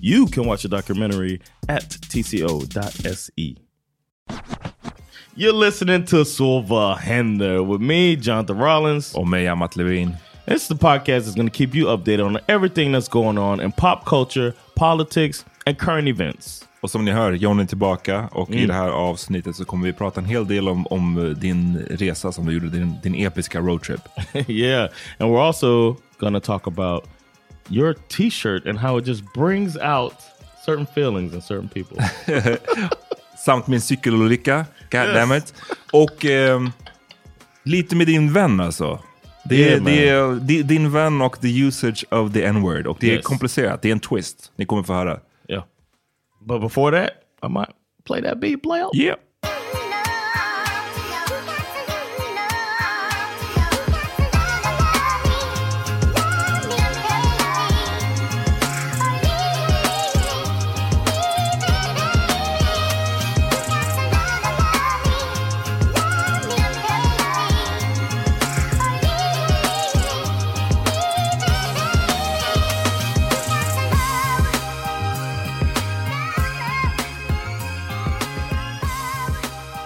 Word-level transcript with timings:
You 0.00 0.26
can 0.26 0.46
watch 0.46 0.62
the 0.62 0.68
documentary 0.68 1.40
at 1.68 1.88
tco.se. 1.90 3.56
You're 5.36 5.52
listening 5.52 6.04
to 6.06 6.24
Sova 6.24 6.96
Hender 6.98 7.62
with 7.62 7.80
me, 7.80 8.16
Jonathan 8.16 8.58
Rollins. 8.58 9.14
Och 9.14 9.26
mig, 9.26 9.46
Amat 9.48 9.76
Levin. 9.76 10.16
This 10.46 10.62
is 10.62 10.68
the 10.68 10.74
podcast 10.74 11.24
that's 11.26 11.34
going 11.34 11.48
to 11.48 11.54
keep 11.54 11.74
you 11.74 11.86
updated 11.86 12.24
on 12.26 12.38
everything 12.48 12.92
that's 12.92 13.08
going 13.08 13.38
on 13.38 13.60
in 13.60 13.72
pop 13.72 14.04
culture, 14.06 14.54
politics, 14.74 15.44
and 15.66 15.78
current 15.78 16.08
events. 16.08 16.64
Och 16.80 16.90
som 16.90 17.04
ni 17.04 17.10
hör, 17.10 17.32
John 17.32 17.60
är 17.60 17.64
tillbaka 17.64 18.28
och 18.32 18.50
i 18.50 18.54
Mm. 18.56 18.66
det 18.68 18.74
här 18.74 18.88
avsnittet 18.88 19.56
så 19.56 19.64
kommer 19.64 19.86
vi 19.86 19.92
prata 19.92 20.20
en 20.20 20.26
hel 20.26 20.46
del 20.46 20.68
om, 20.68 20.86
om 20.86 21.18
eh, 21.18 21.24
din 21.24 21.78
resa 21.90 22.32
som 22.32 22.46
du 22.46 22.52
gjorde, 22.52 22.68
din, 22.68 22.94
din 23.02 23.14
episka 23.14 23.60
roadtrip. 23.60 24.00
yeah. 24.48 24.88
And 25.18 25.30
we're 25.30 25.46
also 25.46 25.96
to 26.20 26.40
talk 26.40 26.66
about 26.66 27.04
your 27.70 27.94
t 28.08 28.30
shirt 28.30 28.66
and 28.66 28.78
how 28.78 28.98
it 28.98 29.06
just 29.06 29.22
brings 29.34 29.76
out 29.76 30.14
certain 30.66 30.86
feelings 30.94 31.34
in 31.34 31.42
certain 31.42 31.68
people. 31.68 31.96
Samt 33.44 33.66
min 33.66 33.80
cykelolycka, 33.80 34.66
God 34.90 35.00
Yes. 35.06 35.14
damn 35.14 35.32
it. 35.36 35.54
Och 35.92 36.24
ehm, 36.24 36.70
lite 37.62 37.96
med 37.96 38.06
din 38.06 38.32
vän 38.32 38.60
alltså. 38.60 38.98
Det 39.44 39.64
är, 39.64 39.68
Yeah, 39.70 39.84
det 39.84 40.08
är 40.08 40.34
di- 40.40 40.62
din 40.62 40.90
vän 40.90 41.20
och 41.20 41.40
the 41.40 41.48
usage 41.60 42.04
of 42.10 42.32
the 42.32 42.42
n-word. 42.44 42.86
Och 42.86 42.96
det 43.00 43.10
är 43.10 43.14
Yes. 43.16 43.24
komplicerat, 43.24 43.82
det 43.82 43.88
är 43.88 43.92
en 43.92 44.00
twist. 44.00 44.52
Ni 44.56 44.64
kommer 44.64 44.82
få 44.82 44.92
höra. 44.92 45.20
yeah. 45.48 45.64
But 46.40 46.60
before 46.60 47.00
that, 47.00 47.10
I 47.42 47.48
might 47.52 47.70
play 48.06 48.22
that 48.22 48.40
beat 48.40 48.62
play 48.62 48.82
out. 48.82 48.94
Yeah. 48.94 49.16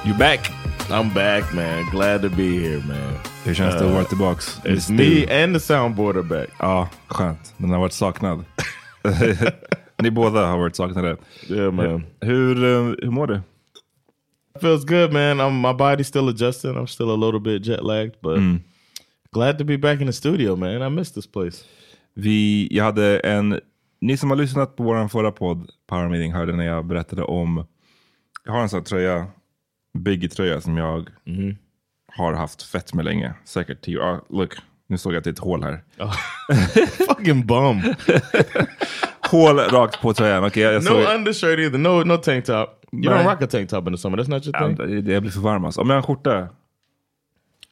You 0.05 0.15
back? 0.19 0.51
I'm 0.91 1.15
back, 1.15 1.55
man. 1.55 1.91
Glad 1.91 2.22
to 2.22 2.28
be 2.28 2.59
here, 2.59 2.83
man. 2.87 3.15
Hur 3.45 3.54
känns 3.54 3.75
det 3.75 3.87
att 3.87 3.93
vara 3.93 4.04
tillbaks? 4.04 4.60
It's 4.65 4.91
me 4.91 5.43
and 5.43 5.54
the 5.54 5.60
soundboard 5.60 6.16
are 6.16 6.22
back. 6.22 6.49
Ja, 6.59 6.89
skönt. 7.07 7.54
Den 7.57 7.71
har 7.71 7.78
varit 7.78 7.93
saknad. 7.93 8.45
Ni 10.03 10.10
båda 10.10 10.47
har 10.47 10.59
varit 10.59 10.77
saknade. 10.77 11.16
Yeah, 11.49 11.72
man. 11.72 12.04
Hur, 12.21 12.65
eh, 12.65 12.95
hur 13.03 13.10
mår 13.10 13.27
du? 13.27 13.41
Feels 14.60 14.84
good, 14.84 15.13
man. 15.13 15.41
I'm, 15.41 15.60
my 15.60 15.72
body's 15.72 16.05
still 16.05 16.28
adjusting. 16.28 16.75
I'm 16.75 16.87
still 16.87 17.10
a 17.10 17.16
little 17.16 17.41
bit 17.41 17.63
jet 17.66 17.84
lagged, 17.84 18.15
but 18.21 18.39
glad 19.33 19.59
to 19.59 19.65
be 19.65 19.78
back 19.78 20.01
in 20.01 20.07
the 20.07 20.13
studio, 20.13 20.57
man. 20.57 20.83
I 20.83 20.89
miss 20.89 21.13
this 21.13 21.27
place. 21.27 21.65
Vi, 22.15 22.69
jag 22.71 22.84
hade 22.84 23.19
en, 23.19 23.60
ni 24.01 24.16
som 24.16 24.31
har 24.31 24.37
lyssnat 24.37 24.77
på 24.77 24.83
vår 24.83 25.09
förra 25.09 25.33
podd, 25.33 25.71
Power 25.89 26.09
Meeting, 26.09 26.33
hörde 26.33 26.53
när 26.57 26.66
jag 26.66 26.87
berättade 26.87 27.22
om, 27.22 27.66
jag 28.45 28.53
har 28.53 28.60
en 28.60 28.69
sån 28.69 28.78
här 28.78 28.84
tröja, 28.84 29.27
Biggie-tröja 29.98 30.60
som 30.60 30.77
jag 30.77 31.09
har 32.16 32.33
haft 32.33 32.62
fett 32.62 32.94
med 32.94 33.04
länge. 33.04 33.34
Säkert 33.44 33.80
tio 33.84 33.98
år. 33.98 34.21
Look, 34.28 34.54
nu 34.86 34.98
såg 34.98 35.12
jag 35.12 35.18
att 35.18 35.24
det 35.24 35.30
är 35.30 35.33
ett 35.33 35.39
hål 35.39 35.62
här. 35.62 35.83
Fucking 37.06 37.47
bum. 37.47 37.80
hål 39.30 39.59
rakt 39.59 40.00
på 40.00 40.15
tröjan. 40.15 40.44
Okej, 40.44 40.62
jag, 40.62 40.74
jag 40.74 40.84
No 40.84 41.15
undershirt 41.16 41.59
either. 41.59 41.78
No, 41.78 42.04
no 42.04 42.16
tank 42.16 42.44
top. 42.44 42.68
You 42.92 43.00
Nej. 43.15 43.24
don't 43.24 43.30
rock 43.30 43.42
a 43.42 43.47
tank 43.47 43.71
top 43.71 43.86
in 43.86 43.92
the 43.92 43.98
summer. 43.98 44.18
That's 44.18 44.30
not 44.30 44.47
your 44.47 44.56
Ja, 44.60 44.66
thing. 44.77 45.04
det- 45.04 45.12
jag 45.12 45.22
blir 45.22 45.33
för 45.33 45.41
varm 45.41 45.65
alltså. 45.65 45.80
Om 45.80 45.91
jag 45.91 45.95
har 45.95 45.98
en 45.98 46.03
skjorta. 46.06 46.48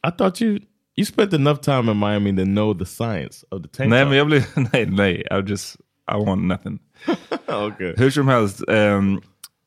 I 0.08 0.10
thought 0.18 0.42
you 0.42 0.58
you 0.96 1.06
spent 1.06 1.32
enough 1.32 1.60
time 1.60 1.92
in 1.92 1.98
Miami 1.98 2.36
to 2.36 2.44
know 2.44 2.78
the 2.78 2.84
science 2.86 3.46
of 3.50 3.62
the 3.62 3.68
tank 3.68 3.90
Nej, 3.90 4.02
top. 4.02 4.08
men 4.08 4.18
jag 4.18 4.26
blir... 4.26 4.44
Nej, 4.72 4.86
nej. 4.86 5.14
I 5.30 5.50
just... 5.50 5.76
I 6.12 6.24
want 6.26 6.42
nothing. 6.42 6.78
okay. 7.66 7.94
Hur 7.96 8.10
som 8.10 8.28
helst. 8.28 8.68
ehm, 8.68 9.20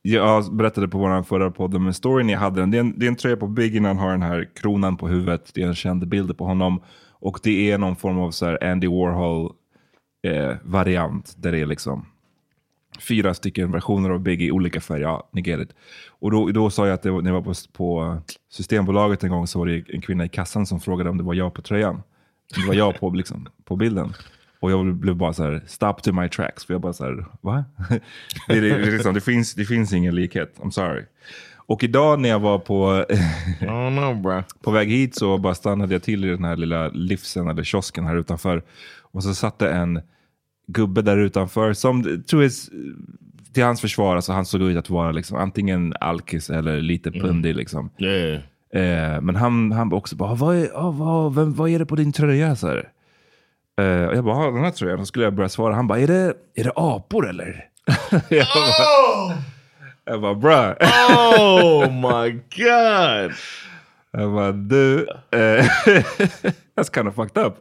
jag 0.06 0.56
berättade 0.56 0.88
på 0.88 0.98
vår 0.98 1.24
förra 1.24 1.52
podd 1.52 1.76
om 1.76 1.88
en 1.88 1.94
story. 1.94 2.32
jag 2.32 2.40
hade. 2.40 2.66
Det 2.66 2.78
är 2.78 2.80
en, 2.80 3.00
det 3.00 3.06
är 3.06 3.08
en 3.08 3.16
tröja 3.16 3.38
på 3.38 3.48
Biggie 3.48 3.82
han 3.82 3.98
har 3.98 4.12
den 4.12 4.22
här 4.22 4.50
kronan 4.56 4.98
på 4.98 5.08
huvudet. 5.08 5.52
Det 5.54 5.62
är 5.62 5.68
en 5.68 5.76
känd 5.76 6.08
bild 6.08 6.38
på 6.38 6.46
honom. 6.46 6.82
Och 7.12 7.40
det 7.44 7.72
är 7.72 7.78
någon 7.78 7.96
form 7.96 8.20
av 8.20 8.32
så 8.32 8.46
här 8.46 8.64
Andy 8.64 8.88
Warhol 8.88 9.52
eh, 10.28 10.56
variant. 10.64 11.34
Där 11.38 11.52
det 11.52 11.60
är 11.60 11.66
liksom 11.66 12.06
fyra 13.00 13.34
stycken 13.34 13.72
versioner 13.72 14.10
av 14.10 14.20
Biggie 14.20 14.48
i 14.48 14.52
olika 14.52 14.82
färger. 14.82 15.04
Ja, 15.04 15.30
ni 15.32 15.42
get 15.42 15.60
it. 15.60 15.76
Och 16.08 16.32
då, 16.32 16.52
då 16.52 16.70
sa 16.70 16.88
jag 16.88 16.94
att 16.94 17.02
det 17.02 17.12
var, 17.12 17.22
när 17.22 17.32
jag 17.32 17.42
var 17.42 17.54
på, 17.54 17.54
på 17.74 18.18
Systembolaget 18.52 19.24
en 19.24 19.30
gång 19.30 19.48
så 19.48 19.60
var 19.60 19.66
det 19.66 19.84
en 19.88 20.02
kvinna 20.02 20.26
i 20.26 20.30
kassan 20.30 20.66
som 20.66 20.80
frågade 20.80 21.10
om 21.10 21.18
det 21.18 21.24
var 21.24 21.34
jag 21.34 21.54
på 21.54 21.62
tröjan. 21.62 21.96
Om 22.56 22.62
det 22.62 22.68
var 22.68 22.76
jag 22.76 23.00
på, 23.00 23.10
liksom, 23.10 23.48
på 23.64 23.76
bilden. 23.76 24.14
Och 24.64 24.72
jag 24.72 24.96
blev 24.96 25.16
bara 25.16 25.34
så 25.34 25.44
här, 25.44 25.62
stop 25.68 25.94
to 25.94 26.12
my 26.12 26.30
tracks. 26.30 26.66
För 26.66 26.74
jag 26.74 26.82
bara 26.82 26.94
så 26.94 27.04
här, 27.04 27.26
va? 27.42 27.66
det, 28.48 28.60
det, 28.60 28.70
är 28.70 28.92
liksom, 28.92 29.14
det, 29.14 29.22
finns, 29.22 29.54
det 29.54 29.66
finns 29.66 29.94
ingen 29.94 30.16
likhet, 30.16 30.60
I'm 30.60 30.70
sorry. 30.70 31.04
Och 31.56 31.84
idag 31.84 32.20
när 32.20 32.30
jag 32.30 32.40
var 32.40 32.60
på, 32.60 33.06
know, 33.60 34.22
bro. 34.22 34.44
på 34.62 34.72
väg 34.72 34.90
hit 34.90 35.16
så 35.16 35.38
bara 35.38 35.56
stannade 35.56 35.94
jag 35.94 36.04
till 36.04 36.26
i 36.26 36.28
den 36.28 36.44
här 36.44 36.56
lilla 36.56 36.88
livsen 36.88 37.48
eller 37.48 37.64
kiosken 37.64 38.06
här 38.06 38.16
utanför. 38.16 38.64
Och 39.02 39.24
så 39.24 39.34
satt 39.34 39.60
det 39.60 39.72
en 39.72 40.02
gubbe 40.68 41.02
där 41.02 41.18
utanför 41.18 41.74
som, 41.74 42.24
tror 42.24 42.44
jag, 42.44 42.52
till 43.54 43.64
hans 43.64 43.82
försvar, 43.82 44.16
alltså 44.16 44.32
han 44.32 44.46
såg 44.46 44.62
ut 44.62 44.78
att 44.78 44.90
vara 44.90 45.12
liksom, 45.12 45.38
antingen 45.38 45.94
alkis 46.00 46.50
eller 46.50 46.82
lite 46.82 47.12
pundig. 47.12 47.56
Liksom. 47.56 47.90
Yeah. 47.98 48.42
Eh, 48.74 49.22
men 49.22 49.36
han, 49.36 49.72
han 49.72 49.94
också 49.94 50.16
bara, 50.16 50.36
vad 50.36 50.56
är, 50.56 50.70
ah, 50.76 50.92
vad, 50.92 51.36
vem, 51.36 51.54
vad 51.54 51.70
är 51.70 51.80
det 51.80 51.86
på 51.86 51.96
din 51.96 52.12
tröja? 52.12 52.56
Så 52.56 52.68
här. 52.68 52.90
Eh, 53.82 54.06
och 54.08 54.16
jag 54.16 54.24
bara, 54.24 54.36
ah, 54.36 54.52
den 54.52 54.64
här 54.64 54.72
tröjan. 54.72 55.00
Så 55.00 55.06
skulle 55.06 55.26
jag 55.26 55.34
börja 55.34 55.50
svara. 55.50 55.76
Han 55.76 55.88
bara, 55.88 56.00
är 56.00 56.08
det, 56.08 56.34
är 56.56 56.64
det 56.64 56.72
apor 56.76 57.30
eller? 57.30 57.66
jag 58.30 58.48
bara, 58.56 59.38
jag 60.06 60.22
bara 60.22 60.36
bruh. 60.36 60.74
Oh 61.50 61.92
my 61.92 62.32
god. 62.32 63.34
Jag 64.12 64.34
bara, 64.34 64.52
du. 64.52 65.08
eh, 65.32 65.66
that's 66.76 66.94
kind 66.94 67.08
of 67.08 67.16
fucked 67.16 67.46
up. 67.46 67.56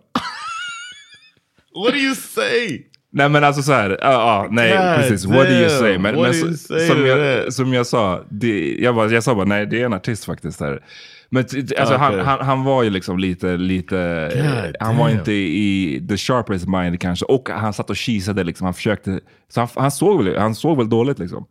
What 1.74 1.92
do 1.92 1.98
you 1.98 2.14
say? 2.14 2.86
Nej 3.14 3.28
men 3.28 3.44
alltså 3.44 3.62
så 3.62 3.72
här, 3.72 3.90
ja, 3.90 4.12
ja, 4.12 4.48
nej 4.50 4.70
God 4.70 4.96
precis, 4.96 5.24
what 5.24 5.46
do 5.46 5.52
you 5.52 5.68
damn, 5.68 5.78
say? 5.78 5.98
Men, 5.98 6.14
men 6.14 6.34
you 6.34 6.54
say 6.56 6.88
som, 6.88 7.06
jag, 7.06 7.52
som 7.52 7.72
jag 7.72 7.86
sa, 7.86 8.24
det, 8.28 8.76
jag, 8.80 8.94
bara, 8.94 9.10
jag 9.10 9.22
sa 9.22 9.34
bara 9.34 9.44
nej 9.44 9.66
det 9.66 9.80
är 9.80 9.86
en 9.86 9.92
artist 9.92 10.24
faktiskt. 10.24 10.60
Här. 10.60 10.84
Men 11.30 11.44
t- 11.44 11.62
t- 11.62 11.76
alltså, 11.76 11.96
han, 11.96 12.20
han, 12.20 12.40
han 12.40 12.64
var 12.64 12.82
ju 12.82 12.90
liksom 12.90 13.18
lite, 13.18 13.56
lite 13.56 14.30
God 14.34 14.76
han 14.80 14.96
var 14.96 15.08
damn. 15.08 15.18
inte 15.18 15.32
i 15.32 16.06
the 16.08 16.16
sharpest 16.16 16.68
mind 16.68 17.00
kanske. 17.00 17.24
Och 17.24 17.48
han 17.50 17.72
satt 17.72 17.90
och 17.90 17.96
kisade 17.96 18.44
liksom, 18.44 18.64
han 18.64 18.74
försökte, 18.74 19.20
så 19.48 19.60
han, 19.60 19.68
han, 19.74 19.90
såg, 19.90 20.24
väl, 20.24 20.36
han 20.38 20.54
såg 20.54 20.78
väl 20.78 20.88
dåligt 20.88 21.18
liksom. 21.18 21.46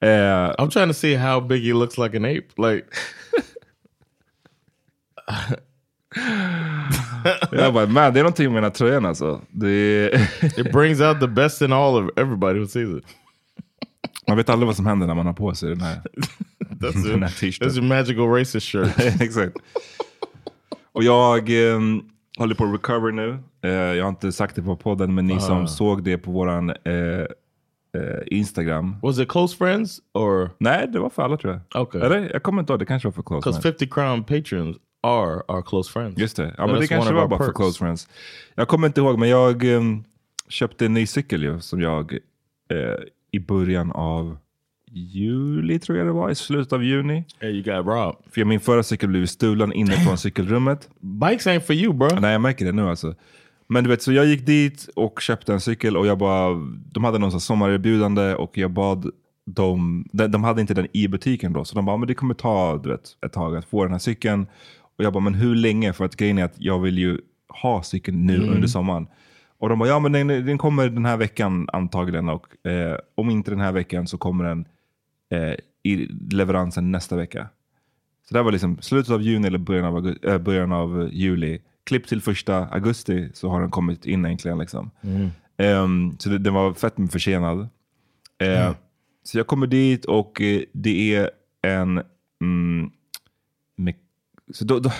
Eh, 0.00 0.08
I'm 0.58 0.70
trying 0.70 0.88
to 0.88 0.94
see 0.94 1.16
how 1.16 1.40
Biggie 1.40 1.72
looks 1.72 1.98
like 1.98 2.16
an 2.16 2.24
ape. 2.24 2.46
Like 2.56 2.86
jag 7.50 7.74
bara, 7.74 7.86
man 7.86 8.12
det 8.12 8.20
är 8.20 8.22
någonting 8.22 8.46
med 8.52 8.56
den 8.56 8.64
här 8.64 8.70
tröjan 8.70 9.06
alltså. 9.06 9.40
Det, 9.50 10.06
it 10.56 10.72
brings 10.72 11.00
out 11.00 11.20
the 11.20 11.26
best 11.26 11.62
in 11.62 11.72
all 11.72 12.04
of 12.04 12.10
everybody 12.16 12.58
who 12.58 12.66
sees 12.66 12.98
it. 12.98 13.04
man 14.28 14.36
vet 14.36 14.48
aldrig 14.48 14.66
vad 14.66 14.76
som 14.76 14.86
händer 14.86 15.06
när 15.06 15.14
man 15.14 15.26
har 15.26 15.32
på 15.32 15.54
sig 15.54 15.68
den 15.68 15.80
här, 15.80 16.00
den 16.58 16.92
t-shirten. 16.92 17.68
That's 17.68 17.78
your 17.78 17.88
magical 17.88 18.26
racist 18.26 18.66
shirt. 18.66 18.98
Exakt. 19.20 19.56
Och 20.92 21.04
jag 21.04 21.50
ehm, 21.50 22.02
håller 22.38 22.54
på 22.54 22.64
att 22.64 22.74
recover 22.74 23.12
nu. 23.12 23.38
Eh, 23.62 23.70
jag 23.70 24.04
har 24.04 24.08
inte 24.08 24.32
sagt 24.32 24.56
det 24.56 24.62
på 24.62 24.76
podden, 24.76 25.14
men 25.14 25.26
ni 25.26 25.40
som 25.40 25.68
såg 25.68 26.04
det 26.04 26.18
på 26.18 26.30
våran 26.30 26.70
eh, 26.70 27.26
Instagram. 28.26 28.96
Was 29.02 29.18
it 29.18 29.28
close 29.28 29.56
friends 29.56 30.00
or 30.14 30.50
Nej, 30.58 30.88
det 30.88 30.98
var 30.98 31.10
för 31.10 31.22
alla 31.22 31.36
tror 31.36 31.60
jag. 31.72 31.82
Okay. 31.82 32.00
Eller? 32.00 32.32
Jag 32.32 32.42
kommer 32.42 32.62
inte 32.62 32.72
ihåg, 32.72 32.80
det 32.80 32.86
kanske 32.86 33.08
var 33.08 33.12
för 33.12 33.22
close 33.22 33.40
because 33.40 33.62
friends. 33.62 33.78
50 33.80 33.94
Crown 33.94 34.24
patrons 34.24 34.76
are 35.02 35.42
our 35.48 35.62
close 35.62 35.92
friends? 35.92 36.18
Just 36.18 36.36
det, 36.36 36.54
ja, 36.58 36.66
men 36.66 36.80
det 36.80 36.86
kanske 36.86 37.14
var 37.14 37.28
bara 37.28 37.44
för 37.44 37.52
close 37.52 37.78
friends. 37.78 38.08
Jag 38.54 38.68
kommer 38.68 38.86
inte 38.86 39.00
ihåg, 39.00 39.18
men 39.18 39.28
jag 39.28 39.64
ehm, 39.64 40.04
köpte 40.48 40.86
en 40.86 40.94
ny 40.94 41.06
cykel 41.06 41.42
ju, 41.42 41.60
som 41.60 41.80
jag 41.80 42.12
eh, 42.70 43.04
i 43.30 43.40
början 43.40 43.92
av 43.92 44.36
juli 44.92 45.78
tror 45.78 45.98
jag 45.98 46.06
det 46.06 46.12
var, 46.12 46.30
i 46.30 46.34
slutet 46.34 46.72
av 46.72 46.84
juni. 46.84 47.24
Hey, 47.40 47.50
you 47.50 47.62
got 47.62 47.86
robbed. 47.86 48.16
För 48.30 48.44
min 48.44 48.60
förra 48.60 48.82
cykel 48.82 49.08
blev 49.08 49.26
stulen 49.26 49.72
inne 49.72 49.92
från 49.92 50.18
cykelrummet. 50.18 50.88
Bikes 51.00 51.46
ain't 51.46 51.60
for 51.60 51.76
you, 51.76 51.92
bro. 51.92 52.20
Nej, 52.20 52.32
jag 52.32 52.40
märker 52.40 52.64
det 52.64 52.72
nu 52.72 52.88
alltså. 52.88 53.14
Men 53.66 53.84
du 53.84 53.90
vet, 53.90 54.02
så 54.02 54.12
jag 54.12 54.26
gick 54.26 54.46
dit 54.46 54.88
och 54.96 55.20
köpte 55.20 55.52
en 55.52 55.60
cykel 55.60 55.96
och 55.96 56.06
jag 56.06 56.18
bara, 56.18 56.48
de 56.92 57.04
hade 57.04 57.18
någon 57.18 57.40
sommarerbjudande 57.40 58.34
och 58.34 58.58
jag 58.58 58.70
bad 58.70 59.10
dem, 59.46 60.08
de, 60.12 60.26
de 60.26 60.44
hade 60.44 60.60
inte 60.60 60.74
den 60.74 60.86
i 60.92 61.08
butiken 61.08 61.52
då, 61.52 61.64
så 61.64 61.74
de 61.74 61.84
bara, 61.84 61.96
men 61.96 62.08
det 62.08 62.14
kommer 62.14 62.34
ta 62.34 62.76
du 62.76 62.88
vet, 62.90 63.16
ett 63.26 63.32
tag 63.32 63.56
att 63.56 63.64
få 63.64 63.82
den 63.82 63.92
här 63.92 63.98
cykeln. 63.98 64.46
Och 65.00 65.04
jag 65.06 65.12
bara, 65.12 65.24
men 65.24 65.34
hur 65.34 65.54
länge? 65.54 65.92
För 65.92 66.04
att 66.04 66.16
grejen 66.16 66.38
är 66.38 66.44
att 66.44 66.54
jag 66.60 66.78
vill 66.78 66.98
ju 66.98 67.18
ha 67.62 67.82
cykeln 67.82 68.26
nu 68.26 68.36
under 68.48 68.68
sommaren. 68.68 69.06
Och 69.58 69.68
de 69.68 69.78
bara, 69.78 69.88
ja 69.88 69.98
men 69.98 70.12
den, 70.12 70.26
den 70.26 70.58
kommer 70.58 70.88
den 70.88 71.04
här 71.04 71.16
veckan 71.16 71.68
antagligen 71.72 72.28
och 72.28 72.66
eh, 72.66 72.96
om 73.14 73.30
inte 73.30 73.50
den 73.50 73.60
här 73.60 73.72
veckan 73.72 74.06
så 74.06 74.18
kommer 74.18 74.44
den 74.44 74.64
eh, 75.30 75.54
i 75.82 75.96
leveransen 76.30 76.90
nästa 76.92 77.16
vecka. 77.16 77.48
Så 78.28 78.34
det 78.34 78.42
var 78.42 78.52
liksom 78.52 78.78
slutet 78.80 79.12
av 79.12 79.22
juni 79.22 79.46
eller 79.46 79.58
början 79.58 79.84
av, 79.84 79.98
augu- 79.98 80.28
äh, 80.32 80.38
början 80.38 80.72
av 80.72 81.08
juli. 81.12 81.58
Klipp 81.84 82.06
till 82.06 82.20
första 82.20 82.66
augusti 82.66 83.28
så 83.34 83.48
har 83.48 83.60
den 83.60 83.70
kommit 83.70 84.06
in 84.06 84.24
äntligen. 84.24 84.58
Liksom. 84.58 84.90
Ehm, 85.56 86.18
så 86.18 86.28
det, 86.28 86.38
den 86.38 86.54
var 86.54 86.74
fett 86.74 86.98
med 86.98 87.10
försenad. 87.12 87.68
Eh, 88.38 88.66
Så 89.22 89.38
jag 89.38 89.46
kommer 89.46 89.66
dit 89.66 90.04
och 90.04 90.40
eh, 90.40 90.60
det 90.72 91.14
är 91.14 91.30
en... 91.62 92.02
Mm, 92.42 92.90
så 94.54 94.64
då, 94.64 94.78
då, 94.78 94.90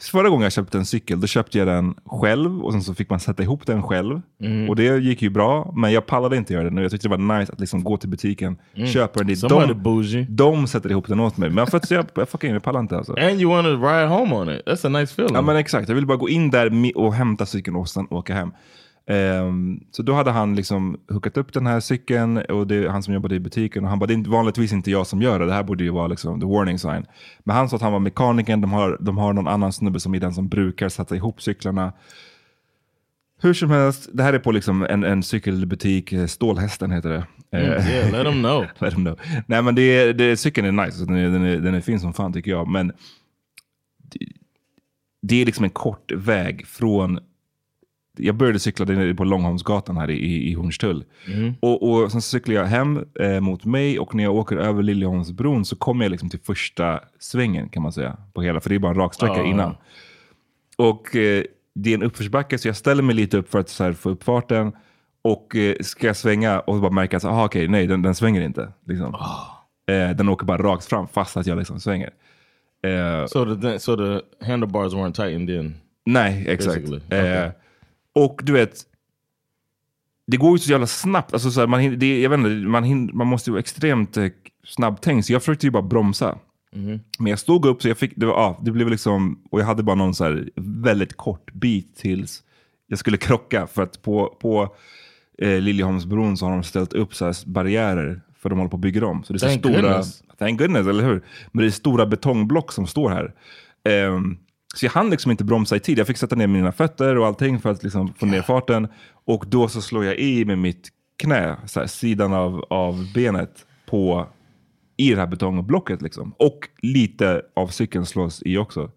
förra 0.00 0.28
gången 0.28 0.42
jag 0.42 0.52
köpte 0.52 0.78
en 0.78 0.86
cykel, 0.86 1.20
då 1.20 1.26
köpte 1.26 1.58
jag 1.58 1.66
den 1.66 1.94
själv 2.06 2.64
och 2.64 2.72
sen 2.72 2.82
så 2.82 2.94
fick 2.94 3.10
man 3.10 3.20
sätta 3.20 3.42
ihop 3.42 3.66
den 3.66 3.82
själv. 3.82 4.20
Och 4.68 4.76
det 4.76 4.98
gick 4.98 5.22
ju 5.22 5.30
bra, 5.30 5.72
men 5.76 5.92
jag 5.92 6.06
pallade 6.06 6.36
inte 6.36 6.52
göra 6.52 6.64
det 6.64 6.70
nu. 6.70 6.82
Jag 6.82 6.90
tyckte 6.90 7.08
det 7.08 7.16
var 7.16 7.38
nice 7.38 7.52
att 7.52 7.60
liksom 7.60 7.84
gå 7.84 7.96
till 7.96 8.08
butiken, 8.08 8.56
köpa 8.92 9.18
den 9.18 9.26
dit. 9.26 9.38
Somebody 9.38 9.66
De, 9.66 9.82
bougie. 9.82 10.26
de 10.30 10.66
sätter 10.66 10.90
ihop 10.90 11.08
den 11.08 11.20
åt 11.20 11.36
mig. 11.36 11.50
Men 11.50 11.66
för 11.66 11.76
att 11.76 11.90
jag, 11.90 12.06
jag, 12.14 12.28
fucking, 12.28 12.52
jag 12.52 12.62
pallar 12.62 12.80
inte 12.80 12.96
alltså. 12.96 13.12
And 13.12 13.40
you 13.40 13.50
want 13.50 13.64
to 13.66 13.86
ride 13.86 14.06
home 14.06 14.34
on 14.34 14.48
it. 14.48 14.62
That's 14.66 14.86
a 14.86 15.00
nice 15.00 15.12
feeling. 15.12 15.34
Ja 15.34 15.42
men 15.42 15.56
exakt, 15.56 15.88
jag 15.88 15.94
vill 15.96 16.06
bara 16.06 16.18
gå 16.18 16.28
in 16.28 16.50
där 16.50 16.92
och 16.96 17.14
hämta 17.14 17.46
cykeln 17.46 17.76
och 17.76 17.88
sen 17.88 18.06
åka 18.10 18.34
hem. 18.34 18.52
Ehm, 19.06 19.80
så 19.90 20.02
då 20.02 20.12
hade 20.12 20.30
han 20.30 20.54
liksom 20.54 20.96
hookat 21.08 21.36
upp 21.36 21.52
den 21.52 21.66
här 21.66 21.80
cykeln 21.80 22.36
och 22.38 22.66
det 22.66 22.74
är 22.74 22.88
han 22.88 23.02
som 23.02 23.14
jobbade 23.14 23.34
i 23.34 23.40
butiken 23.40 23.84
och 23.84 23.90
han 23.90 23.98
bara, 23.98 24.06
det 24.06 24.14
är 24.14 24.30
vanligtvis 24.30 24.72
inte 24.72 24.90
jag 24.90 25.06
som 25.06 25.22
gör 25.22 25.38
det, 25.38 25.46
det 25.46 25.52
här 25.52 25.62
borde 25.62 25.84
ju 25.84 25.90
vara 25.90 26.06
liksom 26.06 26.40
the 26.40 26.46
warning 26.46 26.78
sign. 26.78 27.06
Men 27.44 27.56
han 27.56 27.68
sa 27.68 27.76
att 27.76 27.82
han 27.82 27.92
var 27.92 27.98
mekanikern, 27.98 28.60
de 28.60 28.72
har, 28.72 28.98
de 29.00 29.18
har 29.18 29.32
någon 29.32 29.48
annan 29.48 29.72
snubbe 29.72 30.00
som 30.00 30.14
är 30.14 30.20
den 30.20 30.34
som 30.34 30.48
brukar 30.48 30.88
sätta 30.88 31.16
ihop 31.16 31.42
cyklarna. 31.42 31.92
Hur 33.40 33.54
som 33.54 33.70
helst, 33.70 34.08
det 34.12 34.22
här 34.22 34.32
är 34.32 34.38
på 34.38 34.52
liksom 34.52 34.82
en, 34.82 35.04
en 35.04 35.22
cykelbutik, 35.22 36.12
eh, 36.12 36.26
Stålhästen 36.26 36.90
heter 36.90 37.08
det. 37.08 37.26
Eh, 37.58 37.62
yeah, 37.62 38.12
let 38.12 38.24
them 38.24 38.42
know. 38.42 38.66
Let 38.78 38.94
them 38.94 39.04
know. 39.04 39.18
Nej 39.46 39.62
men 39.62 39.74
det, 39.74 40.12
det, 40.12 40.36
cykeln 40.36 40.78
är 40.78 40.84
nice, 40.84 41.04
den 41.04 41.16
är, 41.16 41.28
den, 41.28 41.44
är, 41.44 41.56
den 41.56 41.74
är 41.74 41.80
fin 41.80 42.00
som 42.00 42.12
fan 42.12 42.32
tycker 42.32 42.50
jag. 42.50 42.68
Men 42.68 42.92
det, 43.98 44.26
det 45.22 45.42
är 45.42 45.46
liksom 45.46 45.64
en 45.64 45.70
kort 45.70 46.12
väg 46.12 46.66
från... 46.66 47.18
Jag 48.18 48.34
började 48.34 48.58
cykla 48.58 48.86
på 49.16 49.24
Långholmsgatan 49.24 49.96
här 49.96 50.10
i, 50.10 50.50
i, 50.50 50.54
Hornstull. 50.54 51.04
Och, 51.60 51.90
och 51.92 52.12
sen 52.12 52.22
cyklade 52.22 52.60
jag 52.60 52.66
hem 52.66 53.04
eh, 53.20 53.40
mot 53.40 53.64
mig 53.64 53.98
och 53.98 54.14
när 54.14 54.24
jag 54.24 54.34
åker 54.34 54.56
över 54.56 54.82
Liljeholmsbron 54.82 55.64
så 55.64 55.76
kommer 55.76 56.04
jag 56.04 56.10
liksom 56.10 56.30
till 56.30 56.40
första 56.40 57.00
svängen 57.18 57.68
kan 57.68 57.82
man 57.82 57.92
säga. 57.92 58.16
På 58.32 58.42
hela, 58.42 58.60
för 58.60 58.68
det 58.68 58.74
är 58.74 58.78
bara 58.78 58.90
en 58.92 58.98
rak 58.98 59.14
sträcka 59.14 59.36
Ja. 59.36 59.44
innan. 59.44 59.74
Och 60.76 61.16
eh, 61.16 61.44
det 61.74 61.90
är 61.90 61.94
en 61.94 62.02
uppförsbacke 62.02 62.58
så 62.58 62.68
jag 62.68 62.76
ställer 62.76 63.02
mig 63.02 63.14
lite 63.14 63.36
upp 63.36 63.50
för 63.50 63.58
att 63.58 63.78
här, 63.78 63.92
få 63.92 64.10
upp 64.10 64.24
farten. 64.24 64.72
Och 65.22 65.56
eh, 65.56 65.74
ska 65.80 66.06
jag 66.06 66.16
svänga 66.16 66.60
och 66.60 66.80
bara 66.80 66.90
märka 66.90 67.16
att 67.16 67.24
ah, 67.24 67.44
okej, 67.44 67.68
nej 67.68 67.86
den, 67.86 68.02
den 68.02 68.14
svänger 68.14 68.40
inte. 68.42 68.72
Liksom. 68.86 69.14
Eh, 69.90 70.16
den 70.16 70.28
åker 70.28 70.46
bara 70.46 70.62
rakt 70.62 70.84
fram 70.84 71.08
fast 71.08 71.36
att 71.36 71.46
jag 71.46 71.58
liksom 71.58 71.80
svänger. 71.80 72.10
Eh, 72.86 73.26
So 73.26 73.56
the 73.56 73.78
so 73.78 73.96
the 73.96 74.44
handlebars 74.46 74.92
weren't 74.94 75.12
tightened 75.12 75.50
in. 75.50 75.74
nej, 76.06 76.44
exakt. 76.48 76.76
Basically, 76.80 77.18
Eh, 77.18 77.24
okay. 77.24 77.50
Och 78.14 78.40
du 78.42 78.52
vet, 78.52 78.82
det 80.26 80.36
går 80.36 80.52
ju 80.52 80.58
så 80.58 80.70
jävla 80.70 80.86
snabbt. 80.86 81.32
Alltså, 81.32 81.50
så 81.50 81.60
här, 81.60 81.66
man, 81.66 81.98
det, 81.98 82.20
jag 82.20 82.30
vet 82.30 82.38
inte, 82.38 82.50
man, 82.50 83.10
man 83.12 83.26
måste 83.26 83.50
ju 83.50 83.52
vara 83.52 83.60
extremt 83.60 84.16
eh, 84.16 84.28
snabbtänkt. 84.64 85.26
Så 85.26 85.32
jag 85.32 85.42
försökte 85.42 85.66
ju 85.66 85.70
bara 85.70 85.82
bromsa. 85.82 86.38
Men 87.18 87.30
jag 87.30 87.38
stod 87.38 87.66
upp 87.66 87.82
så 87.82 87.88
jag 87.88 87.98
fick, 87.98 88.12
det, 88.16 88.26
var, 88.26 88.34
ja, 88.34 88.60
det 88.62 88.70
blev 88.70 88.88
liksom, 88.88 89.42
och 89.50 89.60
jag 89.60 89.66
hade 89.66 89.82
bara 89.82 89.96
någon 89.96 90.14
så 90.14 90.24
här 90.24 90.50
väldigt 90.56 91.16
kort 91.16 91.52
bit 91.52 91.96
tills 91.96 92.42
jag 92.86 92.98
skulle 92.98 93.16
krocka. 93.16 93.66
För 93.66 93.82
att 93.82 94.02
på, 94.02 94.36
på 94.40 94.76
eh, 95.38 95.60
Liljeholmsbron 95.60 96.36
så 96.36 96.46
har 96.46 96.52
de 96.52 96.62
ställt 96.62 96.92
upp 96.92 97.14
så 97.14 97.24
här 97.24 97.36
barriärer 97.46 98.20
för 98.38 98.50
de 98.50 98.58
håller 98.58 98.70
på 98.70 98.76
att 98.76 98.80
bygga 98.80 99.06
om. 99.06 99.24
Så 99.24 99.32
det 99.32 99.36
är 99.36 99.38
så 99.38 99.46
Thank 99.46 99.60
stora, 99.60 99.80
goodness. 99.80 100.22
Thank 100.38 100.58
goodness, 100.58 100.86
eller 100.86 101.04
hur? 101.04 101.22
Men 101.52 101.62
det 101.62 101.68
är 101.68 101.70
stora 101.70 102.06
betongblock 102.06 102.72
som 102.72 102.86
står 102.86 103.10
här. 103.10 103.34
Ehm, 103.84 104.38
så 104.74 104.86
jag 104.86 104.90
hann 104.90 105.10
liksom 105.10 105.30
inte 105.30 105.44
bromsa 105.44 105.76
i 105.76 105.80
tid. 105.80 105.98
Jag 105.98 106.06
fick 106.06 106.16
sätta 106.16 106.36
ner 106.36 106.46
mina 106.46 106.72
fötter 106.72 107.18
och 107.18 107.26
allting 107.26 107.60
för 107.60 107.70
att 107.70 107.82
liksom 107.82 108.14
få 108.14 108.26
ner 108.26 108.42
farten. 108.42 108.88
Och 109.24 109.44
då 109.48 109.68
så 109.68 109.82
slår 109.82 110.04
jag 110.04 110.18
i 110.18 110.44
med 110.44 110.58
mitt 110.58 110.88
knä, 111.16 111.56
här, 111.76 111.86
sidan 111.86 112.32
av, 112.32 112.64
av 112.70 113.12
benet 113.14 113.66
på 113.86 114.26
i 114.96 115.10
det 115.10 115.20
här 115.20 115.26
betongblocket. 115.26 116.02
Liksom. 116.02 116.34
Och 116.36 116.68
lite 116.82 117.42
av 117.54 117.68
cykeln 117.68 118.06
slås 118.06 118.42
i 118.42 118.58
också. 118.58 118.90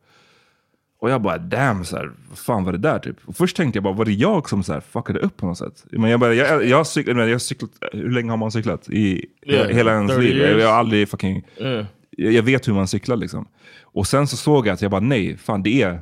Och 1.00 1.10
jag 1.10 1.22
bara 1.22 1.38
damn, 1.38 1.86
så 1.86 1.98
här, 1.98 2.12
vad 2.29 2.38
fan 2.38 2.63
var 2.63 2.72
det 2.72 2.77
där 2.77 3.00
typ? 3.00 3.17
Och 3.25 3.36
först 3.36 3.58
tänkte 3.58 3.77
jag 3.77 3.84
bara, 3.84 3.94
var 3.94 4.05
det 4.05 4.12
jag 4.12 4.50
som 4.50 4.63
så 4.63 4.74
här, 4.74 4.79
fuckade 4.79 5.20
upp 5.20 5.38
på 5.38 5.46
något 5.46 5.58
sätt? 5.58 5.86
Men 5.91 6.12
jag, 6.12 6.20
bara, 6.20 6.34
jag, 6.34 6.65
jag, 6.65 6.88
cyk, 6.88 7.08
jag 7.08 7.15
har 7.15 7.38
cyklat, 7.38 7.72
hur 7.91 8.12
länge 8.12 8.29
har 8.29 8.38
man 8.38 8.51
cyklat? 8.51 8.89
I 8.89 9.25
Yeah, 9.46 9.67
hela 9.67 9.91
ens 9.91 10.12
30 10.12 10.22
liv? 10.22 10.38
Jag, 10.38 10.50
years. 10.50 10.62
jag 10.62 10.70
har 10.70 10.75
aldrig 10.75 11.10
fucking... 11.10 11.48
Yeah. 11.58 11.86
Jag, 12.10 12.34
jag 12.34 12.44
vet 12.44 12.67
hur 12.67 12.74
man 12.74 12.88
cyklar 12.88 13.15
liksom. 13.15 13.48
Och 13.96 14.08
sen 14.08 14.28
så 14.28 14.38
såg 14.38 14.68
jag 14.68 14.74
att 14.74 14.82
jag 14.82 14.92
bara 14.92 15.02
nej, 15.02 15.38
fan 15.38 15.64
det 15.64 15.82
är, 15.82 16.00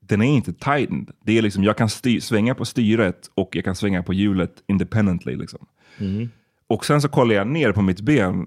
den 0.00 0.22
är 0.22 0.34
inte 0.34 0.52
tightened. 0.52 1.10
Det 1.24 1.38
är 1.38 1.42
liksom, 1.42 1.64
jag 1.64 1.76
kan 1.76 1.88
styr, 1.88 2.20
svänga 2.20 2.54
på 2.54 2.64
styret 2.64 3.30
och 3.34 3.56
jag 3.56 3.64
kan 3.64 3.74
svänga 3.74 4.02
på 4.02 4.12
hjulet 4.12 4.52
independently. 4.68 5.36
Liksom. 5.36 5.66
Och 6.66 6.84
sen 6.84 7.00
så 7.02 7.08
kollar 7.08 7.34
jag 7.34 7.46
ner 7.46 7.72
på 7.72 7.82
mitt 7.82 8.00
ben 8.00 8.46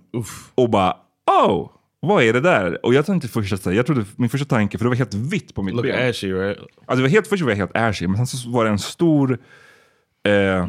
och 0.56 0.70
bara 0.70 0.98
oh, 1.42 1.70
vad 2.00 2.24
är 2.24 2.34
det 2.34 2.42
där? 2.42 2.86
Och 2.86 2.94
jag 2.94 3.06
tänkte 3.06 3.28
först 3.28 3.54
att 3.54 3.62
säga, 3.62 3.76
jag 3.76 3.86
trodde, 3.86 4.06
min 4.16 4.30
första 4.30 4.46
tanke, 4.46 4.78
för 4.78 4.86
det 4.86 4.90
var 4.90 4.96
helt 4.96 5.14
vitt 5.14 5.56
på 5.56 5.64
mitt 5.64 5.76
Look 5.76 5.86
ben. 5.86 6.10
ashy, 6.10 6.34
right? 6.34 6.58
Alltså 6.58 6.96
det 6.96 7.02
var 7.02 7.10
helt, 7.10 7.28
först 7.28 7.44
var 7.44 7.50
jag 7.50 7.58
helt 7.58 7.76
ashy, 7.78 8.08
men 8.08 8.18
sen 8.18 8.28
så 8.28 8.50
var 8.50 8.66
det 8.66 8.72
en 8.72 8.80
stor... 8.80 9.40
Eh, 10.24 10.68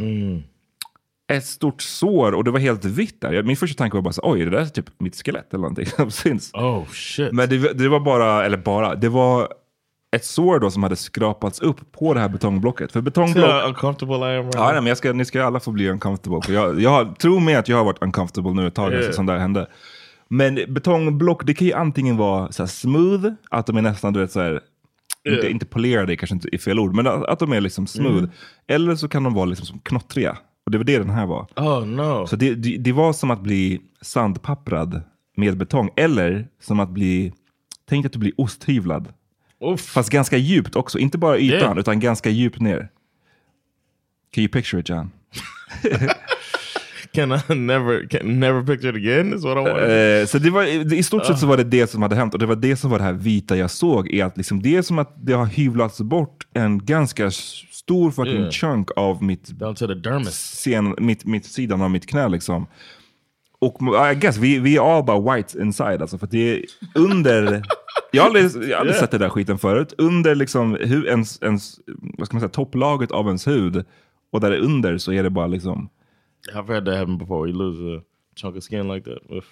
Ett 1.32 1.46
stort 1.46 1.82
sår 1.82 2.32
och 2.32 2.44
det 2.44 2.50
var 2.50 2.58
helt 2.58 2.84
vitt 2.84 3.20
där. 3.20 3.42
Min 3.42 3.56
första 3.56 3.78
tanke 3.78 3.96
var 3.96 4.02
bara 4.02 4.12
så, 4.12 4.20
oj, 4.24 4.44
det 4.44 4.50
där 4.50 4.58
är 4.58 4.66
typ 4.66 5.00
mitt 5.00 5.16
skelett 5.24 5.54
eller 5.54 5.62
någonting 5.62 5.86
som 5.86 6.10
syns? 6.10 6.50
Oh 6.54 6.84
shit. 6.92 7.32
Men 7.32 7.48
det, 7.48 7.72
det 7.72 7.88
var 7.88 8.00
bara, 8.00 8.44
eller 8.44 8.56
bara, 8.56 8.94
det 8.94 9.08
var 9.08 9.48
ett 10.16 10.24
sår 10.24 10.58
då 10.60 10.70
som 10.70 10.82
hade 10.82 10.96
skrapats 10.96 11.60
upp 11.60 11.92
på 11.92 12.14
det 12.14 12.20
här 12.20 12.28
betongblocket. 12.28 12.92
För 12.92 13.00
See 13.00 13.04
betongblock... 13.04 13.50
how 13.50 13.68
uncomfortable 13.68 14.16
I 14.16 14.38
am 14.38 14.44
right 14.44 14.54
Ja, 14.54 14.64
nej, 14.66 14.74
men 14.74 14.86
jag 14.86 14.98
ska, 14.98 15.12
ni 15.12 15.24
ska 15.24 15.44
alla 15.44 15.60
få 15.60 15.70
bli 15.72 15.88
uncomfortable. 15.88 16.40
För 16.42 16.52
jag, 16.52 16.80
jag 16.80 17.18
tro 17.18 17.38
mig 17.38 17.54
att 17.54 17.68
jag 17.68 17.76
har 17.76 17.84
varit 17.84 18.02
uncomfortable 18.02 18.52
nu 18.52 18.66
ett 18.66 18.74
tag 18.74 18.90
Yeah. 18.90 19.02
yeah. 19.02 19.14
sånt 19.14 19.26
där 19.26 19.38
hände. 19.38 19.66
Men 20.28 20.60
betongblock, 20.68 21.46
det 21.46 21.54
kan 21.54 21.66
ju 21.66 21.72
antingen 21.72 22.16
vara 22.16 22.52
så 22.52 22.62
här 22.62 22.68
smooth, 22.68 23.26
att 23.50 23.66
de 23.66 23.76
är 23.76 23.82
nästan 23.82 24.12
du 24.12 24.20
vet, 24.20 24.32
så 24.32 24.40
här, 24.40 24.60
inte, 25.28 25.40
Yeah. 25.40 25.50
inte 25.50 25.66
polerade 25.66 26.16
kanske 26.16 26.34
inte 26.34 26.48
är 26.52 26.58
fel 26.58 26.78
ord, 26.78 26.94
men 26.94 27.06
att, 27.06 27.24
att 27.24 27.38
de 27.38 27.52
är 27.52 27.60
liksom 27.60 27.86
smooth. 27.86 28.18
Mm. 28.18 28.30
Eller 28.68 28.94
så 28.94 29.08
kan 29.08 29.22
de 29.22 29.34
vara 29.34 29.44
liksom 29.44 29.66
som 29.66 29.78
knottriga. 29.78 30.36
Och 30.66 30.72
det 30.72 30.78
var 30.78 30.84
det 30.84 30.98
den 30.98 31.10
här 31.10 31.26
var. 31.26 31.46
Oh 31.56 31.86
no. 31.86 32.26
Så 32.26 32.36
det, 32.36 32.54
det, 32.54 32.76
det 32.76 32.92
var 32.92 33.12
som 33.12 33.30
att 33.30 33.40
bli 33.40 33.80
sandpapprad 34.02 35.02
med 35.36 35.56
betong. 35.56 35.90
Eller 35.96 36.48
som 36.60 36.80
att 36.80 36.90
bli, 36.90 37.32
tänk 37.88 38.06
att 38.06 38.12
du 38.12 38.18
blir 38.18 38.32
osthyvlad. 38.36 39.08
Oof. 39.60 39.80
Fast 39.80 40.10
ganska 40.10 40.36
djupt 40.36 40.76
också. 40.76 40.98
Inte 40.98 41.18
bara 41.18 41.38
ytan, 41.38 41.58
Yeah. 41.60 41.78
utan 41.78 42.00
ganska 42.00 42.30
djupt 42.30 42.60
ner. 42.60 42.88
Can 44.34 44.42
you 44.42 44.48
picture 44.48 44.80
it 44.80 44.88
John? 44.88 45.10
Can 47.12 47.32
I 47.32 47.54
never 47.54 48.08
can 48.08 48.40
never 48.40 48.62
picture 48.62 48.90
it 48.90 48.96
again? 48.96 49.34
Is 49.34 49.44
what 49.44 49.56
I 49.56 49.60
want. 49.60 49.78
Eh, 49.78 50.26
så 50.26 50.38
det 50.38 50.50
var, 50.50 50.92
I 50.94 51.02
stort 51.02 51.26
sett 51.26 51.38
så 51.38 51.46
var 51.46 51.56
det 51.56 51.64
det 51.64 51.86
som 51.86 52.02
hade 52.02 52.16
hänt. 52.16 52.34
Och 52.34 52.40
det 52.40 52.46
var 52.46 52.56
det 52.56 52.76
som 52.76 52.90
var 52.90 52.98
det 52.98 53.04
här 53.04 53.12
vita 53.12 53.56
jag 53.56 53.70
såg. 53.70 54.14
Är 54.14 54.24
att 54.24 54.36
liksom, 54.36 54.62
det 54.62 54.76
är 54.76 54.82
som 54.82 54.98
att 54.98 55.26
det 55.26 55.32
har 55.32 55.46
hyvlats 55.46 56.00
bort 56.00 56.46
en 56.54 56.84
ganska 56.84 57.30
stor 57.86 58.10
fucking 58.10 58.32
Yeah. 58.40 58.50
chunk 58.50 58.90
av 58.96 59.22
mitt 59.22 59.46
Down 59.58 59.74
to 59.74 59.86
the 59.86 59.94
dermis. 59.94 60.34
sen, 60.36 60.94
mitt, 60.98 61.24
mitt 61.24 61.44
sidan 61.44 61.82
av 61.82 61.90
mitt 61.90 62.06
knä 62.06 62.28
liksom. 62.28 62.66
Och 63.58 63.78
I 64.12 64.14
guess 64.14 64.36
vi, 64.38 64.58
vi 64.58 64.76
är 64.76 64.80
all 64.94 64.98
about 65.00 65.36
white 65.36 65.58
inside 65.62 66.00
alltså. 66.02 66.18
För 66.18 66.26
det 66.26 66.38
är 66.54 66.64
under... 66.94 67.62
Jag 68.12 68.22
har 68.22 68.26
aldrig, 68.26 68.44
jag 68.44 68.50
har 68.52 68.60
aldrig 68.80 68.94
Yeah. 68.94 69.00
sett 69.00 69.10
den 69.10 69.20
där 69.20 69.28
skiten 69.28 69.58
förut. 69.58 69.94
Under 69.98 70.34
liksom 70.34 70.74
hu, 70.80 71.06
ens, 71.06 71.42
ens, 71.42 71.80
vad 72.18 72.26
ska 72.26 72.34
man 72.36 72.40
säga, 72.40 72.48
topplaget 72.50 73.10
av 73.12 73.26
ens 73.26 73.46
hud. 73.46 73.84
Och 74.32 74.40
där 74.40 74.58
under 74.58 74.98
så 74.98 75.12
är 75.12 75.22
det 75.22 75.30
bara 75.30 75.46
liksom... 75.46 75.88
I've 76.54 76.74
had 76.74 76.84
that 76.84 76.96
happen 76.96 77.18
before. 77.18 77.50
You 77.50 77.58
lose 77.58 77.96
a 77.98 78.02
chunk 78.40 78.56
of 78.56 78.64
skin 78.64 78.88
like 78.88 79.10
that. 79.10 79.30
Oof. 79.36 79.44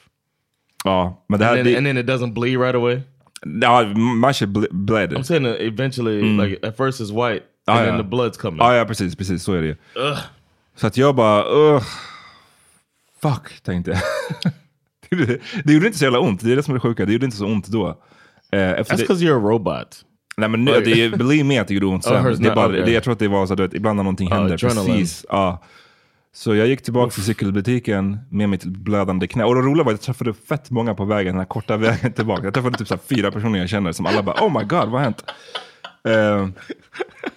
Ja, 0.85 1.25
men 1.29 1.39
det 1.41 1.45
här... 1.47 1.53
And 1.57 1.65
then, 1.65 1.73
det, 1.73 1.79
and 1.79 1.87
then 1.87 1.99
it 1.99 2.07
doesn't 2.07 2.33
bleed 2.33 2.61
right 2.61 2.75
away. 2.75 3.01
ja, 3.61 3.85
my 4.27 4.33
shit 4.33 4.49
ble- 4.49 4.69
bled. 4.73 5.13
I'm 5.13 5.23
saying 5.25 5.47
eventually, 5.47 6.23
like 6.23 6.67
at 6.67 6.77
first 6.77 7.01
it's 7.01 7.11
white, 7.13 7.43
Ah, 7.67 7.73
and 7.73 7.79
then 7.87 7.95
yeah. 7.95 8.03
the 8.11 8.17
blood's 8.17 8.39
coming. 8.41 8.59
Ja, 8.59 8.75
ja 8.77 8.85
precis, 8.85 9.17
precis 9.17 9.43
så 9.43 9.53
är 9.53 9.61
det 9.63 9.67
ju. 9.67 9.77
Så 10.77 10.87
att 10.87 10.97
jag 10.97 11.15
bara, 11.15 11.45
Ugh, 11.45 11.83
fuck, 13.23 13.61
tänkte 13.63 13.91
jag. 13.91 14.01
det, 15.27 15.41
det 15.65 15.73
gjorde 15.73 15.87
inte 15.87 15.99
så 15.99 16.05
jävla 16.05 16.19
ont, 16.21 16.41
det 16.41 16.53
är 16.53 16.57
det 16.57 16.63
som 16.63 16.75
är 16.75 16.77
det 16.77 16.81
sjuka. 16.81 17.07
Det 17.07 17.13
gjorde 17.13 17.25
inte 17.25 17.37
så 17.37 17.47
ont 17.47 17.67
då. 17.67 18.01
Efter 18.51 18.95
That's 18.95 18.97
det, 18.97 19.03
because 19.03 19.25
you're 19.25 19.37
a 19.47 19.51
robot. 19.51 20.05
nej 20.37 20.49
men 20.49 20.65
nu, 20.65 20.73
det, 20.81 21.19
believe 21.19 21.45
me 21.45 21.59
att 21.59 21.69
det 21.69 21.75
gjorde 21.75 21.87
ont 21.87 22.05
Oh, 22.07 22.13
sen. 22.13 22.25
hers 22.25 22.39
det 22.39 22.49
är 22.51 22.55
bara, 22.55 22.69
okay. 22.69 22.81
det, 22.85 22.91
jag 22.91 23.03
tror 23.05 23.13
att 23.13 23.19
det 23.19 23.29
var 23.29 23.47
så 23.47 23.63
att 23.63 23.75
ibland 23.75 23.97
när 23.97 24.03
någonting 24.05 24.33
Ah, 24.33 24.35
händer, 24.35 24.55
adrenaline. 24.55 24.97
precis. 24.97 25.27
Ja. 25.29 25.63
Så 26.33 26.55
jag 26.55 26.67
gick 26.67 26.83
tillbaka 26.83 27.11
till 27.11 27.23
cykelbutiken 27.25 28.19
med 28.31 28.49
mitt 28.49 28.65
blödande 28.65 29.27
knä. 29.27 29.45
Och 29.45 29.55
det 29.55 29.61
roliga 29.61 29.85
var 29.85 29.93
att 29.93 29.99
jag 29.99 30.17
träffade 30.17 30.35
fett 30.35 30.71
många 30.71 30.95
på 30.95 31.05
vägen, 31.05 31.33
den 31.33 31.39
här 31.39 31.47
korta 31.47 31.77
vägen 31.77 32.13
tillbaka. 32.13 32.45
Jag 32.45 32.55
träffade 32.55 32.79
typ 32.79 32.89
så 32.89 32.99
fyra 32.99 33.31
personer 33.31 33.59
jag 33.59 33.69
känner 33.69 33.93
som 33.93 34.07
alla 34.07 34.23
bara 34.23 34.37
oh 34.47 34.59
my 34.59 34.65
god, 34.65 34.71
vad 34.89 34.91
har 34.91 35.01
hänt? 35.01 35.25
Och 36.03 37.34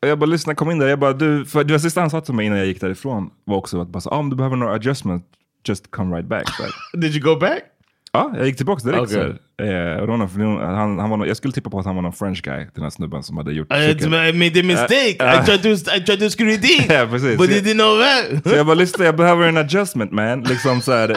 jag 0.00 0.18
bara 0.18 0.26
lyssna, 0.26 0.54
kom 0.54 0.70
in 0.70 0.78
där. 0.78 0.88
Jag 0.88 0.98
bara, 0.98 1.12
du, 1.12 1.44
för 1.44 1.64
det 1.64 1.80
sista 1.80 2.00
han 2.00 2.10
sa 2.10 2.20
till 2.20 2.34
mig 2.34 2.46
innan 2.46 2.58
jag 2.58 2.66
gick 2.66 2.80
därifrån 2.80 3.30
var 3.44 3.56
också 3.56 3.80
att 3.80 3.88
bara, 3.88 4.02
ah, 4.06 4.18
om 4.18 4.30
du 4.30 4.36
behöver 4.36 4.56
några 4.56 4.72
adjustment, 4.74 5.24
just 5.68 5.90
come 5.90 6.16
right 6.16 6.28
back. 6.28 6.46
Did 6.92 7.14
you 7.14 7.34
go 7.34 7.40
back? 7.40 7.62
Ja, 8.18 8.32
jag 8.36 8.46
gick 8.46 8.56
tillbaka 8.56 8.88
direkt. 8.90 9.12
Här. 9.12 9.38
Eh, 10.00 10.06
någon, 10.06 10.20
han, 10.60 10.98
han 10.98 11.10
var 11.10 11.16
någon, 11.16 11.28
jag 11.28 11.36
skulle 11.36 11.52
tippa 11.52 11.70
på 11.70 11.78
att 11.78 11.86
han 11.86 11.94
var 11.94 12.02
någon 12.02 12.12
french 12.12 12.42
guy, 12.42 12.66
den 12.74 12.82
här 12.82 12.90
snubben 12.90 13.22
som 13.22 13.36
hade 13.36 13.52
gjort 13.52 13.72
I, 13.72 13.92
cykel. 13.92 14.14
I 14.14 14.32
made 14.32 14.60
a 14.60 14.62
mistake. 14.64 15.10
I 15.10 15.46
tried 15.46 15.62
to 15.62 15.68
I 15.68 16.00
tried 16.00 16.20
to 16.20 16.30
screw 16.30 16.52
it 16.54 16.64
in, 16.64 16.84
Ja, 16.96 17.06
precis. 17.10 17.38
but 17.38 17.50
it 17.50 17.64
didn't 17.64 17.74
know 17.74 17.98
that. 17.98 18.50
Så 18.50 18.56
jag 18.56 18.66
bara, 18.66 18.74
lyssna, 18.74 19.04
jag 19.04 19.16
behöver 19.16 19.48
en 19.48 19.56
adjustment 19.56 20.12
man. 20.12 20.42
Liksom 20.42 20.80
så 20.80 20.92
här. 20.92 21.10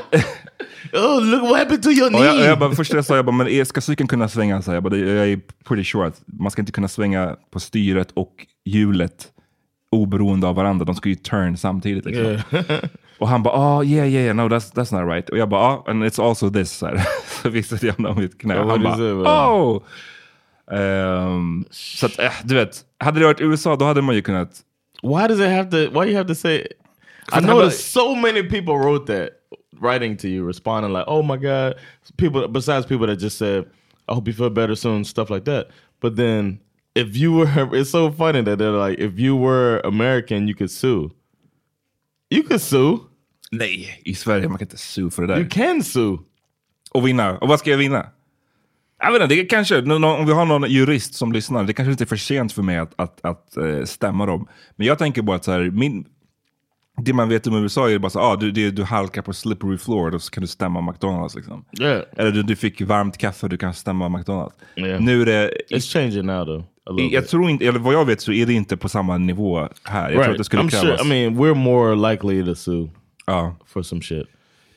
oh, 0.94 1.26
look 1.26 1.42
what 1.42 1.60
happened 1.60 1.84
to 1.84 1.90
your 1.90 2.16
Och 2.16 2.22
jag, 2.26 2.34
och 2.34 2.36
knee. 2.40 2.48
jag 2.48 2.60
bara, 2.60 2.72
först 2.76 2.94
jag 2.94 3.06
sa 3.06 3.16
jag 3.16 3.26
bara, 3.26 3.36
men 3.36 3.66
ska 3.66 3.82
cykeln 3.82 4.08
kunna 4.08 4.28
svänga? 4.28 4.62
Så 4.62 4.74
jag, 4.74 4.84
bara, 4.84 4.98
jag 4.98 5.28
är 5.30 5.40
pretty 5.68 5.84
sure 5.84 6.08
att 6.08 6.22
man 6.26 6.52
ska 6.52 6.62
inte 6.62 6.72
kunna 6.72 6.88
svänga 6.88 7.36
på 7.52 7.60
styret 7.60 8.12
och 8.14 8.32
hjulet 8.66 9.28
oberoende 9.92 10.48
av 10.48 10.56
varandra. 10.56 10.86
De 10.86 10.96
ska 10.96 11.10
ju 11.10 11.16
turn 11.16 11.58
samtidigt. 11.58 12.06
Liksom. 12.06 12.38
Och 13.22 13.28
han 13.28 13.44
bara, 13.44 13.54
oh 13.54 13.86
yeah 13.86 14.08
yeah 14.08 14.26
yeah, 14.26 14.36
no 14.36 14.48
that's, 14.48 14.74
that's 14.74 15.00
not 15.00 15.14
right. 15.14 15.30
Och 15.30 15.38
jag 15.38 15.50
bara, 15.50 15.76
oh, 15.76 15.90
and 15.90 16.04
it's 16.04 16.20
also 16.28 16.50
this. 16.50 16.72
Så, 16.72 16.86
här. 16.86 17.08
så 17.44 17.50
visade 17.50 17.88
jag 17.88 17.94
honom 17.94 18.20
mitt 18.20 18.38
knä. 18.38 18.56
Ja, 18.56 18.70
han 18.70 18.84
bara, 18.84 19.52
oh! 19.52 19.84
Ehm, 20.72 21.66
så 21.72 22.06
att, 22.06 22.20
äh, 22.20 22.32
du 22.44 22.56
vet, 22.56 22.86
hade 23.00 23.20
det 23.20 23.26
varit 23.26 23.42
USA 23.42 23.76
då 23.76 23.86
hade 23.86 24.02
man 24.02 24.16
ju 24.16 24.22
kunnat 24.22 24.64
Why 25.04 25.28
does 25.28 25.40
it 25.40 25.50
have 25.50 25.70
to? 25.70 25.78
Why 25.78 26.06
do 26.06 26.12
you 26.12 26.18
have 26.18 26.28
to 26.28 26.36
say? 26.36 26.68
I 27.32 27.42
noticed 27.42 27.92
so 27.92 28.16
many 28.16 28.44
people 28.44 28.78
wrote 28.78 29.06
that, 29.08 29.30
writing 29.80 30.18
to 30.18 30.28
you, 30.28 30.48
responding 30.48 30.94
like, 30.94 31.06
"Oh 31.08 31.24
my 31.24 31.38
god!" 31.38 31.74
People 32.18 32.48
besides 32.48 32.86
people 32.86 33.08
that 33.08 33.20
just 33.20 33.38
said, 33.38 33.66
"I 34.08 34.14
hope 34.14 34.28
you 34.28 34.34
feel 34.34 34.50
better 34.50 34.76
soon," 34.76 35.04
stuff 35.04 35.30
like 35.30 35.46
that. 35.46 35.68
But 36.00 36.16
then, 36.16 36.60
if 36.94 37.18
you 37.18 37.34
were, 37.34 37.70
it's 37.74 37.90
so 37.90 38.12
funny 38.12 38.42
that 38.42 38.58
they're 38.60 38.72
like, 38.72 39.00
if 39.00 39.20
you 39.20 39.36
were 39.36 39.80
American, 39.84 40.48
you 40.48 40.56
could 40.56 40.72
sue. 40.72 41.12
You 42.30 42.44
could 42.44 42.62
sue. 42.62 43.08
Nej, 43.52 44.02
i 44.06 44.16
Sverige 44.16 44.48
man 44.48 44.58
kan 44.58 44.66
inte 44.66 44.78
sue 44.78 45.12
för 45.12 45.22
det 45.22 45.28
där. 45.28 45.40
You 45.40 45.50
can 45.50 45.84
sue. 45.84 46.18
Och 46.92 47.08
vinna. 47.08 47.38
Och 47.38 47.48
vad 47.48 47.60
ska 47.60 47.72
jag 47.72 47.78
vinna? 47.78 48.06
Jag 49.04 49.12
vet 49.12 49.22
inte, 49.22 49.36
det 49.36 49.42
är 49.42 49.50
kanske, 49.50 49.82
om 49.82 50.26
vi 50.26 50.34
har 50.34 50.46
någon 50.46 50.70
jurist 50.72 51.14
som 51.14 51.32
lyssnar, 51.32 51.64
det 51.64 51.74
kanske 51.74 51.92
inte 51.92 52.04
är 52.04 52.06
för 52.06 52.16
sent 52.16 52.54
för 52.54 52.62
mig 52.62 52.78
att, 52.78 52.94
att, 52.96 53.26
att 53.26 53.58
eh, 53.58 53.84
stämma 53.84 54.26
dem. 54.26 54.48
Men 54.76 54.88
jag 54.88 54.98
tänker 54.98 55.22
bara 55.22 55.36
att 55.36 55.44
så 55.44 55.52
här, 55.52 55.70
min, 55.72 56.06
det 56.98 57.14
man 57.14 57.30
vet 57.30 57.48
om 57.48 57.64
USA 57.64 57.90
är 57.90 58.00
bara 58.00 58.10
så 58.10 58.20
ah, 58.20 58.36
du, 58.36 58.52
det, 58.52 58.72
du 58.72 58.84
halkar 58.84 59.22
på 59.22 59.34
slippery 59.34 59.78
floor, 59.78 60.12
då 60.12 60.20
kan 60.20 60.42
du 60.42 60.48
stämma 60.48 60.82
McDonalds. 60.82 61.36
Liksom. 61.36 61.66
Yeah, 61.82 62.02
Eller 62.18 62.32
du, 62.32 62.44
du 62.44 62.56
fick 62.56 62.82
varmt 62.82 63.18
kaffe, 63.18 63.48
du 63.48 63.58
kan 63.58 63.74
stämma 63.74 64.10
McDonalds. 64.10 64.56
Yeah. 64.76 65.02
Nu 65.02 65.22
är 65.22 65.26
det, 65.26 65.52
it's 65.70 65.94
changing 65.94 66.26
now 66.26 66.46
though. 66.46 66.64
Jag 66.84 67.24
bit. 67.24 67.30
tror 67.30 67.50
inte, 67.50 67.68
eller 67.68 67.80
vad 67.80 67.94
jag 67.94 68.06
vet 68.06 68.22
så 68.22 68.32
är 68.32 68.46
det 68.46 68.54
inte 68.54 68.78
på 68.78 68.90
samma 68.90 69.18
nivå 69.18 69.68
här. 69.84 70.12
Jag 70.12 70.24
tror 70.24 70.32
att 70.32 70.38
det 70.38 70.44
skulle 70.44 70.62
I'm 70.62 70.70
krävas. 70.70 71.02
sure. 71.02 71.20
I 71.20 71.30
mean, 71.30 71.40
we're 71.40 71.54
more 71.54 72.12
likely 72.12 72.46
to 72.46 72.56
sue. 72.56 72.90
Ja. 73.32 73.52
for 73.66 73.84
some 73.84 74.02
shit. 74.02 74.28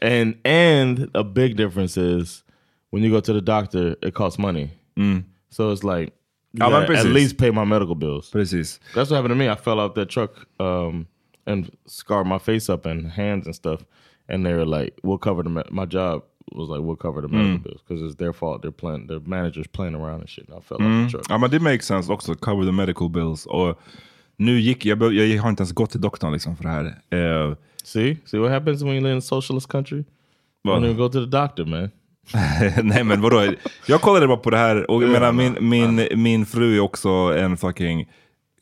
And 0.00 0.36
and 0.44 1.10
a 1.14 1.24
big 1.24 1.56
difference 1.56 1.96
is 1.96 2.44
when 2.90 3.02
you 3.02 3.10
go 3.10 3.20
to 3.20 3.32
the 3.32 3.40
doctor, 3.40 3.96
it 4.02 4.14
costs 4.14 4.38
money. 4.38 4.70
Mm. 4.96 5.24
So 5.50 5.70
it's 5.70 5.82
like 5.84 6.12
you 6.52 6.64
oh, 6.64 6.70
men 6.70 6.86
gotta 6.86 6.98
at 6.98 7.06
least 7.06 7.38
pay 7.38 7.50
my 7.50 7.64
medical 7.64 7.94
bills. 7.94 8.30
Precis. 8.30 8.78
That's 8.94 9.10
what 9.10 9.16
happened 9.16 9.32
to 9.32 9.36
me. 9.36 9.48
I 9.48 9.56
fell 9.56 9.80
out 9.80 9.94
that 9.96 10.08
truck 10.08 10.46
um, 10.60 11.06
and 11.46 11.70
scarred 11.86 12.26
my 12.26 12.38
face 12.38 12.68
up 12.68 12.86
and 12.86 13.10
hands 13.10 13.46
and 13.46 13.54
stuff. 13.54 13.84
And 14.28 14.46
they 14.46 14.54
were 14.54 14.64
like, 14.64 14.98
"We'll 15.02 15.18
cover 15.18 15.42
the 15.42 15.64
my 15.70 15.84
job." 15.86 16.22
Was 16.52 16.68
like, 16.68 16.82
"We'll 16.82 16.96
cover 16.96 17.20
the 17.20 17.28
mm. 17.28 17.32
medical 17.32 17.58
bills 17.58 17.80
because 17.86 18.02
it's 18.02 18.14
their 18.14 18.32
fault. 18.32 18.62
They're 18.62 18.70
playing. 18.70 19.08
Their 19.08 19.20
managers 19.20 19.66
playing 19.66 19.94
around 19.94 20.20
and 20.20 20.28
shit." 20.28 20.48
And 20.48 20.56
I 20.56 20.60
fell 20.60 20.76
off 20.76 20.82
the 20.82 20.88
mm. 20.88 21.10
truck. 21.10 21.26
Ja 21.28 21.38
men 21.38 21.50
det 21.50 21.60
makes 21.60 21.86
sense 21.86 22.12
också, 22.12 22.34
cover 22.34 22.64
the 22.64 22.72
medical 22.72 23.08
bills. 23.08 23.46
Och 23.46 23.78
Nu 24.36 24.60
gick 24.60 24.86
jag, 24.86 25.14
jag, 25.14 25.42
har 25.42 25.50
inte 25.50 25.60
ens 25.62 25.72
gått 25.72 25.90
till 25.90 26.00
doktorn 26.00 26.32
liksom 26.32 26.56
för 26.56 26.64
det 26.64 26.70
här. 26.70 26.84
Eh, 27.46 27.54
See? 27.84 28.16
See 28.24 28.38
what 28.38 28.50
happens 28.50 28.82
when 28.82 28.92
you 28.92 29.00
live 29.00 29.12
in 29.12 29.18
a 29.18 29.20
socialist 29.20 29.68
country? 29.68 29.98
You 29.98 30.04
Well- 30.64 30.74
don't 30.80 30.84
even 30.84 30.96
go 30.96 31.08
to 31.08 31.20
the 31.20 31.26
doctor, 31.38 31.64
man. 31.64 31.90
Nej 32.82 33.04
men 33.04 33.20
vadå? 33.20 33.52
Jag 33.86 34.00
kollade 34.00 34.26
bara 34.26 34.36
på 34.36 34.50
det 34.50 34.56
här 34.56 34.90
och 34.90 35.02
jag 35.02 35.10
menar, 35.10 35.32
min, 35.32 35.56
min, 35.60 36.08
min 36.22 36.46
fru 36.46 36.76
är 36.76 36.80
också 36.80 37.08
en 37.08 37.56
fucking 37.56 38.08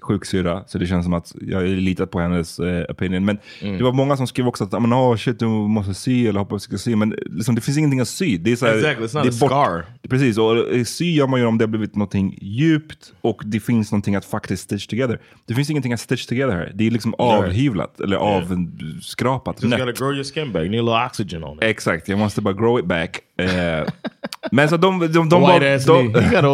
sjuksyra. 0.03 0.65
Så 0.67 0.79
det 0.79 0.87
känns 0.87 1.05
som 1.05 1.15
att 1.15 1.33
jag 1.41 1.63
litat 1.63 2.11
på 2.11 2.21
hennes 2.21 2.59
eh, 2.59 2.85
opinion. 2.89 3.25
Men 3.25 3.39
det 3.61 3.83
var 3.83 3.93
många 3.93 4.17
som 4.17 4.27
skrev 4.27 4.49
också 4.49 4.65
att 4.65 4.75
oh, 4.75 5.17
shit, 5.17 5.39
du 5.39 5.47
måste 5.47 5.95
sy 5.95 6.27
eller 6.27 6.41
hoppas 6.41 6.63
du 6.63 6.69
ska 6.69 6.79
sy. 6.79 6.97
Men 6.97 7.15
liksom, 7.27 7.55
det 7.55 7.61
finns 7.61 7.79
ingenting 7.79 8.01
att 8.01 8.09
sy. 8.09 8.39
Det 8.39 8.53
är 8.53 8.57
så 8.57 8.67
här, 8.67 8.75
Exactly, 8.75 9.07
it's 9.07 9.17
not 9.17 9.41
det 9.41 9.47
a 9.47 9.49
scar. 9.49 10.09
Precis, 10.09 10.39
och 10.39 10.75
eh, 10.75 10.85
sy 10.85 11.13
gör 11.13 11.27
man 11.27 11.41
ju 11.41 11.47
om 11.47 11.59
det 11.59 11.63
har 11.63 11.69
blivit 11.69 11.97
någonting 11.97 12.39
djupt 12.41 13.13
och 13.21 13.43
det 13.45 13.61
finns 13.61 13.93
någonting 13.93 14.15
att 14.15 14.25
faktiskt 14.25 14.63
stitch 14.63 14.87
together. 14.87 15.21
Det 15.47 15.55
finns 15.55 15.71
ingenting 15.71 15.93
att 15.93 16.01
stitch 16.01 16.27
together 16.27 16.53
här. 16.53 16.73
Det 16.75 16.87
är 16.87 16.91
liksom 16.91 17.15
avhyvlat 17.19 18.01
eller 18.01 18.17
avskrapat. 18.17 19.63
Just 19.63 19.71
nätt. 19.71 19.87
gotta 19.87 20.05
grow 20.05 20.15
your 20.15 20.25
skin 20.25 20.53
back. 20.53 20.63
Need 20.63 20.81
a 20.81 20.83
little 20.83 21.07
oxygen 21.07 21.45
on 21.45 21.57
it. 21.57 21.63
Exakt, 21.63 22.09
jag 22.09 22.19
måste 22.19 22.41
bara 22.41 22.55
grow 22.55 22.79
it 22.79 22.87
back. 22.87 23.21
Eh, 23.37 23.47
men 24.51 24.69
så 24.69 24.77
de, 24.77 25.01
de, 25.01 25.09
de, 25.09 25.29
de, 25.29 25.41
bad, 25.41 25.63
ass 25.63 25.85
de, 25.85 26.07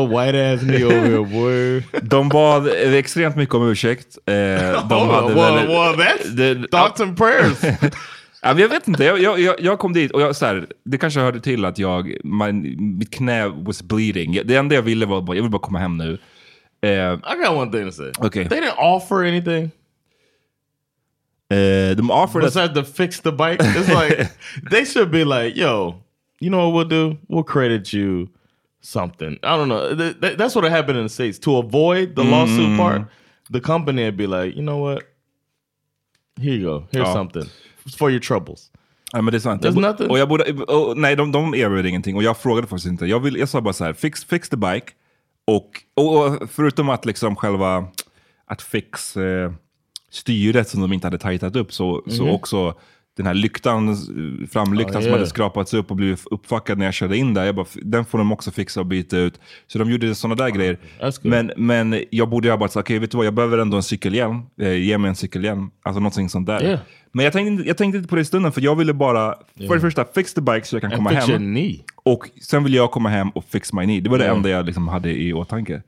white 0.09 0.53
ass 0.53 0.63
over 0.63 1.83
de 2.03 2.29
bad 2.29 2.67
extremt 2.95 3.37
mycket 3.37 3.55
om 3.55 3.69
ursäkt. 3.71 4.19
Eh, 4.27 4.35
de 4.89 4.95
oh, 4.95 5.15
hade 5.15 5.35
well, 5.35 5.55
väldigt- 5.55 5.69
well, 5.69 5.95
that's 5.97 6.29
det- 6.37 6.69
thoughts 6.71 7.01
and 7.01 7.17
prayers. 7.17 7.59
Ja, 8.43 8.59
jag 8.59 8.69
vet 8.69 8.89
inte, 8.89 9.05
jag, 9.05 9.21
jag, 9.21 9.61
jag, 9.61 9.79
kom 9.79 9.93
dit 9.93 10.11
och 10.11 10.21
jag, 10.21 10.37
så 10.37 10.47
här, 10.47 10.67
det 10.85 10.99
kanske 10.99 11.21
hörde 11.21 11.41
till 11.41 11.65
att 11.65 11.79
jag, 11.79 12.17
my, 12.25 12.53
mitt 12.79 13.11
knä 13.11 13.49
was 13.49 13.83
bleeding. 13.83 14.41
Det 14.45 14.57
enda 14.57 14.75
jag 14.75 14.83
ville 14.83 15.07
var 15.07 15.21
bara, 15.23 15.37
jag 15.37 15.43
vill 15.43 15.51
bara 15.51 15.63
komma 15.63 15.79
hem 15.79 15.97
nu. 15.97 16.19
Eh, 16.83 16.91
I 17.13 17.17
got 17.45 17.57
one 17.57 17.71
thing 17.73 17.87
to 17.91 17.93
say. 17.93 18.13
Okay. 18.19 18.49
They 18.49 18.61
didn't 18.61 18.79
offer 18.79 19.25
anything 19.25 19.71
eh, 21.51 21.97
de 21.97 22.11
offered 22.11 22.45
us, 22.45 22.55
besides 22.55 22.75
to 22.75 22.85
fix 22.85 23.21
the 23.21 23.33
bike. 23.33 23.63
It's 23.63 23.89
like 23.89 24.29
they 24.71 24.85
should 24.87 25.11
be 25.11 25.25
like, 25.25 25.61
yo, 25.61 25.95
you 26.41 26.51
know 26.51 26.69
what 26.69 26.75
we'll 26.75 26.89
do? 26.89 27.19
We'll 27.29 27.45
credit 27.45 27.93
you 27.93 28.29
something. 28.81 29.39
I 29.43 29.57
don't 29.57 29.69
know. 29.69 29.95
Th- 29.97 30.21
th- 30.21 30.37
that's 30.39 30.55
what 30.55 30.71
happened 30.71 30.99
in 30.99 31.05
the 31.05 31.09
States. 31.09 31.39
To 31.41 31.57
avoid 31.59 32.15
the 32.17 32.23
lawsuit 32.23 32.77
part, 32.79 33.03
the 33.53 33.61
company 33.61 34.03
would 34.05 34.17
be 34.17 34.27
like, 34.27 34.57
you 34.57 34.63
know 34.63 34.79
what? 34.79 35.03
Here 36.41 36.55
you 36.55 36.65
go. 36.67 36.87
Here's 36.93 37.07
Ja. 37.09 37.13
something 37.15 37.45
for 37.99 38.11
your 38.11 38.21
troubles. 38.21 38.71
Ja 39.13 39.23
men 39.23 39.33
det 39.33 39.39
är 39.39 39.41
sant. 39.41 39.63
There's 39.63 39.75
Jag 39.75 39.83
nothing. 39.83 40.11
Och 40.11 40.19
jag 40.19 40.29
borde, 40.29 40.53
och, 40.53 40.97
nej, 40.99 41.17
de, 41.17 41.33
de 41.33 41.55
erbjöd 41.55 41.87
ingenting 41.87 42.17
och 42.17 42.23
jag 42.23 42.37
frågade 42.37 42.67
faktiskt 42.67 42.87
inte. 42.87 43.07
Jag, 43.07 43.21
vill, 43.21 43.37
jag 43.37 43.49
sa 43.49 43.61
bara 43.61 43.73
så 43.75 43.85
här, 43.85 43.93
fix, 43.93 44.25
fix 44.25 44.49
the 44.49 44.57
bike. 44.57 44.93
Och, 45.47 45.71
och, 45.97 46.27
och 46.27 46.51
förutom 46.51 46.89
att 46.89 47.05
liksom 47.07 47.37
själva, 47.37 47.87
att 48.47 48.63
fix 48.63 49.17
eh, 49.17 49.53
styret 50.11 50.69
som 50.69 50.81
de 50.81 50.93
inte 50.93 51.07
hade 51.07 51.19
tajtat 51.19 51.57
upp, 51.57 51.73
så, 51.73 52.03
så 52.09 52.31
också 52.31 52.75
den 53.19 53.27
här 53.27 53.35
lyktan, 53.35 53.89
eh, 53.89 53.95
framlyktan 54.51 54.97
Oh, 54.97 55.01
som 55.01 55.03
yeah. 55.03 55.19
hade 55.19 55.27
skrapats 55.27 55.75
upp 55.75 55.91
och 55.91 55.97
blivit 55.97 56.25
uppfuckad 56.31 56.79
när 56.79 56.85
jag 56.85 56.95
körde 56.95 57.17
in 57.17 57.35
där. 57.35 57.45
Jag 57.45 57.55
bara, 57.55 57.67
den 57.83 58.05
får 58.05 58.19
de 58.19 58.33
också 58.33 58.51
fixa 58.51 58.81
och 58.81 58.87
byta 58.87 59.19
ut. 59.19 59.41
Så 59.67 59.79
de 59.79 59.91
gjorde 59.91 60.15
sådana 60.15 60.35
där 60.35 60.51
grejer. 60.51 60.79
That's 61.01 61.23
good. 61.23 61.31
Men, 61.31 61.53
men 61.57 62.05
jag 62.11 62.29
borde 62.29 62.51
ha 62.51 62.57
bara 62.57 62.69
sagt, 62.69 62.87
okej 62.87 62.99
vet 62.99 63.11
du 63.11 63.17
vad, 63.17 63.27
jag 63.27 63.35
behöver 63.35 63.59
ändå 63.59 63.77
en 63.77 63.83
cykelhjälm. 63.83 64.43
Eh, 64.61 64.73
ge 64.73 64.99
mig 64.99 65.09
en 65.09 65.15
cykelhjälm. 65.17 65.71
Alltså 65.83 66.01
någonting 66.01 66.29
sånt 66.29 66.47
där. 66.47 66.63
Yeah. 66.65 66.81
Men 67.13 67.25
jag 67.25 67.33
tänkte, 67.33 67.69
jag 67.69 67.77
tänkte 67.77 67.97
inte 67.97 68.09
på 68.09 68.15
det 68.15 68.23
i 68.23 68.25
stunden, 68.25 68.53
för 68.53 68.61
jag 68.61 68.77
ville 68.77 68.93
bara, 68.95 69.35
för 69.67 69.75
det 69.75 69.81
första, 69.81 70.05
fix 70.15 70.35
the 70.35 70.41
bike 70.41 70.67
så 70.67 70.77
jag 70.77 70.81
kan 70.83 70.93
And 70.93 70.97
komma 70.97 71.11
hem. 71.11 71.75
Och 71.97 72.29
sen 72.43 72.65
vill 72.65 72.75
jag 72.75 72.91
komma 72.91 73.09
hem 73.09 73.31
och 73.31 73.45
fix 73.45 73.73
my 73.73 73.85
knee. 73.85 74.01
Det 74.01 74.11
var 74.11 74.19
det 74.19 74.27
Ja. 74.27 74.35
enda 74.37 74.49
jag 74.49 74.67
liksom 74.67 74.89
hade 74.89 75.11
i 75.13 75.33
åtanke. 75.33 75.83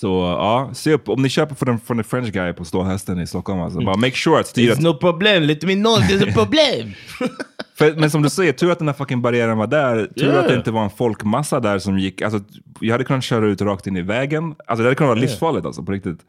Så 0.00 0.36
ja, 0.38 0.70
se 0.74 0.92
upp. 0.92 1.08
Om 1.08 1.22
ni 1.22 1.28
köper 1.28 1.54
från 1.54 1.80
från 1.80 1.96
den 1.96 2.04
French 2.04 2.32
guy 2.32 2.52
på 2.52 2.64
ståhästen 2.64 3.20
i 3.20 3.26
Stockholm, 3.26 3.60
alltså, 3.60 3.80
bara 3.80 3.96
make 3.96 4.16
sure 4.16 4.40
att 4.40 4.46
styret... 4.46 4.80
no 4.80 4.94
problem. 4.94 5.42
Let 5.42 5.62
me 5.62 5.74
know 5.74 5.96
there's 5.98 6.28
a 6.28 6.32
problem. 6.34 6.92
För, 7.74 7.94
men 7.96 8.10
som 8.10 8.22
du 8.22 8.30
säger, 8.30 8.52
tur 8.52 8.70
att 8.70 8.78
den 8.78 8.88
här 8.88 8.94
fucking 8.94 9.22
barriären 9.22 9.58
var 9.58 9.66
där. 9.66 10.06
Tur 10.16 10.26
Yeah. 10.26 10.38
att 10.38 10.48
det 10.48 10.54
inte 10.54 10.70
var 10.70 10.84
en 10.84 10.90
folkmassa 10.90 11.60
där 11.60 11.78
som 11.78 11.98
gick. 11.98 12.22
Alltså, 12.22 12.40
jag 12.80 12.94
hade 12.94 13.04
kunnat 13.04 13.24
köra 13.24 13.46
ut 13.46 13.60
rakt 13.60 13.86
in 13.86 13.96
i 13.96 14.02
vägen. 14.02 14.44
Alltså, 14.44 14.82
det 14.82 14.82
hade 14.82 14.94
kunnat 14.94 15.08
vara 15.08 15.20
livsfarligt 15.20 15.66
alltså, 15.66 15.82
på 15.82 15.92
riktigt. 15.92 16.20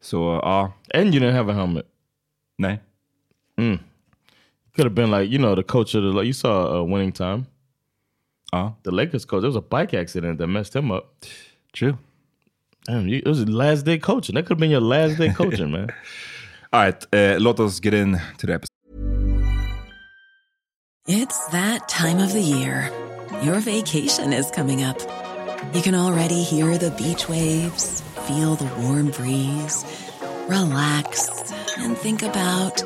Så 0.00 0.40
ja, 0.42 0.72
and 0.94 1.14
you 1.14 1.24
didn't 1.24 1.36
have 1.36 1.52
a 1.52 1.54
helmet. 1.54 1.86
nej. 2.58 2.80
Could 4.76 4.86
have 4.86 4.90
been 4.90 5.10
like, 5.10 5.32
you 5.32 5.38
know, 5.38 5.56
the 5.56 5.62
coach 5.62 5.94
of 5.94 6.02
the, 6.02 6.22
you 6.22 6.32
saw 6.32 6.78
uh, 6.78 6.94
winning 6.94 7.12
time. 7.12 7.44
Ja, 8.52 8.74
The 8.84 8.90
Lakers 8.90 9.24
coach, 9.24 9.40
there 9.42 9.52
was 9.52 9.56
a 9.56 9.80
bike 9.80 10.00
accident 10.00 10.38
that 10.38 10.48
messed 10.48 10.82
him 10.82 10.90
up. 10.90 11.04
true. 11.72 11.96
Damn, 12.90 13.06
you, 13.06 13.18
it 13.18 13.28
was 13.28 13.48
last 13.48 13.84
day 13.84 13.98
coaching. 13.98 14.34
That 14.34 14.42
could 14.42 14.54
have 14.54 14.58
been 14.58 14.70
your 14.70 14.80
last 14.80 15.16
day 15.16 15.28
coaching, 15.28 15.70
man. 15.70 15.90
All 16.72 16.80
right, 16.80 17.06
eh, 17.12 17.36
låt 17.38 17.60
oss 17.60 17.78
get 17.78 17.94
in 17.94 18.20
to 18.38 18.46
the 18.46 18.54
episode. 18.54 18.70
It's 21.06 21.46
that 21.48 21.88
time 21.88 22.18
of 22.18 22.32
the 22.32 22.40
year. 22.40 22.90
Your 23.42 23.60
vacation 23.60 24.32
is 24.32 24.50
coming 24.50 24.82
up. 24.82 24.98
You 25.72 25.82
can 25.82 25.94
already 25.94 26.42
hear 26.42 26.78
the 26.78 26.90
beach 26.90 27.28
waves, 27.28 28.00
feel 28.26 28.56
the 28.56 28.68
warm 28.82 29.12
breeze, 29.12 29.84
relax, 30.48 31.52
and 31.78 31.96
think 31.96 32.22
about 32.22 32.82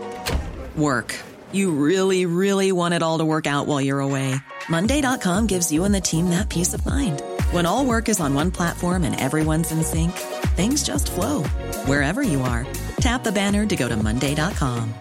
work. 0.76 1.18
You 1.52 1.70
really, 1.70 2.26
really 2.26 2.72
want 2.72 2.92
it 2.92 3.02
all 3.02 3.18
to 3.18 3.24
work 3.24 3.46
out 3.46 3.66
while 3.66 3.80
you're 3.80 4.00
away. 4.00 4.34
Monday.com 4.68 5.46
gives 5.46 5.72
you 5.72 5.84
and 5.84 5.94
the 5.94 6.00
team 6.02 6.28
that 6.28 6.50
peace 6.50 6.74
of 6.74 6.84
mind. 6.84 7.22
When 7.54 7.66
all 7.66 7.86
work 7.86 8.08
is 8.08 8.18
on 8.18 8.34
one 8.34 8.50
platform 8.50 9.04
and 9.04 9.14
everyone's 9.20 9.70
in 9.70 9.84
sync, 9.84 10.10
things 10.56 10.82
just 10.82 11.08
flow 11.12 11.44
wherever 11.86 12.20
you 12.20 12.42
are. 12.42 12.66
Tap 12.96 13.22
the 13.22 13.30
banner 13.30 13.64
to 13.64 13.76
go 13.76 13.86
to 13.86 13.96
Monday.com. 13.96 14.92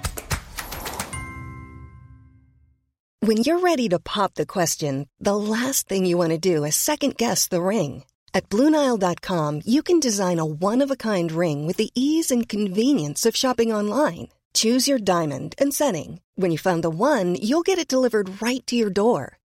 When 3.21 3.37
you're 3.37 3.59
ready 3.59 3.89
to 3.89 3.97
pop 3.97 4.35
the 4.35 4.45
question, 4.45 5.09
the 5.19 5.35
last 5.35 5.89
thing 5.89 6.05
you 6.05 6.15
want 6.15 6.29
to 6.29 6.37
do 6.37 6.63
is 6.63 6.75
second 6.75 7.17
guess 7.17 7.47
the 7.47 7.59
ring. 7.59 8.03
At 8.35 8.49
Bluenile.com, 8.49 9.61
you 9.65 9.81
can 9.81 9.99
design 9.99 10.37
a 10.37 10.45
one 10.45 10.83
of 10.83 10.91
a 10.91 10.95
kind 10.95 11.31
ring 11.31 11.65
with 11.65 11.77
the 11.77 11.89
ease 11.95 12.29
and 12.29 12.47
convenience 12.47 13.25
of 13.25 13.35
shopping 13.35 13.73
online. 13.73 14.27
Choose 14.53 14.87
your 14.87 14.99
diamond 14.99 15.55
and 15.57 15.73
setting. 15.73 16.21
When 16.35 16.51
you 16.51 16.59
find 16.59 16.83
the 16.83 16.91
one, 16.91 17.33
you'll 17.33 17.65
get 17.65 17.79
it 17.79 17.87
delivered 17.87 18.43
right 18.43 18.61
to 18.67 18.75
your 18.75 18.91
door. 18.91 19.39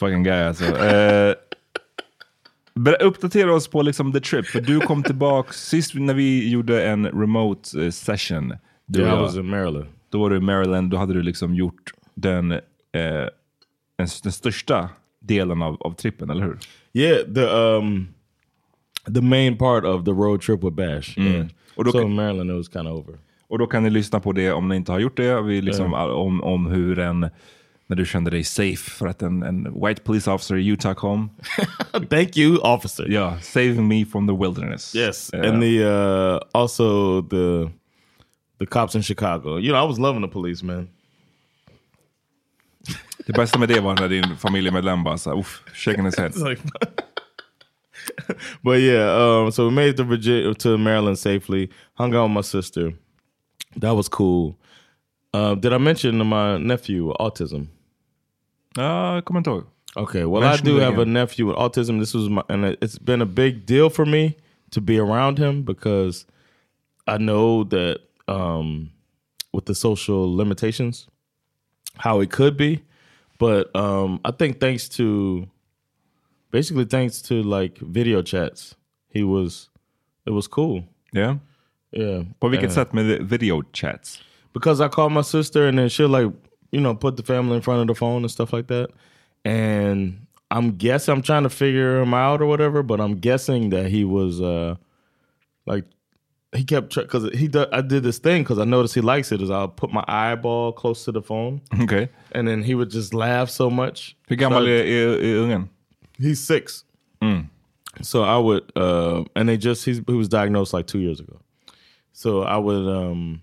Fucking 0.00 0.22
guy 0.22 0.42
alltså. 0.42 0.64
Eh, 0.64 1.34
uppdatera 3.00 3.54
oss 3.54 3.68
på 3.68 3.82
liksom 3.82 4.12
the 4.12 4.20
trip, 4.20 4.46
för 4.46 4.60
du 4.60 4.80
kom 4.80 5.02
tillbaka 5.02 5.52
sist 5.52 5.94
när 5.94 6.14
vi 6.14 6.50
gjorde 6.50 6.88
en 6.88 7.06
remote 7.06 7.84
eh, 7.84 7.90
session. 7.90 8.54
Du 8.86 9.00
Yeah, 9.00 9.18
I 9.18 9.22
was 9.22 9.36
in 9.36 9.50
Maryland. 9.50 9.86
Då 10.08 10.18
var 10.18 10.30
du 10.30 10.36
i 10.36 10.40
Maryland, 10.40 10.90
då 10.90 10.96
hade 10.96 11.14
du 11.14 11.22
liksom 11.22 11.54
gjort 11.54 11.92
den, 12.14 12.52
eh, 12.52 12.58
den, 13.96 14.08
den 14.22 14.32
största 14.32 14.88
delen 15.20 15.62
av, 15.62 15.82
av 15.82 15.94
trippen, 15.94 16.30
eller 16.30 16.44
hur? 16.44 16.58
Yeah, 16.92 17.34
the 17.34 17.40
um 17.40 18.08
the 19.14 19.20
main 19.20 19.56
part 19.56 19.84
of 19.84 20.04
the 20.04 20.12
road 20.12 20.40
trip 20.40 20.64
with 20.64 20.76
Bash. 20.76 21.18
Yeah. 21.18 21.46
Och 21.74 21.84
då 21.84 21.92
so 21.92 22.00
in 22.00 22.14
Maryland 22.14 22.50
it 22.50 22.56
was 22.56 22.68
kind 22.68 22.88
of 22.88 22.98
over. 22.98 23.18
Och 23.48 23.58
då 23.58 23.66
kan 23.66 23.82
ni 23.82 23.90
lyssna 23.90 24.20
på 24.20 24.32
det 24.32 24.52
om 24.52 24.68
ni 24.68 24.76
inte 24.76 24.92
har 24.92 24.98
gjort 24.98 25.16
det. 25.16 25.42
Vi 25.42 25.60
liksom, 25.60 25.94
om, 25.94 26.42
om 26.42 26.66
hur 26.66 26.98
en, 26.98 27.30
när 27.90 27.96
du 27.96 28.06
kände 28.06 28.30
dig 28.30 28.44
safe 28.44 28.90
för 28.90 29.06
att 29.06 29.22
en, 29.22 29.42
en 29.42 29.80
white 29.86 30.02
police 30.02 30.30
officer 30.30 30.56
i 30.56 30.66
Utah 30.66 30.94
kom. 30.94 31.30
Thank 32.10 32.36
you, 32.36 32.58
officer. 32.58 33.06
Ja, 33.08 33.38
saving 33.40 33.88
me 33.88 34.04
from 34.06 34.26
the 34.26 34.34
wilderness. 34.34 34.94
Yes, 34.94 35.30
Yeah. 35.34 35.48
and 35.48 35.62
the 35.62 35.84
uh 35.84 36.40
also 36.52 37.22
the 37.22 37.70
the 38.58 38.66
cops 38.66 38.94
in 38.94 39.02
Chicago. 39.02 39.58
You 39.58 39.72
know, 39.72 39.84
I 39.84 39.88
was 39.88 39.98
loving 39.98 40.22
the 40.22 40.28
police, 40.28 40.64
man. 40.64 40.88
Det 43.26 43.32
bästa 43.32 43.58
med 43.58 43.68
det 43.68 43.80
var 43.80 43.94
när 44.00 44.08
din 44.08 44.36
familjemedlem 44.36 45.04
bara 45.04 45.18
så 45.18 45.38
uff, 45.40 45.62
shaking 45.74 46.04
his 46.04 46.18
head. 46.18 46.32
like, 46.48 46.62
but 48.62 48.78
yeah, 48.78 49.44
um, 49.44 49.52
so 49.52 49.68
we 49.68 49.74
made 49.74 49.88
it 49.88 49.96
to 49.96 50.04
Virginia 50.04 50.54
to 50.54 50.78
Maryland 50.78 51.18
safely. 51.18 51.68
Hung 51.94 52.14
out 52.14 52.28
with 52.30 52.34
my 52.36 52.42
sister. 52.42 52.92
That 53.80 53.96
was 53.96 54.08
cool. 54.08 54.54
Uh, 55.34 55.54
did 55.54 55.72
I 55.72 55.78
mention 55.78 56.26
my 56.26 56.58
nephew 56.58 57.12
autism? 57.20 57.66
Ja, 58.76 59.14
jag 59.14 59.24
kommer 59.24 59.40
inte 59.40 59.50
ihåg. 59.50 59.64
Okay, 59.96 60.24
well, 60.24 60.40
Mention 60.42 60.66
I 60.68 60.70
do 60.70 60.78
have 60.78 61.02
a 61.02 61.04
nephew 61.04 61.46
with 61.48 61.56
autism. 61.58 61.98
This 61.98 62.14
was 62.14 62.28
my, 62.28 62.42
and 62.48 62.64
it's 62.80 62.98
been 62.98 63.22
a 63.22 63.26
big 63.26 63.66
deal 63.66 63.90
for 63.90 64.06
me 64.06 64.34
to 64.70 64.80
be 64.80 64.98
around 65.00 65.38
him 65.38 65.64
because 65.64 66.26
I 67.06 67.18
know 67.18 67.64
that 67.64 67.98
um, 68.28 68.90
with 69.52 69.64
the 69.66 69.74
social 69.74 70.36
limitations, 70.36 71.08
how 71.96 72.20
it 72.20 72.30
could 72.30 72.56
be, 72.56 72.82
but 73.38 73.74
um, 73.74 74.20
I 74.24 74.30
think 74.30 74.60
thanks 74.60 74.88
to 74.90 75.48
basically 76.52 76.84
thanks 76.84 77.20
to 77.22 77.42
like 77.42 77.78
video 77.78 78.22
chats, 78.22 78.76
he 79.08 79.24
was 79.24 79.70
it 80.26 80.30
was 80.30 80.46
cool. 80.46 80.84
Yeah, 81.12 81.38
Yeah. 81.90 82.22
But 82.38 82.50
we 82.52 82.58
Uh, 82.58 82.68
set 82.68 82.92
video 82.92 83.62
chats? 83.72 84.22
because 84.52 84.80
I 84.80 84.88
called 84.88 85.12
my 85.12 85.22
sister 85.22 85.66
and 85.68 85.78
then 85.78 85.88
she'll 85.88 86.08
like, 86.08 86.32
you 86.72 86.80
know, 86.80 86.94
put 86.94 87.16
the 87.16 87.22
family 87.22 87.56
in 87.56 87.62
front 87.62 87.80
of 87.82 87.86
the 87.88 87.94
phone 87.94 88.22
and 88.22 88.30
stuff 88.30 88.52
like 88.52 88.66
that. 88.68 88.90
And 89.44 90.26
I'm 90.50 90.72
guessing 90.76 91.12
I'm 91.14 91.22
trying 91.22 91.42
to 91.44 91.50
figure 91.50 92.00
him 92.00 92.14
out 92.14 92.40
or 92.42 92.46
whatever, 92.46 92.82
but 92.82 93.00
I'm 93.00 93.16
guessing 93.16 93.70
that 93.70 93.86
he 93.90 94.04
was 94.04 94.40
uh 94.40 94.76
like 95.66 95.84
he 96.54 96.64
kept 96.64 96.94
because 96.94 97.30
he 97.38 97.46
do, 97.48 97.64
I 97.72 97.80
did 97.80 98.02
this 98.02 98.18
thing 98.18 98.42
because 98.42 98.58
I 98.58 98.64
noticed 98.64 98.94
he 98.94 99.00
likes 99.00 99.30
it 99.30 99.40
is 99.40 99.50
I'll 99.50 99.68
put 99.68 99.92
my 99.92 100.04
eyeball 100.08 100.72
close 100.72 101.04
to 101.04 101.12
the 101.12 101.22
phone 101.22 101.60
Okay. 101.82 102.08
and 102.32 102.48
then 102.48 102.62
he 102.64 102.74
would 102.74 102.90
just 102.90 103.14
laugh 103.14 103.48
so 103.50 103.70
much. 103.70 104.16
Hur 104.28 104.36
gammal 104.36 104.58
So 104.58 104.66
I- 104.66 104.68
är, 104.68 104.84
är, 104.84 105.18
är 105.22 105.42
ungen? 105.44 105.68
He's 106.18 106.40
six. 106.40 106.84
So 108.02 108.22
I 108.22 108.38
would, 108.38 108.62
uh, 108.76 109.24
and 109.36 109.48
they 109.48 109.56
just 109.58 109.84
he's, 109.84 110.00
he 110.06 110.12
was 110.14 110.28
diagnosed 110.28 110.72
like 110.72 110.86
two 110.86 111.00
years 111.00 111.20
ago. 111.20 111.38
So 112.12 112.42
I 112.42 112.56
would, 112.56 112.86
um, 112.88 113.42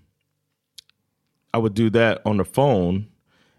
I 1.54 1.58
would 1.58 1.74
do 1.74 1.90
that 1.90 2.22
on 2.24 2.38
the 2.38 2.44
phone, 2.44 3.06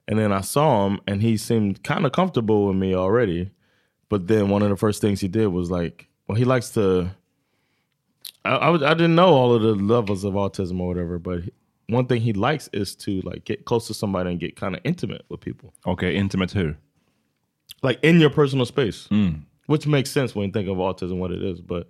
and 0.10 0.20
then 0.20 0.34
I 0.34 0.42
saw 0.42 0.86
him, 0.88 1.00
and 1.08 1.22
he 1.22 1.38
seemed 1.38 1.84
kind 1.84 2.06
of 2.06 2.12
comfortable 2.12 2.68
with 2.68 2.76
me 2.76 2.94
already. 2.94 3.52
But 4.10 4.28
then 4.28 4.50
one 4.50 4.62
of 4.64 4.70
the 4.70 4.76
first 4.76 5.00
things 5.02 5.22
he 5.22 5.28
did 5.30 5.48
was 5.48 5.70
like, 5.72 6.08
well, 6.28 6.36
he 6.38 6.44
likes 6.44 6.72
to. 6.72 7.12
I 8.44 8.56
I, 8.56 8.74
I 8.92 8.94
didn't 8.96 9.16
know 9.16 9.30
all 9.30 9.54
of 9.54 9.62
the 9.62 9.76
levels 9.76 10.24
of 10.24 10.34
autism 10.34 10.80
or 10.80 10.88
whatever, 10.88 11.20
but 11.20 11.44
he- 11.44 11.52
one 11.88 12.06
thing 12.06 12.22
he 12.22 12.34
likes 12.34 12.70
is 12.74 12.96
to 12.96 13.22
like 13.22 13.46
get 13.46 13.66
close 13.66 13.88
to 13.88 13.94
somebody 13.94 14.30
and 14.30 14.40
get 14.40 14.56
kind 14.56 14.76
of 14.76 14.82
intimate 14.84 15.24
with 15.30 15.40
people 15.42 15.74
Okay, 15.88 16.16
intimate 16.16 16.52
hur? 16.52 16.78
like 17.82 18.00
in 18.04 18.20
your 18.20 18.30
personal 18.30 18.66
space, 18.66 19.08
hmm. 19.08 19.30
which 19.68 19.88
makes 19.88 20.12
sense 20.12 20.36
when 20.36 20.48
you 20.48 20.52
think 20.52 20.68
of 20.70 20.78
autism, 20.78 21.18
what 21.18 21.32
it 21.32 21.42
is. 21.42 21.62
But 21.62 21.88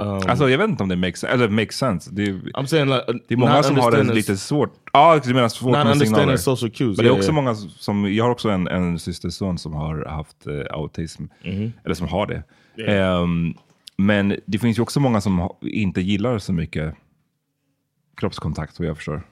um, 0.00 0.20
Alltså 0.28 0.50
jag 0.50 0.58
vet 0.58 0.68
inte 0.68 0.82
om 0.82 0.88
det 0.88 0.96
makes, 0.96 1.24
eller 1.24 1.48
makes 1.48 1.76
sense. 1.76 2.10
Det 2.12 2.22
är, 2.22 2.32
I'm 2.32 2.66
saying 2.66 2.86
like 2.88 3.04
det 3.28 3.34
är 3.34 3.38
många 3.38 3.62
som 3.62 3.76
har 3.76 3.92
det 3.92 4.02
lite 4.02 4.36
svårt. 4.36 4.74
Ja, 4.92 5.20
du 5.24 5.34
menar 5.34 5.48
svårt 5.48 5.72
med 5.72 5.98
signaler. 5.98 6.36
social 6.36 6.70
cues. 6.70 6.96
Men 6.96 6.96
det 6.96 7.02
är 7.02 7.04
Yeah, 7.04 7.16
också 7.16 7.30
yeah. 7.30 7.34
många 7.34 7.54
som, 7.54 8.14
jag 8.14 8.24
har 8.24 8.30
också 8.30 8.48
en, 8.48 8.68
en 8.68 8.98
systerson 8.98 9.58
som 9.58 9.72
har 9.72 10.04
haft 10.06 10.46
eh, 10.46 10.54
autism. 10.70 11.24
Eller 11.84 11.94
som 11.94 12.08
har 12.08 12.26
det. 12.26 12.42
Ehm, 12.86 13.54
men 13.96 14.36
det 14.46 14.58
finns 14.58 14.78
ju 14.78 14.82
också 14.82 15.00
många 15.00 15.20
som 15.20 15.48
inte 15.60 16.00
gillar 16.00 16.38
så 16.38 16.52
mycket 16.52 16.94
kroppskontakt 18.16 18.78
vad 18.78 18.88
jag 18.88 18.96
förstår. 18.96 19.22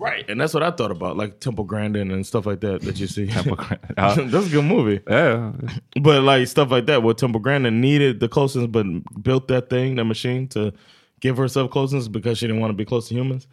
Right, 0.00 0.28
and 0.28 0.40
that's 0.40 0.54
what 0.54 0.62
I 0.62 0.70
thought 0.70 0.90
about, 0.90 1.16
like 1.16 1.40
Temple 1.40 1.64
Grandin 1.64 2.10
and 2.10 2.26
stuff 2.26 2.46
like 2.46 2.60
that 2.60 2.82
that 2.82 2.98
you 2.98 3.06
see. 3.06 3.26
Temple 3.28 3.56
Grandin, 3.56 3.94
ja. 3.96 4.14
that's 4.26 4.46
a 4.46 4.50
good 4.50 4.64
movie. 4.64 5.00
Ja, 5.08 5.26
ja. 5.26 5.52
But 6.00 6.22
like 6.22 6.48
stuff 6.48 6.70
like 6.70 6.86
that, 6.86 7.02
where 7.02 7.14
Temple 7.14 7.40
Grandin 7.40 7.80
needed 7.80 8.20
the 8.20 8.28
closeness, 8.28 8.66
but 8.66 8.86
built 9.22 9.48
that 9.48 9.70
thing, 9.70 9.96
that 9.96 10.04
machine, 10.04 10.48
to 10.48 10.72
give 11.20 11.36
herself 11.36 11.70
closeness 11.70 12.08
because 12.08 12.38
she 12.38 12.46
didn't 12.46 12.60
want 12.60 12.70
to 12.70 12.76
be 12.76 12.84
close 12.84 13.08
to 13.08 13.14
humans. 13.14 13.46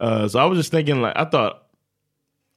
Uh, 0.00 0.26
so 0.28 0.38
I 0.40 0.44
was 0.44 0.58
just 0.58 0.72
thinking, 0.72 1.00
like, 1.00 1.16
I 1.16 1.24
thought, 1.24 1.62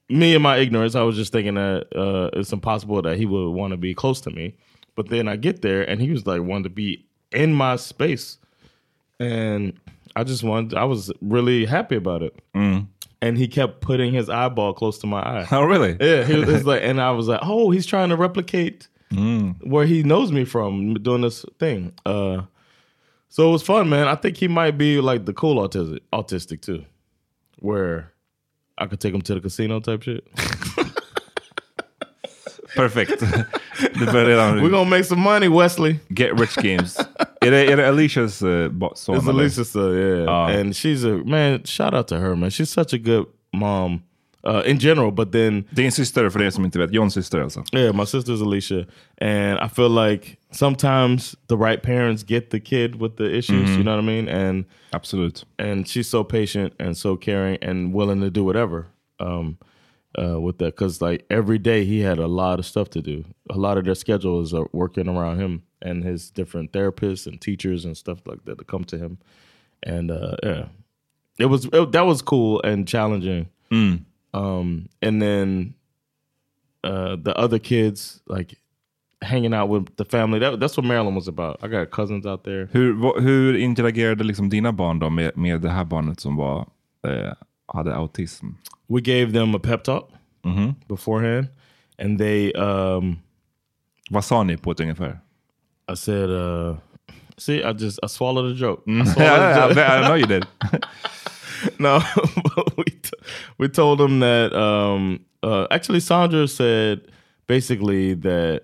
me 0.08 0.34
and 0.34 0.42
my 0.42 0.56
ignorance, 0.58 0.94
I 0.94 1.02
was 1.02 1.16
just 1.16 1.32
thinking 1.32 1.54
that 1.54 1.86
uh, 1.96 2.30
it's 2.32 2.52
impossible 2.52 3.00
that 3.02 3.16
he 3.16 3.26
would 3.26 3.50
want 3.50 3.72
to 3.72 3.76
be 3.76 3.94
close 3.94 4.20
to 4.22 4.30
me. 4.30 4.56
But 4.96 5.08
then 5.08 5.28
I 5.28 5.36
get 5.36 5.62
there, 5.62 5.88
and 5.88 6.00
he 6.00 6.10
was 6.10 6.26
like 6.26 6.42
wanting 6.42 6.64
to 6.64 6.70
be 6.70 7.06
in 7.32 7.52
my 7.52 7.76
space, 7.76 8.38
and 9.20 9.78
I 10.16 10.24
just 10.24 10.42
wanted, 10.42 10.76
I 10.76 10.84
was 10.84 11.12
really 11.20 11.66
happy 11.66 11.96
about 11.96 12.22
it. 12.22 12.34
And 13.26 13.36
he 13.36 13.48
kept 13.48 13.80
putting 13.80 14.12
his 14.12 14.28
eyeball 14.28 14.72
close 14.72 14.98
to 14.98 15.06
my 15.06 15.20
eye. 15.20 15.46
Oh 15.50 15.62
really? 15.62 15.96
Yeah, 16.00 16.24
he 16.24 16.38
was, 16.38 16.64
like, 16.70 16.82
and 16.82 17.00
I 17.00 17.10
was 17.10 17.28
like, 17.28 17.40
oh, 17.42 17.70
he's 17.70 17.86
trying 17.86 18.10
to 18.10 18.16
replicate 18.16 18.88
where 19.62 19.86
he 19.86 20.02
knows 20.02 20.32
me 20.32 20.44
from 20.44 20.94
doing 20.94 21.22
this 21.22 21.44
thing. 21.58 21.92
Uh, 22.04 22.42
so 23.28 23.48
it 23.48 23.52
was 23.52 23.62
fun, 23.62 23.88
man. 23.88 24.08
I 24.08 24.14
think 24.14 24.36
he 24.36 24.48
might 24.48 24.78
be 24.78 25.00
like 25.00 25.26
the 25.26 25.32
cool 25.32 25.56
autistic, 25.56 26.00
autistic 26.12 26.60
too, 26.60 26.84
where 27.58 28.12
I 28.78 28.86
could 28.86 29.00
take 29.00 29.14
him 29.14 29.22
to 29.22 29.34
the 29.34 29.40
casino 29.40 29.80
type 29.80 30.02
shit. 30.02 30.26
Perfekt. 32.76 33.20
det 33.94 34.06
börjar 34.12 34.26
redan... 34.26 34.58
We're 34.58 34.70
gonna 34.70 34.90
make 34.90 35.04
some 35.04 35.22
money, 35.22 35.48
Wesley. 35.48 35.96
Get 36.08 36.40
rich 36.40 36.54
games. 36.54 36.98
är, 37.40 37.50
det, 37.50 37.72
är 37.72 37.76
det 37.76 37.88
Alicias 37.88 38.42
uh, 38.42 38.70
son? 38.94 39.16
It's? 39.16 39.28
Alicia's 39.28 39.64
son, 39.64 39.94
yeah. 39.94 40.28
Ah. 40.28 40.50
and 40.50 40.76
she's 40.76 41.04
a 41.04 41.22
man. 41.24 41.64
Shout 41.64 41.94
out 41.94 42.08
to 42.08 42.16
her, 42.16 42.36
man. 42.36 42.50
She's 42.50 42.70
such 42.70 42.94
a 42.94 42.98
good 42.98 43.26
mom 43.52 44.02
uh, 44.46 44.62
in 44.66 44.78
general. 44.78 45.10
But 45.10 45.32
then 45.32 45.64
Din 45.70 45.92
syster, 45.92 46.30
för 46.30 46.40
er 46.40 46.50
som 46.50 46.64
inte 46.64 46.78
vet. 46.78 46.92
Jons 46.92 47.14
syster 47.14 47.40
alltså. 47.40 47.64
Yeah, 47.72 47.92
my 47.92 48.04
sister's 48.04 48.42
Alicia, 48.42 48.86
and 49.18 49.58
I 49.58 49.68
feel 49.68 49.90
like 49.90 50.36
sometimes 50.50 51.36
the 51.48 51.56
right 51.56 51.82
parents 51.82 52.22
get 52.22 52.50
the 52.50 52.60
kid 52.60 52.94
with 53.00 53.16
the 53.16 53.38
issues. 53.38 53.70
You 53.70 53.84
know 53.84 53.96
what 53.96 54.04
I 54.04 54.06
mean? 54.06 54.28
And 54.28 54.64
Absolut. 54.92 55.44
and 55.58 55.88
she's 55.88 56.08
so 56.08 56.24
patient 56.24 56.72
and 56.78 56.96
so 56.96 57.16
caring 57.16 57.58
and 57.62 57.94
willing 57.94 58.20
to 58.20 58.30
do 58.30 58.44
whatever 58.44 58.86
um, 59.20 59.58
uh, 60.18 60.40
with 60.40 60.58
that. 60.58 60.76
Because 60.76 61.00
like 61.00 61.24
every 61.30 61.58
day 61.58 61.84
he 61.84 62.00
had 62.00 62.18
a 62.18 62.26
lot 62.26 62.58
of 62.58 62.66
stuff 62.66 62.90
to 62.90 63.02
do. 63.02 63.24
A 63.50 63.58
lot 63.58 63.78
of 63.78 63.84
their 63.84 63.94
schedules 63.94 64.54
are 64.54 64.68
working 64.72 65.08
around 65.08 65.38
him 65.38 65.62
and 65.82 66.04
his 66.04 66.30
different 66.30 66.72
therapists 66.72 67.26
and 67.26 67.40
teachers 67.40 67.84
and 67.84 67.96
stuff 67.96 68.18
like 68.26 68.44
that 68.44 68.58
to 68.58 68.64
come 68.64 68.84
to 68.84 68.98
him. 68.98 69.18
And 69.82 70.10
uh, 70.10 70.36
yeah, 70.42 70.66
it 71.38 71.46
was 71.46 71.66
it, 71.72 71.92
that 71.92 72.06
was 72.06 72.22
cool 72.22 72.62
and 72.62 72.88
challenging. 72.88 73.48
Um, 74.34 74.88
and 75.02 75.22
then 75.22 75.74
uh, 76.84 77.16
the 77.16 77.34
other 77.36 77.58
kids 77.58 78.20
like 78.26 78.58
hanging 79.22 79.54
out 79.54 79.68
with 79.68 79.96
the 79.96 80.04
family. 80.04 80.38
That, 80.38 80.60
that's 80.60 80.76
what 80.76 80.86
Maryland 80.86 81.16
was 81.16 81.28
about. 81.28 81.58
I 81.62 81.68
got 81.68 81.90
cousins 81.90 82.26
out 82.26 82.44
there. 82.44 82.68
Hur, 82.72 83.20
hur 83.20 83.56
interagerade 83.56 84.24
liksom 84.24 84.48
dina 84.48 84.72
barn 84.72 84.98
då 84.98 85.10
med, 85.10 85.36
med 85.36 85.60
det 85.60 85.70
här 85.70 85.84
barnet 85.84 86.20
som 86.20 86.36
var, 86.36 86.68
eh, 87.06 87.32
hade 87.74 87.86
autism? 87.92 88.54
we 88.88 89.00
gave 89.00 89.32
them 89.32 89.54
a 89.54 89.58
pep 89.58 89.82
talk 89.84 90.10
beforehand, 90.88 91.48
and 91.98 92.18
they 92.20 92.52
um, 92.52 93.18
Vad 94.10 94.24
sa 94.24 94.42
ni 94.42 94.56
på 94.56 94.70
ett 94.70 94.80
ungefär? 94.80 95.18
I 95.88 95.94
said, 95.96 96.30
uh, 96.30 96.76
"See, 97.36 97.62
I 97.64 97.72
just 97.72 97.98
I 98.02 98.06
swallowed 98.06 98.52
a 98.52 98.54
joke. 98.54 98.82
I 98.86 99.04
swallowed 99.14 99.42
a 99.42 99.54
joke. 99.74 99.78
I 99.78 100.08
know 100.08 100.14
you 100.14 100.26
did. 100.26 100.46
no, 101.80 102.00
we 102.76 102.84
t- 102.84 103.10
we 103.58 103.68
told 103.68 103.98
them 103.98 104.20
that 104.20 104.52
um, 104.54 105.20
uh, 105.42 105.66
actually 105.70 106.00
Sandra 106.00 106.46
said 106.46 107.00
basically 107.48 108.14
that 108.14 108.62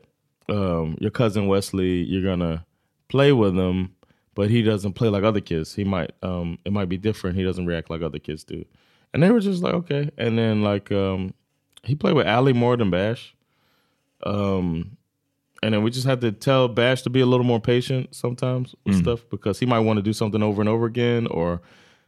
um, 0.49 0.97
your 1.01 1.11
cousin 1.11 1.49
Wesley, 1.49 2.05
you're 2.05 2.23
gonna 2.25 2.65
play 3.09 3.33
with 3.33 3.57
him, 3.57 3.91
but 4.35 4.51
he 4.51 4.63
doesn't 4.63 4.93
play 4.95 5.09
like 5.09 5.25
other 5.25 5.41
kids. 5.41 5.75
He 5.75 5.85
might 5.85 6.13
um, 6.23 6.59
it 6.65 6.73
might 6.73 6.89
be 6.89 6.97
different. 6.99 7.37
He 7.37 7.43
doesn't 7.45 7.67
react 7.67 7.91
like 7.91 8.03
other 8.03 8.21
kids 8.21 8.45
do. 8.45 8.65
And 9.15 9.23
they 9.23 9.31
were 9.31 9.41
just 9.41 9.63
like, 9.63 9.75
okay. 9.75 10.11
And 10.17 10.39
then 10.39 10.63
like 10.63 10.91
um, 10.91 11.35
he 11.83 11.95
played 11.95 12.15
with 12.15 12.27
Ali 12.27 12.53
more 12.53 12.77
than 12.77 12.91
Bash. 12.91 13.35
Um, 14.25 14.97
and 15.63 15.75
then 15.75 15.83
we 15.83 15.91
just 15.91 16.07
had 16.07 16.21
to 16.23 16.33
tell 16.33 16.67
Bash 16.69 17.03
to 17.03 17.11
be 17.11 17.21
a 17.21 17.27
little 17.27 17.47
more 17.47 17.61
patient 17.61 18.15
sometimes 18.15 18.75
with 18.85 18.97
stuff 18.97 19.21
because 19.31 19.61
he 19.61 19.67
might 19.67 19.81
want 19.81 19.99
to 19.99 20.03
do 20.03 20.13
something 20.13 20.43
over 20.43 20.61
and 20.61 20.69
over 20.69 20.87
again, 20.87 21.27
or 21.29 21.61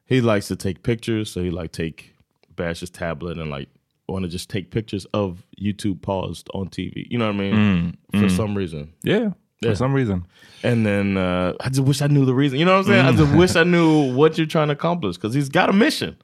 he 0.07 0.21
likes 0.21 0.49
to 0.49 0.57
take 0.57 0.83
pictures. 0.83 1.31
So 1.31 1.43
he 1.43 1.51
like 1.51 1.71
take 1.73 2.15
Bash's 2.57 2.91
tablet 2.91 3.39
and 3.39 3.51
like 3.51 3.69
want 4.09 4.25
to 4.25 4.29
just 4.29 4.51
take 4.51 4.71
pictures 4.71 5.07
of 5.15 5.45
YouTube 5.61 6.03
paused 6.03 6.49
on 6.53 6.69
TV. 6.69 7.07
You 7.11 7.19
know 7.19 7.27
what 7.27 7.37
I 7.37 7.39
mean? 7.39 7.97
For 8.13 8.29
some 8.29 8.57
reason. 8.57 8.93
Yeah, 9.03 9.31
for 9.65 9.71
Yeah. 9.71 9.79
some 9.79 9.95
reason. 9.97 10.25
And 10.63 10.85
then 10.87 11.17
uh, 11.17 11.53
I 11.61 11.69
just 11.69 11.81
wish 11.87 12.01
I 12.03 12.07
knew 12.09 12.25
the 12.25 12.35
reason. 12.35 12.59
You 12.59 12.65
know 12.65 12.73
what 12.79 12.87
I'm 12.87 12.93
saying? 12.93 13.07
I 13.07 13.13
just 13.13 13.35
wish 13.35 13.57
I 13.57 13.65
knew 13.65 14.15
what 14.17 14.39
you're 14.39 14.47
trying 14.47 14.69
to 14.69 14.73
accomplish 14.75 15.17
because 15.17 15.35
he's 15.39 15.49
got 15.51 15.69
a 15.69 15.73
mission. 15.73 16.17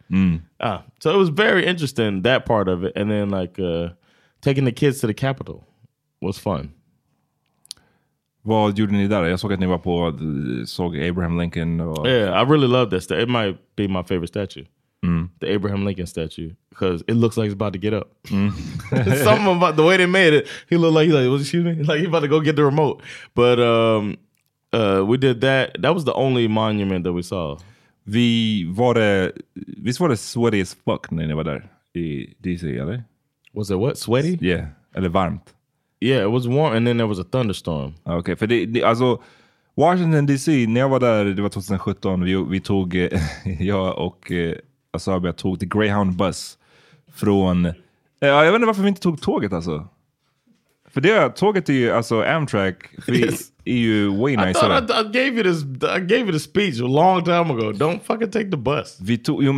Ah, 0.61 0.83
so 1.01 1.11
it 1.15 1.19
was 1.19 1.29
very 1.29 1.67
interesting 1.67 2.23
that 2.23 2.45
part 2.47 2.69
of 2.69 2.85
it, 2.85 2.93
and 2.97 3.11
then 3.11 3.31
like 3.31 3.59
uh, 3.59 3.89
taking 4.41 4.65
the 4.65 4.73
kids 4.73 5.01
to 5.01 5.07
the 5.07 5.15
Capitol 5.15 5.65
was 6.21 6.39
fun. 6.39 6.71
Vad 8.43 8.79
gjorde 8.79 8.93
ni 8.93 9.09
där? 9.09 9.25
Jag 9.25 9.41
såg 9.41 9.53
att 9.53 9.61
ni 9.61 9.67
var 9.67 9.79
på, 9.79 10.19
såg 10.67 10.97
Abraham 10.99 11.39
Lincoln 11.41 11.81
och... 11.81 12.07
Yeah, 12.09 12.43
I 12.43 12.45
really 12.51 12.67
love 12.69 12.91
that. 12.91 13.11
It 13.11 13.29
might 13.29 13.59
be 13.77 13.89
my 13.89 14.03
favorite 14.03 14.29
statue. 14.29 14.65
The 15.03 15.51
Abraham 15.51 15.85
Lincoln 15.85 16.07
statue 16.07 16.53
because 16.69 17.03
it 17.09 17.15
looks 17.15 17.37
like 17.37 17.47
it's 17.47 17.55
about 17.55 17.73
to 17.73 17.79
get 17.79 17.95
up. 17.95 18.11
Something 18.27 19.57
about 19.57 19.77
the 19.77 19.83
way 19.83 19.97
they 19.97 20.07
made 20.07 20.33
it. 20.33 20.49
He 20.69 20.77
looked 20.77 20.95
like 20.95 21.07
he 21.07 21.13
like, 21.13 21.29
was 21.29 21.43
excuse 21.43 21.65
me, 21.65 21.83
like 21.85 22.01
he 22.01 22.07
about 22.07 22.21
to 22.21 22.29
go 22.29 22.41
get 22.41 22.57
the 22.57 22.65
remote. 22.65 23.03
But 23.35 23.59
um, 23.61 24.19
uh, 24.73 25.03
we 25.07 25.17
did 25.17 25.41
that. 25.41 25.81
That 25.81 25.95
was 25.95 26.05
the 26.05 26.15
only 26.15 26.49
monument 26.49 27.05
that 27.05 27.13
we 27.13 27.23
saw. 27.23 27.57
Vi 28.05 28.65
var 28.69 28.95
det, 28.95 29.33
visst 29.55 30.01
var 30.01 30.09
det 30.09 30.17
sweaty 30.17 30.61
as 30.61 30.75
fuck 30.75 31.11
när 31.11 31.27
ni 31.27 31.35
var 31.35 31.45
där 31.45 31.69
i 31.95 32.35
DC 32.39 32.79
eller? 32.79 33.05
Was 33.53 33.71
it 33.71 33.79
what 33.79 33.99
sweaty? 33.99 34.39
Yeah, 34.41 34.67
eller 34.95 35.09
varmt. 35.09 35.55
Yeah, 36.01 36.23
it 36.25 36.31
was 36.31 36.47
warm, 36.47 36.77
and 36.77 36.87
then 36.87 36.97
there 36.97 37.07
was 37.07 37.19
a 37.19 37.25
thunderstorm. 37.25 37.95
Okej, 38.05 38.37
för 38.37 38.47
det, 38.47 38.67
det, 38.67 38.83
alltså 38.83 39.23
Washington 39.75 40.27
DC, 40.27 40.67
när 40.69 40.81
jag 40.81 40.89
var 40.89 41.01
där, 41.01 41.25
det 41.25 41.43
var 41.43 41.49
2017, 41.49 42.25
vi, 42.25 42.35
vi 42.35 42.61
tog, 42.61 43.09
jag 43.61 43.99
och 43.99 44.33
Asabia 44.93 45.33
tog 45.33 45.59
till 45.59 45.69
Greyhound 45.69 46.17
Bus 46.17 46.59
från, 47.15 47.67
eh, 47.67 47.73
ja, 48.21 48.45
jag 48.45 48.53
vet 48.53 48.55
inte 48.55 48.67
varför 48.67 48.83
vi 48.83 48.89
inte 48.89 49.01
tog 49.01 49.21
tåget 49.23 49.53
alltså. 49.53 49.89
För 50.89 51.01
det, 51.01 51.37
tåget 51.37 51.69
är 51.69 51.73
ju, 51.73 51.91
alltså 51.91 52.23
Amtrak, 52.23 52.77
Yes. 53.09 53.41
är 53.65 53.77
ju 53.77 54.09
way 54.09 54.33
I 54.33 54.37
niceare. 54.37 54.81
thought 54.87 54.91
I, 54.91 55.09
I 55.09 55.13
gave 55.25 55.37
you 55.37 55.43
this. 55.43 55.63
I 55.83 56.01
gave 56.01 56.21
you 56.21 56.33
the 56.33 56.39
speech 56.41 56.81
a 56.81 56.87
long 56.87 57.25
time 57.25 57.41
ago. 57.41 57.73
Don't 57.73 58.01
fucking 58.05 58.31
take 58.31 58.51
the 58.51 58.57
bus. 58.57 58.99
Vi 59.01 59.19
tog, 59.19 59.45
jo, 59.45 59.53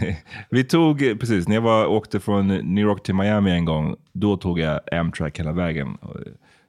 vi 0.50 0.64
tog, 0.64 0.98
precis, 1.20 1.48
när 1.48 1.54
jag 1.54 1.62
var, 1.62 1.86
åkte 1.86 2.20
från 2.20 2.48
New 2.48 2.84
York 2.84 3.02
till 3.02 3.14
Miami 3.14 3.50
en 3.50 3.64
gång, 3.64 3.96
då 4.12 4.36
tog 4.36 4.58
jag 4.58 4.80
Amtrak 4.94 5.38
hela 5.40 5.52
vägen. 5.52 5.94
Och, 5.94 6.16
eh, 6.16 6.22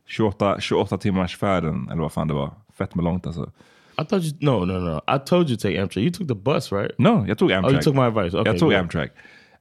28, 0.08 0.60
28 0.60 0.98
timmars 0.98 1.38
färden, 1.38 1.90
eller 1.92 2.02
vad 2.02 2.12
fan 2.14 2.28
det 2.28 2.34
var. 2.34 2.52
Fett 2.78 2.96
med 2.96 3.06
långt 3.06 3.28
alltså. 3.28 3.52
I 3.98 4.04
thought 4.06 4.24
you. 4.24 4.34
No, 4.40 4.66
no, 4.66 4.80
no. 4.80 5.02
I 5.16 5.20
told 5.26 5.50
you 5.50 5.58
to 5.58 5.62
take 5.62 5.82
Amtrak. 5.82 6.04
You 6.04 6.12
took 6.12 6.28
the 6.28 6.36
bus, 6.36 6.72
right? 6.72 6.92
No, 6.98 7.26
jag 7.28 7.38
tog 7.38 7.52
Amtrak. 7.52 7.72
Oh, 7.72 7.74
you 7.74 7.82
took 7.82 7.96
my 7.96 8.02
advice. 8.02 8.34
Okay, 8.34 8.54
jag 8.54 8.60
tog. 8.60 8.74
Amtrak. 8.74 9.12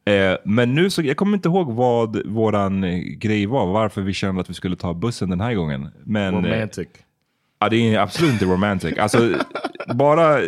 Eh, 0.05 0.37
men 0.45 0.75
nu 0.75 0.91
så, 0.91 1.03
jag 1.03 1.17
kommer 1.17 1.37
inte 1.37 1.49
ihåg 1.49 1.73
vad 1.73 2.27
våran 2.27 2.85
eh, 2.85 2.99
grej 2.99 3.47
var, 3.47 3.67
varför 3.73 4.03
vi 4.03 4.13
kände 4.13 4.41
att 4.41 4.51
vi 4.51 4.55
skulle 4.55 4.77
ta 4.77 4.95
bussen 4.95 5.31
den 5.31 5.41
här 5.41 5.55
gången. 5.55 5.89
Men, 6.05 6.35
eh, 6.35 6.43
Romantic. 6.43 6.89
Ja, 7.59 7.69
det 7.69 7.95
är 7.95 7.99
absolut 7.99 8.33
inte 8.33 8.45
romantic. 8.45 8.99
Alltså, 8.99 9.35
bara, 9.95 10.39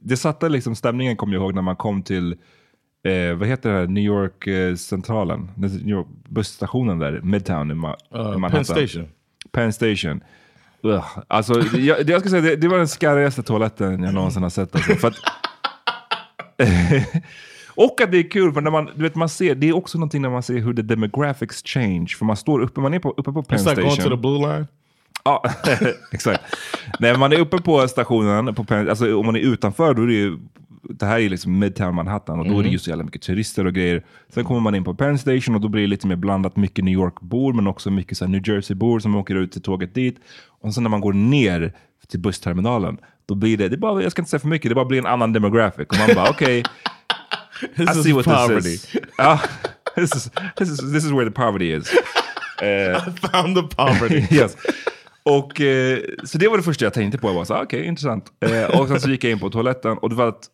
det 0.00 0.16
satte 0.16 0.48
liksom 0.48 0.74
stämningen, 0.76 1.16
kommer 1.16 1.34
jag 1.34 1.42
ihåg, 1.42 1.54
när 1.54 1.62
man 1.62 1.76
kom 1.76 2.02
till, 2.02 2.32
eh, 3.04 3.34
vad 3.34 3.48
heter 3.48 3.72
det 3.72 3.78
här, 3.78 3.86
New 3.86 4.04
York 4.04 4.46
eh, 4.46 4.74
centralen, 4.74 5.50
New 5.56 5.88
York 5.88 6.06
busstationen 6.28 6.98
där, 6.98 7.20
Midtown 7.22 7.70
i, 7.70 7.74
Ma- 7.74 7.94
i 8.14 8.16
Uh, 8.16 8.38
Manhattan. 8.38 8.50
Penn 8.50 8.64
Station. 8.88 9.08
Penn 9.52 9.72
Station. 9.72 10.20
Alltså, 11.28 11.62
jag, 11.76 12.10
jag 12.10 12.20
ska 12.20 12.30
säga, 12.30 12.42
det, 12.42 12.56
det 12.56 12.68
var 12.68 12.78
den 12.78 12.88
skarrigaste 12.88 13.42
toaletten 13.42 14.02
jag 14.02 14.14
någonsin 14.14 14.42
har 14.42 14.50
sett. 14.50 14.74
Alltså, 14.74 14.94
för 14.94 15.08
att, 15.08 15.14
och 17.68 18.00
att 18.00 18.12
det 18.12 18.18
är 18.18 18.30
kul, 18.30 18.52
för 18.52 18.60
när 18.60 18.70
man, 18.70 18.90
du 18.94 19.02
vet, 19.02 19.14
man 19.14 19.28
ser, 19.28 19.54
det 19.54 19.68
är 19.68 19.76
också 19.76 19.98
någonting 19.98 20.22
när 20.22 20.30
man 20.30 20.42
ser 20.42 20.58
hur 20.58 20.74
the 20.74 20.82
demographics 20.82 21.62
change. 21.64 22.06
För 22.18 22.24
man 22.24 22.36
står 22.36 22.60
uppe, 22.60 22.80
man 22.80 22.94
är 22.94 22.98
på, 22.98 23.10
uppe 23.10 23.32
på 23.32 23.42
Penn 23.42 23.58
It's 23.58 23.68
like 23.68 23.72
Station. 23.72 23.88
going 23.88 23.96
to 23.96 24.10
the 24.10 24.16
blue 24.16 24.38
line. 24.38 24.66
Ja, 25.24 25.42
exakt. 26.12 26.42
När 26.98 27.16
man 27.16 27.32
är 27.32 27.38
uppe 27.38 27.58
på 27.58 27.88
stationen, 27.88 28.54
på 28.54 28.74
alltså 28.74 29.16
om 29.16 29.26
man 29.26 29.36
är 29.36 29.40
utanför, 29.40 29.94
då 29.94 30.02
är 30.02 30.06
det 30.06 30.12
ju, 30.12 30.38
det 30.88 31.06
här 31.06 31.20
är 31.20 31.28
liksom 31.28 31.58
Midtown 31.58 31.94
Manhattan 31.94 32.40
och 32.40 32.46
då 32.48 32.58
är 32.58 32.62
det 32.62 32.68
ju 32.68 32.78
så 32.78 32.90
jävla 32.90 33.04
mycket 33.04 33.22
turister 33.22 33.66
och 33.66 33.72
grejer. 33.74 34.04
Sen 34.34 34.44
kommer 34.44 34.60
man 34.60 34.74
in 34.74 34.84
på 34.84 34.94
Penn 34.94 35.18
Station 35.18 35.54
och 35.54 35.60
då 35.60 35.68
blir 35.68 35.82
det 35.82 35.88
lite 35.88 36.06
mer 36.06 36.16
blandat, 36.16 36.56
mycket 36.56 36.84
New 36.84 36.94
York-bor 36.94 37.52
men 37.52 37.66
också 37.66 37.90
mycket 37.90 38.18
så 38.18 38.24
här 38.24 38.32
New 38.32 38.48
Jersey-bor 38.48 38.98
som 39.00 39.16
åker 39.16 39.34
ut 39.34 39.52
till 39.52 39.62
tåget 39.62 39.94
dit. 39.94 40.16
Och 40.60 40.74
sen 40.74 40.82
när 40.82 40.90
man 40.90 41.00
går 41.00 41.12
ner 41.12 41.72
till 42.08 42.20
bussterminalen, 42.20 42.98
då 43.26 43.34
blir 43.34 43.56
det, 43.56 43.68
det 43.68 43.76
bara, 43.76 44.02
jag 44.02 44.12
ska 44.12 44.22
inte 44.22 44.30
säga 44.30 44.40
för 44.40 44.48
mycket, 44.48 44.68
det 44.68 44.74
bara 44.74 44.84
blir 44.84 44.98
en 44.98 45.06
annan 45.06 45.32
demographic. 45.32 45.86
Och 45.88 45.96
man 45.98 46.14
bara 46.14 46.30
okej, 46.30 46.58
I 47.76 47.86
This 47.86 48.02
see 48.02 48.10
is 48.10 48.16
what 48.16 48.24
poverty. 48.24 48.60
this 48.62 48.94
is. 48.94 49.00
Ja, 49.18 49.40
this, 49.94 50.16
is, 50.16 50.30
this, 50.58 50.70
is, 50.70 50.92
this 50.92 51.04
is 51.04 51.10
where 51.10 51.24
the 51.24 51.30
poverty 51.30 51.72
is. 51.76 51.88
Found 53.32 53.56
the 53.56 53.76
poverty. 53.76 54.36
yes. 54.36 54.56
Och, 55.22 55.60
eh, 55.60 55.98
så 56.24 56.38
det 56.38 56.48
var 56.48 56.56
det 56.56 56.62
första 56.62 56.84
jag 56.84 56.94
tänkte 56.94 57.18
på. 57.18 57.28
Jag 57.28 57.34
var 57.34 57.44
så, 57.44 57.54
ah, 57.54 57.62
okej, 57.62 57.84
intressant. 57.84 58.24
Eh, 58.40 58.80
och 58.80 58.88
sen 58.88 59.00
så 59.00 59.10
gick 59.10 59.24
jag 59.24 59.32
in 59.32 59.38
på 59.38 59.50
toaletten 59.50 59.98
och 59.98 60.08
det 60.10 60.14
var 60.16 60.28
att, 60.28 60.46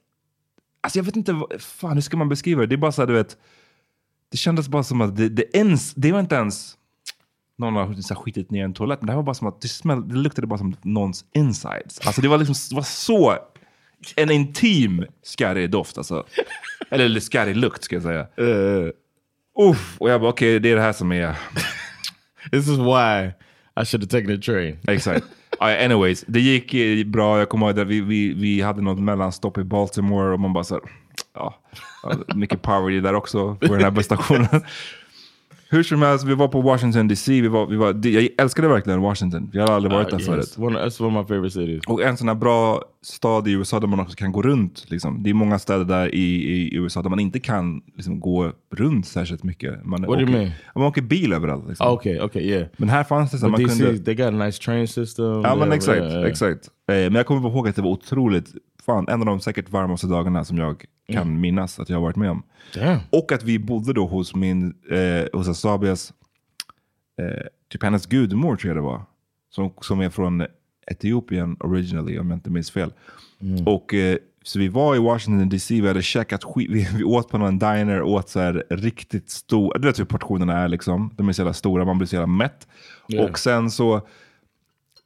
alltså 0.81 0.99
jag 0.99 1.05
vet 1.05 1.17
inte, 1.17 1.33
vad- 1.33 1.61
fan 1.63 1.95
hur 1.95 2.01
ska 2.01 2.17
man 2.17 2.29
beskriva 2.29 2.61
det? 2.61 2.67
Det 2.67 2.75
är 2.75 2.77
bara 2.77 2.93
så 2.93 3.03
här, 3.03 3.07
du 3.07 3.13
vet, 3.15 3.37
det 4.31 4.37
kändes 4.37 4.69
bara 4.69 4.83
som 4.83 5.01
att 5.01 5.17
det, 5.17 5.29
det, 5.29 5.57
ens, 5.57 5.95
det 5.95 6.13
var 6.13 6.21
inte 6.21 6.35
ens 6.35 6.77
någon 7.59 7.75
har 7.77 8.15
skitit 8.15 8.51
ner 8.51 8.65
en 8.65 8.75
toalett, 8.75 9.01
men 9.01 9.07
det 9.07 9.13
här 9.13 9.17
var 9.17 9.23
bara 9.23 9.35
som 9.35 9.47
att 9.49 9.61
det, 9.61 9.69
smäll, 9.69 10.09
det 10.09 10.15
luktade 10.15 10.47
bara 10.47 10.59
som 10.59 10.77
någons 10.83 11.25
insides. 11.35 12.01
Alltså 12.07 12.21
det 12.23 12.29
var 12.29 12.39
liksom, 12.39 12.55
det 12.71 12.77
var 12.77 12.83
så, 12.83 13.37
en 14.17 14.31
intim 14.31 15.05
skarrig 15.23 15.71
doft 15.71 15.99
alltså. 15.99 16.25
Eller 16.91 17.21
skarrig 17.21 17.57
lukt 17.57 17.85
ska 17.85 17.97
jag 17.97 18.03
säga. 18.03 18.27
Uh, 18.41 18.91
Uff, 19.59 19.97
och 20.01 20.11
jag 20.11 20.21
bara 20.21 20.31
okej, 20.31 20.61
det 20.61 20.71
är 20.71 20.77
det 20.77 20.83
här 20.83 20.93
som 20.93 21.13
är 21.13 21.37
this 22.51 22.69
is 22.69 22.79
why 22.79 23.31
I 23.83 23.85
should 23.85 24.03
have 24.03 24.07
taken 24.07 24.37
a 24.39 24.41
train. 24.45 24.79
Exakt. 24.89 25.25
Ja, 25.61 25.85
anyways, 25.85 26.25
det 26.27 26.41
gick 26.41 26.75
eh, 26.75 27.07
bra. 27.07 27.39
Jag 27.39 27.49
kommer 27.49 27.67
ihåg 27.67 27.81
att 27.81 27.87
vi, 27.87 28.01
vi, 28.01 28.35
vi 28.35 28.61
hade 28.61 28.83
något 28.83 29.01
mellanstopp 29.01 29.59
i 29.59 29.65
Baltimore 29.65 30.33
och 30.33 30.41
man 30.41 30.53
bara 30.53 30.65
så 30.65 30.75
här, 30.75 30.83
ja, 31.35 31.55
ja, 32.03 32.35
mycket 32.35 32.63
poverty 32.63 33.01
där 33.01 33.15
också 33.15 33.55
på 33.55 33.67
den 33.67 33.85
här 33.85 33.91
busstationen. 33.91 34.49
Hur 35.73 35.83
som 35.83 36.03
helst, 36.03 36.25
vi 36.25 36.35
var 36.35 36.49
på 36.49 36.61
Washington 36.61 37.09
DC. 37.09 37.41
Vi 37.41 37.49
var, 37.49 37.67
vi 37.67 37.77
var, 37.77 38.07
jag 38.07 38.29
älskade 38.39 38.69
verkligen 38.69 39.01
Washington. 39.01 39.51
Jag 39.53 39.61
hade 39.61 39.75
aldrig 39.75 39.93
varit 39.93 40.07
Uh, 40.07 40.11
där 40.11 40.19
yes. 40.19 40.27
förut. 40.27 40.55
That's 40.57 41.03
one 41.03 41.19
of 41.19 41.29
my 41.29 41.35
favorite 41.35 41.51
cities. 41.51 41.81
Och 41.87 42.03
en 42.03 42.17
sån 42.17 42.29
här 42.29 42.35
bra 42.35 42.83
stad 43.03 43.49
i 43.49 43.53
USA 43.53 43.81
där 43.81 43.87
man 43.87 44.01
också 44.01 44.17
kan 44.17 44.33
gå 44.33 44.43
runt. 44.43 44.91
Liksom. 44.91 45.23
Det 45.23 45.31
är 45.31 45.35
många 45.35 45.59
städer 45.59 45.85
där 45.85 46.15
i, 46.15 46.53
i 46.53 46.77
USA 46.77 47.03
där 47.03 47.11
man 47.11 47.21
inte 47.21 47.41
kan 47.41 47.83
liksom, 47.95 48.21
gå 48.21 48.53
runt 48.75 49.07
särskilt 49.07 49.43
mycket. 49.43 49.85
Man, 49.85 50.03
What 50.03 50.19
do 50.19 50.21
you 50.21 50.23
åker, 50.23 50.39
mean? 50.39 50.51
man 50.75 50.85
åker 50.85 51.03
bil 51.03 51.33
överallt. 51.33 51.69
Liksom. 51.69 51.93
Okay, 51.93 52.21
okay, 52.21 52.43
yeah. 52.43 52.67
Men 52.77 52.89
här 52.89 53.05
fanns 53.05 53.31
det 53.31 53.39
så 53.39 53.47
But 53.47 53.53
man 53.53 53.63
DC, 53.63 53.85
kunde... 53.85 54.05
they 54.05 54.15
got 54.15 54.27
a 54.27 54.45
nice 54.45 54.63
train 54.63 54.89
system. 54.89 55.43
Ja 55.45 55.57
men 55.57 55.73
exakt, 55.73 56.03
exakt. 56.27 56.69
Eh, 56.89 56.95
men 56.95 57.15
jag 57.15 57.27
kommer 57.27 57.49
ihåg 57.49 57.69
att 57.69 57.77
det 57.77 57.83
var 57.83 57.91
otroligt, 57.91 58.49
fan 58.83 59.09
en 59.09 59.21
av 59.21 59.27
de 59.27 59.41
säkert 59.41 59.71
varmaste 59.71 60.07
dagarna 60.07 60.45
som 60.45 60.59
jag 60.59 60.85
kan 61.13 61.41
minnas 61.41 61.81
att 61.81 61.89
jag 61.89 61.97
har 61.97 62.03
varit 62.03 62.17
med 62.17 62.31
om. 62.31 62.43
Damn. 62.75 62.99
Och 63.11 63.33
att 63.33 63.43
vi 63.43 63.59
bodde 63.59 63.93
då 63.93 64.07
hos 64.07 64.35
min, 64.35 64.75
eh, 64.91 65.39
hos 65.39 65.49
Asabias, 65.49 66.13
eh, 67.19 67.47
typ 67.73 67.83
hennes 67.83 68.07
gudmor 68.07 68.57
tror 68.57 68.69
jag 68.69 68.77
det 68.77 68.87
var. 68.87 69.03
Som, 69.51 69.73
som 69.81 70.01
är 70.01 70.11
från 70.11 70.47
Etiopien 70.87 71.57
originally 71.61 72.19
om 72.19 72.31
jag 72.31 72.37
inte 72.37 72.51
minns 72.51 72.71
fel. 72.71 72.93
Och 73.67 73.95
eh, 73.95 74.17
så 74.43 74.59
vi 74.59 74.69
var 74.69 74.97
i 74.97 74.99
Washington 74.99 75.49
DC, 75.49 75.81
vi 75.81 75.89
hade 75.89 76.03
käkat 76.03 76.45
skit, 76.45 76.71
vi, 76.71 76.89
vi 76.97 77.05
åt 77.05 77.29
på 77.29 77.39
någon 77.39 77.59
diner, 77.59 78.03
åt 78.03 78.29
så 78.29 78.41
här 78.41 78.65
riktigt 78.71 79.31
stor, 79.31 79.79
du 79.79 79.89
vet 79.89 79.99
hur 79.99 80.05
portionerna 80.05 80.59
är 80.59 80.69
liksom. 80.69 81.15
De 81.17 81.29
är 81.29 81.33
så 81.33 81.41
jävla 81.41 81.53
stora, 81.53 81.85
man 81.85 81.99
blir 81.99 82.09
så 82.09 82.15
jävla 82.15 82.27
mätt. 82.27 82.69
Yeah. 83.09 83.31
Och 83.31 83.39
sen 83.39 83.71
så 83.71 84.01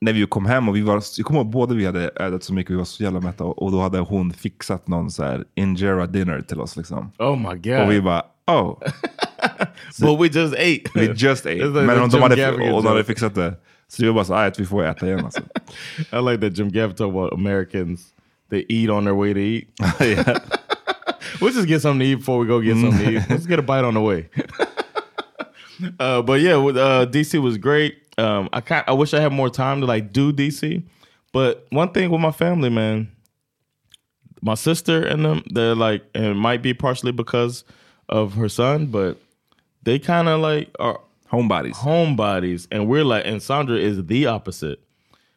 när 0.00 0.12
vi 0.12 0.26
kom 0.26 0.46
hem 0.46 0.68
och 0.68 0.76
vi 0.76 0.80
var, 0.80 1.02
jag 1.16 1.26
kommer 1.26 1.40
ihåg 1.40 1.50
båda 1.50 1.74
vi 1.74 1.86
hade 1.86 2.08
ätit 2.08 2.44
så 2.44 2.54
mycket, 2.54 2.70
vi 2.72 2.76
var 2.76 2.84
så 2.84 3.02
jävla 3.02 3.20
mätta 3.20 3.44
och, 3.44 3.72
då 3.72 3.80
hade 3.80 3.98
hon 3.98 4.32
fixat 4.32 4.88
någon 4.88 5.10
så 5.10 5.22
här 5.24 5.44
injera 5.54 6.06
dinner 6.06 6.40
till 6.40 6.60
oss 6.60 6.76
liksom. 6.76 7.12
Oh 7.18 7.36
my 7.38 7.58
god. 7.58 7.80
Och 7.80 7.92
vi 7.92 8.00
bara, 8.00 8.22
oh, 8.46 8.78
but 10.00 10.20
we 10.20 10.26
just 10.40 10.54
ate. 10.54 10.82
we 10.94 11.14
just 11.16 11.46
ate. 11.46 11.54
Like 11.54 11.86
Men 11.86 12.08
de 12.10 12.22
hade, 12.22 12.70
hon 12.70 12.86
hade 12.86 13.04
fixat 13.04 13.34
det. 13.34 13.54
Så 13.88 14.02
det 14.02 14.08
var 14.08 14.14
bara 14.14 14.24
så, 14.24 14.34
"Aj, 14.34 14.48
att 14.48 14.60
vi 14.60 14.66
får 14.66 14.84
äta 14.84 15.06
igen 15.06 15.24
alltså. 15.24 15.40
I 16.12 16.30
like 16.30 16.48
that 16.48 16.58
Jim 16.58 16.68
Gaffigan 16.72 16.94
talk 16.94 17.08
about 17.08 17.32
Americans. 17.32 18.00
They 18.50 18.66
eat 18.68 18.90
on 18.90 19.04
their 19.04 19.14
way 19.14 19.34
to 19.34 19.40
eat. 19.40 19.68
yeah. 20.00 20.38
We'll 21.40 21.52
just 21.54 21.68
get 21.68 21.82
something 21.82 22.00
to 22.00 22.06
eat 22.06 22.18
before 22.18 22.38
we 22.40 22.46
go 22.46 22.60
get 22.60 22.76
something 22.76 23.06
to 23.06 23.12
eat. 23.12 23.30
Let's 23.30 23.46
get 23.46 23.58
a 23.58 23.62
bite 23.62 23.84
on 23.84 23.94
the 23.94 24.00
way. 24.00 24.28
uh, 25.98 26.22
but 26.22 26.40
yeah, 26.40 26.54
uh, 26.56 27.06
DC 27.06 27.38
was 27.42 27.58
great. 27.58 28.03
Um, 28.18 28.48
I 28.52 28.60
kind 28.60 28.84
I 28.86 28.92
wish 28.92 29.14
I 29.14 29.20
had 29.20 29.32
more 29.32 29.50
time 29.50 29.80
to 29.80 29.86
like 29.86 30.12
do 30.12 30.32
DC. 30.32 30.82
But 31.32 31.66
one 31.70 31.90
thing 31.90 32.10
with 32.10 32.20
my 32.20 32.30
family, 32.30 32.70
man, 32.70 33.10
my 34.40 34.54
sister 34.54 35.04
and 35.04 35.24
them, 35.24 35.42
they're 35.50 35.74
like, 35.74 36.04
and 36.14 36.24
it 36.26 36.34
might 36.34 36.62
be 36.62 36.74
partially 36.74 37.10
because 37.10 37.64
of 38.08 38.34
her 38.34 38.48
son, 38.48 38.86
but 38.86 39.18
they 39.82 39.98
kind 39.98 40.28
of 40.28 40.40
like 40.40 40.70
are 40.78 41.00
Homebodies. 41.32 41.72
homebodies, 41.74 42.68
and 42.70 42.86
we're 42.88 43.04
like, 43.04 43.26
and 43.26 43.42
Sandra 43.42 43.76
is 43.76 44.04
the 44.06 44.26
opposite. 44.26 44.80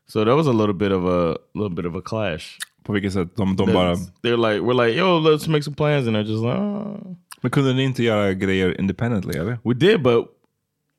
So 0.06 0.24
that 0.24 0.36
was 0.36 0.46
a 0.46 0.52
little 0.52 0.76
bit 0.76 0.92
of 0.92 1.06
a 1.06 1.38
little 1.56 1.70
bit 1.74 1.86
of 1.86 1.96
a 1.96 2.02
clash. 2.02 2.60
På? 2.84 2.94
De, 2.94 3.02
de 3.02 3.74
bara, 3.74 3.98
They're 4.22 4.38
like, 4.38 4.62
we're 4.62 4.74
like, 4.74 4.96
yo, 4.96 5.18
let's 5.18 5.48
make 5.48 5.64
some 5.64 5.74
plans, 5.74 6.08
and 6.08 6.16
they're 6.16 6.24
just 6.24 6.44
like, 6.44 6.58
oh. 6.58 7.18
men 7.42 7.52
kunde 7.52 7.74
ni 7.74 7.84
inte 7.84 8.04
göra 8.04 8.34
grejer 8.34 8.80
independently 8.80 9.40
eller? 9.40 9.60
we 9.64 9.74
did, 9.74 10.04
but 10.04 10.37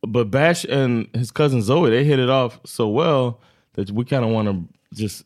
but 0.06 0.30
Bash 0.30 0.64
and 0.64 1.08
his 1.14 1.30
cousin 1.30 1.62
Zoe, 1.62 1.90
they 1.90 2.04
hit 2.04 2.18
it 2.18 2.30
off 2.30 2.60
so 2.64 2.88
well 2.88 3.40
that 3.74 3.90
we 3.90 4.04
kind 4.04 4.24
of 4.24 4.30
want 4.30 4.48
to 4.48 4.96
just 4.96 5.24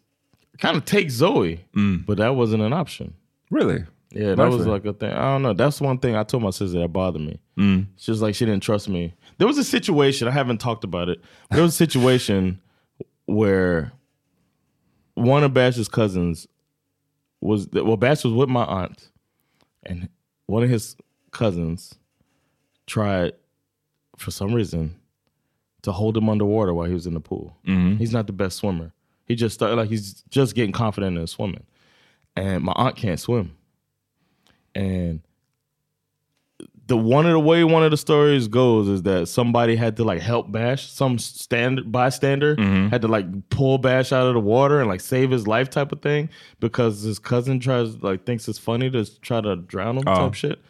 kind 0.58 0.76
of 0.76 0.84
take 0.84 1.10
Zoe, 1.10 1.64
mm. 1.74 2.04
but 2.06 2.18
that 2.18 2.36
wasn't 2.36 2.62
an 2.62 2.72
option. 2.72 3.14
Really? 3.50 3.84
Yeah, 4.14 4.34
that 4.34 4.50
was 4.50 4.66
like 4.66 4.84
a 4.84 4.92
thing. 4.92 5.10
I 5.10 5.32
don't 5.32 5.42
know. 5.42 5.54
That's 5.54 5.80
one 5.80 5.98
thing 5.98 6.16
I 6.16 6.22
told 6.22 6.42
my 6.42 6.50
sister 6.50 6.78
that 6.78 6.88
bothered 6.88 7.22
me. 7.22 7.40
Mm. 7.58 7.86
It's 7.94 8.04
just 8.04 8.20
like 8.20 8.34
she 8.34 8.44
didn't 8.44 8.62
trust 8.62 8.88
me. 8.88 9.14
There 9.38 9.46
was 9.46 9.56
a 9.56 9.64
situation 9.64 10.28
I 10.28 10.32
haven't 10.32 10.58
talked 10.58 10.84
about 10.84 11.08
it. 11.08 11.20
There 11.50 11.62
was 11.62 11.72
a 11.72 11.76
situation 11.76 12.60
where 13.26 13.92
one 15.14 15.44
of 15.44 15.54
Bash's 15.54 15.88
cousins 15.88 16.46
was 17.40 17.68
well, 17.72 17.96
Bash 17.96 18.24
was 18.24 18.34
with 18.34 18.48
my 18.48 18.64
aunt, 18.64 19.10
and 19.84 20.08
one 20.46 20.62
of 20.62 20.70
his 20.70 20.96
cousins 21.30 21.94
tried 22.86 23.32
for 24.16 24.30
some 24.30 24.52
reason 24.52 24.94
to 25.82 25.92
hold 25.92 26.16
him 26.16 26.28
underwater 26.28 26.72
while 26.72 26.86
he 26.86 26.94
was 26.94 27.06
in 27.06 27.14
the 27.14 27.20
pool. 27.20 27.56
Mm-hmm. 27.66 27.96
He's 27.96 28.12
not 28.12 28.26
the 28.26 28.32
best 28.32 28.58
swimmer. 28.58 28.92
He 29.26 29.34
just 29.34 29.54
started 29.54 29.76
like 29.76 29.88
he's 29.88 30.22
just 30.30 30.54
getting 30.54 30.72
confident 30.72 31.18
in 31.18 31.26
swimming. 31.26 31.64
And 32.36 32.62
my 32.64 32.72
aunt 32.76 32.96
can't 32.96 33.20
swim. 33.20 33.56
And 34.74 35.20
the 36.86 36.96
one 36.96 37.26
of 37.26 37.32
the 37.32 37.40
way 37.40 37.62
one 37.64 37.84
of 37.84 37.90
the 37.90 37.96
stories 37.96 38.48
goes 38.48 38.88
is 38.88 39.02
that 39.02 39.28
somebody 39.28 39.76
had 39.76 39.96
to 39.96 40.04
like 40.04 40.20
help 40.20 40.50
Bash, 40.50 40.90
some 40.90 41.18
stand 41.18 41.92
bystander 41.92 42.56
mm-hmm. 42.56 42.88
had 42.88 43.02
to 43.02 43.08
like 43.08 43.48
pull 43.50 43.78
Bash 43.78 44.12
out 44.12 44.26
of 44.26 44.34
the 44.34 44.40
water 44.40 44.80
and 44.80 44.88
like 44.88 45.00
save 45.00 45.30
his 45.30 45.46
life 45.46 45.70
type 45.70 45.92
of 45.92 46.02
thing 46.02 46.28
because 46.60 47.02
his 47.02 47.18
cousin 47.18 47.60
tries 47.60 48.02
like 48.02 48.24
thinks 48.24 48.48
it's 48.48 48.58
funny 48.58 48.90
to 48.90 49.20
try 49.20 49.40
to 49.40 49.56
drown 49.56 49.96
him 49.96 50.04
Oh. 50.06 50.14
type 50.14 50.34
shit. 50.34 50.60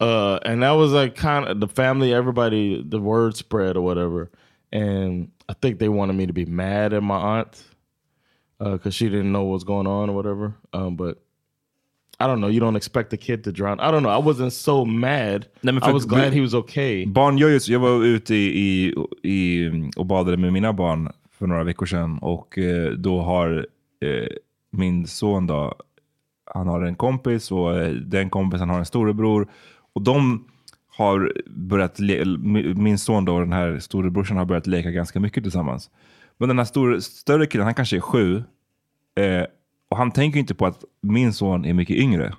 Uh, 0.00 0.38
and 0.44 0.62
that 0.62 0.70
was 0.70 0.92
like 0.92 1.14
kind 1.14 1.46
of 1.46 1.60
the 1.60 1.68
family, 1.68 2.14
everybody, 2.14 2.82
the 2.82 2.98
word 2.98 3.36
spread 3.36 3.76
or 3.76 3.82
whatever. 3.82 4.30
And 4.72 5.30
I 5.48 5.52
think 5.52 5.78
they 5.78 5.88
wanted 5.88 6.14
me 6.14 6.26
to 6.26 6.32
be 6.32 6.46
mad 6.46 6.92
at 6.92 7.02
my 7.02 7.38
aunt 7.38 7.62
because 8.58 8.94
she 8.94 9.08
didn't 9.08 9.32
know 9.32 9.44
what 9.44 9.54
was 9.54 9.64
going 9.64 9.86
on 9.86 10.10
or 10.10 10.14
whatever. 10.14 10.54
Um, 10.72 10.96
but 10.96 11.18
I 12.18 12.26
don't 12.26 12.40
know. 12.40 12.48
You 12.48 12.60
don't 12.60 12.76
expect 12.76 13.12
a 13.12 13.16
kid 13.16 13.44
to 13.44 13.52
drown. 13.52 13.80
I 13.80 13.90
don't 13.90 14.02
know. 14.02 14.10
I 14.10 14.18
wasn't 14.18 14.52
so 14.52 14.84
mad. 14.84 15.46
Nej, 15.62 15.78
I 15.82 15.92
was 15.92 16.04
glad 16.04 16.32
he 16.32 16.40
was 16.40 16.54
okay. 16.54 17.06
Barn 17.06 17.38
gör 17.38 17.48
ju. 17.48 17.72
Jag 17.72 17.80
var 17.80 18.04
ute 18.04 18.34
i, 18.34 18.46
i, 18.46 18.94
i, 19.22 19.70
och 19.96 20.06
badade 20.06 20.36
med 20.36 20.52
mina 20.52 20.72
barn 20.72 21.08
för 21.30 21.46
några 21.46 21.64
veckor 21.64 21.86
sedan 21.86 22.18
och 22.18 22.58
eh, 22.58 22.90
då 22.92 23.20
har 23.20 23.66
eh, 24.00 24.26
min 24.70 25.06
son 25.06 25.46
då, 25.46 25.74
han 26.54 26.66
har 26.68 26.82
en 26.82 26.94
kompis 26.94 27.52
och 27.52 27.76
eh, 27.76 27.90
den 27.90 28.30
kompisen 28.30 28.70
har 28.70 28.78
en 28.78 28.86
storebror 28.86 29.48
och 29.92 30.02
de 30.02 30.44
har 30.96 31.32
börjat, 31.46 31.98
le- 31.98 32.24
min 32.74 32.98
son 32.98 33.24
då, 33.24 33.40
den 33.40 33.52
här 33.52 33.78
storebrorsan 33.78 34.36
har 34.36 34.44
börjat 34.44 34.66
leka 34.66 34.90
ganska 34.90 35.20
mycket 35.20 35.42
tillsammans. 35.44 35.90
Men 36.38 36.48
den 36.48 36.58
här 36.58 36.64
stor, 36.64 36.98
större 37.00 37.46
killen, 37.46 37.64
han 37.64 37.74
kanske 37.74 37.96
är 37.96 38.00
sju 38.00 38.36
eh, 39.16 39.44
och 39.90 39.96
han 39.96 40.10
tänker 40.10 40.38
inte 40.38 40.54
på 40.54 40.66
att 40.66 40.84
min 41.02 41.32
son 41.32 41.64
är 41.64 41.74
mycket 41.74 41.96
yngre. 41.96 42.34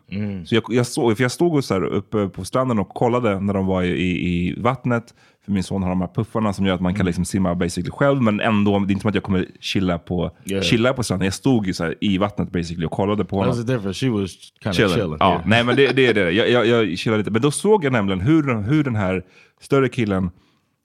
Så 0.45 0.55
jag, 0.55 0.63
jag, 0.69 0.87
såg, 0.87 1.17
för 1.17 1.23
jag 1.23 1.31
stod 1.31 1.63
så 1.63 1.73
här 1.73 1.83
uppe 1.83 2.27
på 2.27 2.45
stranden 2.45 2.79
och 2.79 2.89
kollade 2.89 3.39
när 3.39 3.53
de 3.53 3.65
var 3.65 3.83
i, 3.83 4.27
i, 4.27 4.55
vattnet. 4.61 5.13
För 5.45 5.51
min 5.51 5.63
son 5.63 5.83
har 5.83 5.89
de 5.89 6.01
här 6.01 6.07
puffarna 6.15 6.53
som 6.53 6.65
gör 6.65 6.75
att 6.75 6.81
man 6.81 6.93
kan 6.95 7.05
liksom 7.05 7.25
simma 7.25 7.55
basically 7.55 7.91
själv. 7.91 8.21
Men 8.21 8.39
ändå, 8.39 8.79
det 8.79 8.85
är 8.85 8.91
inte 8.91 9.01
som 9.01 9.09
att 9.09 9.15
jag 9.15 9.23
kommer 9.23 9.45
chilla 9.59 9.97
på, 9.99 10.31
Yeah. 10.45 10.63
chilla 10.63 10.93
på 10.93 11.03
stranden. 11.03 11.25
Jag 11.25 11.33
stod 11.33 11.67
ju 11.67 11.73
så 11.73 11.93
i 12.01 12.17
vattnet 12.17 12.51
basically 12.51 12.85
och 12.85 12.91
kollade 12.91 13.25
på 13.25 13.35
honom. 13.35 13.49
was 13.55 13.65
the 13.65 13.73
difference. 13.73 14.05
She 14.05 14.11
was 14.11 14.31
kind 14.63 14.69
of 14.69 14.75
Chilling. 14.75 15.17
Ja, 15.19 15.29
yeah. 15.31 15.41
Nej, 15.47 15.63
men 15.63 15.75
det, 15.75 15.85
är 16.07 16.13
det. 16.13 16.31
Jag, 16.31 16.49
jag, 16.49 16.65
jag 16.67 16.97
chillade 16.97 17.17
lite. 17.19 17.31
Men 17.31 17.41
då 17.41 17.51
såg 17.51 17.85
jag 17.85 17.93
nämligen 17.93 18.21
hur, 18.21 18.61
hur 18.61 18.83
den 18.83 18.95
här 18.95 19.23
större 19.61 19.89
killen 19.89 20.29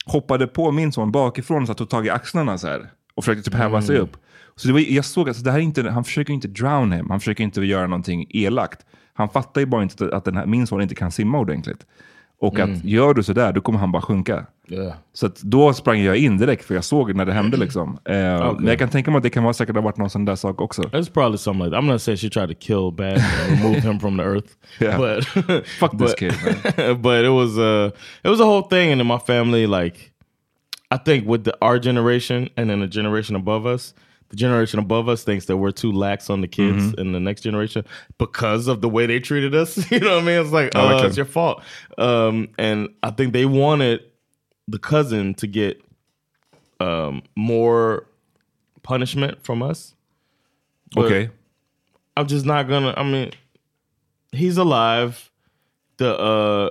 hoppade 0.06 0.46
på 0.46 0.70
min 0.72 0.92
son 0.92 1.12
bakifrån 1.12 1.70
och 1.70 1.76
tog 1.76 1.88
tag 1.88 2.06
i 2.06 2.10
axlarna 2.10 2.58
så 2.58 2.66
här. 2.66 2.90
Och 3.14 3.24
försökte 3.24 3.50
typ 3.50 3.58
häva 3.58 3.76
Mm. 3.76 3.82
sig 3.82 3.98
upp. 3.98 4.16
Så 4.56 4.68
det 4.68 4.72
var, 4.74 4.80
jag 4.80 5.04
såg 5.04 5.28
att 5.30 5.44
det 5.44 5.50
här 5.50 5.58
är 5.58 5.62
inte, 5.62 5.90
han 5.90 6.04
försöker 6.04 6.32
inte 6.32 6.48
drown 6.48 6.92
him. 6.92 7.10
Han 7.10 7.20
försöker 7.20 7.44
inte 7.44 7.60
göra 7.60 7.86
någonting 7.86 8.26
elakt. 8.30 8.86
Han 9.14 9.28
fattar 9.28 9.60
ju 9.60 9.66
bara 9.66 9.82
inte 9.82 10.10
att 10.12 10.24
den 10.24 10.36
här, 10.36 10.46
min 10.46 10.66
son 10.66 10.82
inte 10.82 10.94
kan 10.94 11.10
simma 11.12 11.38
ordentligt. 11.38 11.86
Och 12.40 12.58
att 12.58 12.84
gör 12.84 13.14
du 13.14 13.22
sådär, 13.22 13.52
då 13.52 13.60
kommer 13.60 13.78
han 13.78 13.92
bara 13.92 14.02
sjunka. 14.02 14.46
Yeah. 14.68 14.94
Så 15.12 15.30
då 15.42 15.72
sprang 15.72 16.00
jag 16.00 16.16
in 16.16 16.38
direkt, 16.38 16.64
för 16.64 16.74
jag 16.74 16.84
såg 16.84 17.14
när 17.14 17.26
det 17.26 17.32
hände. 17.32 17.56
Liksom. 17.56 17.98
Eh, 18.04 18.14
Men 18.14 18.66
jag 18.66 18.78
kan 18.78 18.88
tänka 18.88 19.10
mig 19.10 19.16
att 19.18 19.22
det 19.22 19.30
kan 19.30 19.42
vara 19.42 19.54
säkert 19.54 19.74
ha 19.74 19.82
varit 19.82 19.96
någon 19.96 20.10
sån 20.10 20.24
där 20.24 20.34
sak 20.36 20.60
också. 20.60 20.82
It's 20.82 21.12
probably 21.12 21.38
something 21.38 21.64
like 21.64 21.76
that. 21.76 21.84
I'm 21.84 21.92
not 21.92 22.02
saying 22.02 22.18
she 22.18 22.28
tried 22.30 22.48
to 22.48 22.54
kill 22.60 22.90
Bash 22.96 23.24
and 23.50 23.58
remove 23.62 23.80
him 23.80 24.00
from 24.00 24.16
the 24.16 24.22
earth. 24.22 24.48
Yeah. 24.80 24.98
But 24.98 25.24
Fuck 25.66 25.90
this 25.90 25.98
but- 25.98 26.18
kid, 26.18 26.32
but 27.02 27.24
it 27.24 27.30
was 27.32 27.58
uh 27.58 27.90
it 28.24 28.28
was 28.28 28.40
a 28.40 28.44
whole 28.44 28.62
thing 28.70 28.92
and 28.92 29.00
in 29.00 29.06
my 29.06 29.18
family 29.18 29.66
like 29.66 29.96
I 30.90 30.98
think 31.04 31.26
with 31.28 31.44
the 31.44 31.52
our 31.60 31.78
generation 31.78 32.48
and 32.56 32.70
then 32.70 32.80
the 32.80 32.88
generation 32.88 33.36
above 33.36 33.74
us, 33.74 33.94
the 34.28 34.36
generation 34.36 34.78
above 34.80 35.08
us 35.08 35.22
thinks 35.24 35.46
that 35.46 35.56
we're 35.56 35.70
too 35.72 35.92
lax 35.92 36.28
on 36.30 36.40
the 36.40 36.48
kids 36.48 36.82
Mm-hmm. 36.84 37.00
in 37.00 37.12
the 37.12 37.20
next 37.20 37.42
generation 37.42 37.84
because 38.18 38.66
of 38.68 38.80
the 38.80 38.88
way 38.88 39.06
they 39.06 39.20
treated 39.20 39.54
us. 39.54 39.90
you 39.90 40.00
know 40.00 40.14
what 40.16 40.22
I 40.22 40.26
mean? 40.26 40.40
It's 40.40 40.50
like, 40.52 40.72
Oh, 40.74 40.96
okay. 40.96 41.06
it's 41.06 41.16
your 41.16 41.26
fault. 41.26 41.62
Um, 41.98 42.48
and 42.58 42.88
I 43.02 43.10
think 43.10 43.32
they 43.32 43.44
wanted 43.46 44.00
the 44.68 44.78
cousin 44.78 45.34
to 45.34 45.46
get 45.46 45.80
um, 46.80 47.22
more 47.36 48.06
punishment 48.82 49.42
from 49.44 49.62
us. 49.62 49.94
But 50.94 51.10
Okej. 51.10 51.30
I'm 52.16 52.26
just 52.26 52.46
not 52.46 52.68
gonna. 52.68 52.94
I 52.96 53.02
mean, 53.02 53.30
he's 54.32 54.56
alive. 54.56 55.30
The 55.98 56.16
uh, 56.18 56.70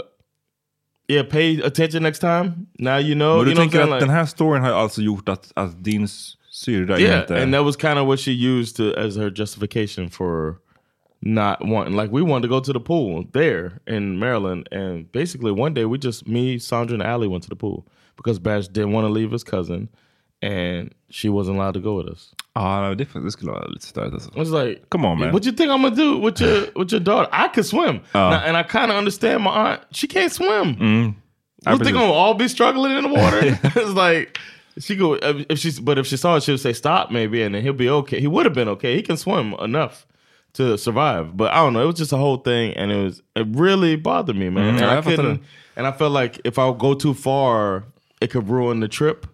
yeah, 1.08 1.24
pay 1.24 1.60
attention 1.62 2.04
next 2.04 2.20
time. 2.20 2.68
Now 2.80 2.98
you 2.98 3.16
know. 3.16 3.38
Men 3.38 3.46
du 3.46 3.50
you 3.52 3.56
know 3.56 3.62
tänker 3.64 3.82
att 3.82 3.90
Like- 3.90 4.00
den 4.00 4.10
här 4.10 4.26
storyn 4.26 4.64
har 4.64 4.72
alltså 4.72 5.02
gjort 5.02 5.30
att, 5.30 5.52
att 5.56 5.84
din 5.84 6.08
s- 6.56 6.66
syrra 6.66 7.00
yeah, 7.00 7.26
and 7.42 7.54
that 7.54 7.64
was 7.64 7.76
kind 7.76 8.00
of 8.00 8.08
what 8.08 8.20
she 8.20 8.32
used 8.32 8.76
to 8.78 8.94
as 8.96 9.16
her 9.16 9.30
justification 9.30 10.10
for 10.10 10.60
not 11.22 11.66
wanting. 11.66 11.96
Like 11.96 12.12
we 12.12 12.22
wanted 12.22 12.44
to 12.44 12.48
go 12.50 12.60
to 12.60 12.74
the 12.74 12.80
pool 12.80 13.26
there 13.34 13.80
in 13.88 14.20
Maryland, 14.20 14.68
and 14.72 15.12
basically 15.12 15.52
one 15.52 15.74
day 15.74 15.86
we 15.86 15.98
just 15.98 16.28
me, 16.28 16.60
Sandra, 16.60 16.94
and 16.94 17.04
Allie 17.04 17.28
went 17.28 17.44
to 17.44 17.50
the 17.50 17.56
pool 17.56 17.86
because 18.18 18.40
Bash 18.40 18.68
didn't 18.68 18.92
want 18.94 19.06
to 19.06 19.10
leave 19.14 19.32
his 19.32 19.44
cousin, 19.44 19.90
and 20.42 20.94
she 21.10 21.30
wasn't 21.30 21.58
allowed 21.58 21.74
to 21.74 21.80
go 21.82 21.96
with 21.98 22.08
us. 22.08 22.34
Ja, 22.56 22.94
det, 22.96 23.08
det 23.14 23.32
skulle 23.32 23.52
vara 23.52 23.68
lite 23.68 23.86
störigt 23.86 24.14
alltså. 24.14 24.32
I 24.36 24.40
was 24.40 24.52
like, 24.52 24.90
Come 24.90 25.06
on, 25.08 25.20
man. 25.20 25.34
What 25.34 25.46
you 25.46 25.52
think 25.52 25.70
I'm 25.72 25.82
gonna 25.82 25.96
do 25.96 26.18
with 26.18 26.40
your 26.42 26.68
with 26.76 26.92
your 26.94 27.02
daughter? 27.04 27.28
I 27.32 27.48
could 27.50 27.66
swim, 27.66 28.00
Oh. 28.14 28.30
Now- 28.30 28.44
and 28.46 28.56
I 28.58 28.64
kind 28.64 28.92
of 28.92 28.98
understand 28.98 29.44
my 29.44 29.52
aunt. 29.52 29.82
She 29.92 30.08
can't 30.08 30.32
swim. 30.32 30.76
Mm. 30.76 31.16
I 31.68 31.72
You 31.72 31.78
think. 31.80 31.90
I'm 31.98 32.02
gonna 32.04 32.14
all 32.14 32.34
be 32.36 32.48
struggling 32.48 32.96
in 32.98 33.04
the 33.04 33.10
water? 33.10 33.40
it's 33.82 33.94
like 33.94 34.38
she 34.80 34.96
go 34.96 35.14
if 35.22 35.60
she's 35.60 35.80
but 35.80 35.98
if 35.98 36.08
she 36.08 36.18
saw 36.18 36.36
it, 36.36 36.44
she 36.44 36.52
would 36.52 36.60
say 36.60 36.74
stop 36.74 37.12
maybe, 37.12 37.42
and 37.44 37.56
then 37.56 37.62
he'll 37.62 37.74
be 37.74 37.90
okay. 37.90 38.20
He 38.20 38.28
would 38.28 38.46
have 38.46 38.54
been 38.54 38.68
okay. 38.70 38.96
He 38.96 39.02
can 39.02 39.18
swim 39.18 39.54
enough 39.60 40.06
to 40.54 40.78
survive, 40.78 41.36
but 41.36 41.52
I 41.52 41.58
don't 41.58 41.74
know. 41.74 41.82
It 41.84 41.86
was 41.86 41.96
just 41.96 42.14
a 42.14 42.18
whole 42.18 42.38
thing, 42.38 42.74
and 42.74 42.92
it 42.92 43.04
was 43.04 43.22
it 43.36 43.48
really 43.50 43.96
bothered 43.96 44.36
me, 44.36 44.50
man. 44.50 44.76
Mm, 44.76 44.82
and 44.82 44.92
I 44.92 45.02
couldn't, 45.02 45.44
and 45.76 45.88
I 45.88 45.92
felt 45.92 46.12
like 46.12 46.42
if 46.44 46.60
I 46.60 46.74
go 46.74 46.94
too 46.94 47.14
far, 47.14 47.86
it 48.22 48.32
could 48.32 48.50
ruin 48.50 48.80
the 48.80 48.88
trip. 48.88 49.28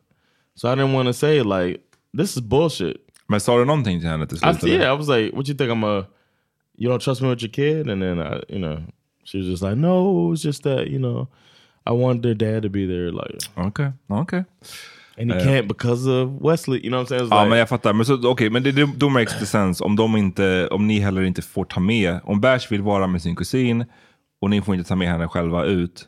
So 0.55 0.69
I 0.69 0.75
didn't 0.75 0.93
want 0.93 1.07
to 1.07 1.13
say 1.13 1.41
like 1.41 1.81
this 2.13 2.35
is 2.35 2.41
bullshit. 2.41 3.01
Men 3.27 3.39
sa 3.39 3.57
du 3.57 3.65
någonting 3.65 4.01
till 4.01 4.09
henne 4.09 4.27
till 4.27 4.39
I, 4.43 4.51
slut? 4.51 4.63
eller? 4.63 4.77
yeah, 4.79 4.89
I 4.89 4.93
was 4.93 5.07
like, 5.07 5.33
"What 5.33 5.47
you 5.47 5.53
think? 5.53 5.71
I'm 5.71 5.83
a 5.83 6.07
you 6.75 6.89
don't 6.89 7.01
trust 7.01 7.21
me 7.21 7.29
with 7.29 7.41
your 7.41 7.49
kid?" 7.49 7.87
And 7.87 8.01
then 8.01 8.19
I, 8.19 8.41
you 8.49 8.59
know, 8.59 8.83
she 9.23 9.37
was 9.37 9.47
just 9.47 9.63
like, 9.63 9.77
"No, 9.77 10.25
it 10.25 10.29
was 10.29 10.43
just 10.43 10.63
that 10.63 10.89
you 10.89 10.99
know, 10.99 11.29
I 11.85 11.91
wanted 11.93 12.23
their 12.23 12.33
dad 12.35 12.63
to 12.63 12.69
be 12.69 12.85
there, 12.85 13.11
like, 13.11 13.41
okay, 13.57 13.91
okej. 14.09 14.45
And 15.21 15.31
he 15.31 15.37
Yeah. 15.39 15.47
can't 15.47 15.67
because 15.67 16.09
of 16.09 16.29
Wesley." 16.41 16.77
You 16.79 16.89
know 16.89 16.99
what 16.99 17.05
I'm 17.11 17.17
saying? 17.17 17.27
Ja, 17.31 17.39
like, 17.43 17.49
men 17.49 17.59
jag 17.59 17.69
fattar. 17.69 17.93
Men, 17.93 18.05
så, 18.05 18.29
okej, 18.29 18.49
men 18.49 18.63
det, 18.63 18.71
det, 18.71 18.89
då 18.97 19.09
makes 19.09 19.39
det 19.39 19.45
sense 19.45 19.83
om, 19.83 19.95
de 19.95 20.15
inte, 20.17 20.67
om 20.71 20.87
ni 20.87 20.99
heller 20.99 21.21
inte 21.21 21.41
får 21.41 21.65
ta 21.65 21.79
med, 21.79 22.19
om 22.23 22.41
Bash 22.41 22.67
vill 22.71 22.81
vara 22.81 23.07
med 23.07 23.21
sin 23.21 23.35
kusin 23.35 23.85
och 24.41 24.49
ni 24.49 24.61
får 24.61 24.75
inte 24.75 24.87
ta 24.89 24.95
med 24.95 25.07
henne 25.07 25.27
själva 25.27 25.65
ut, 25.65 26.07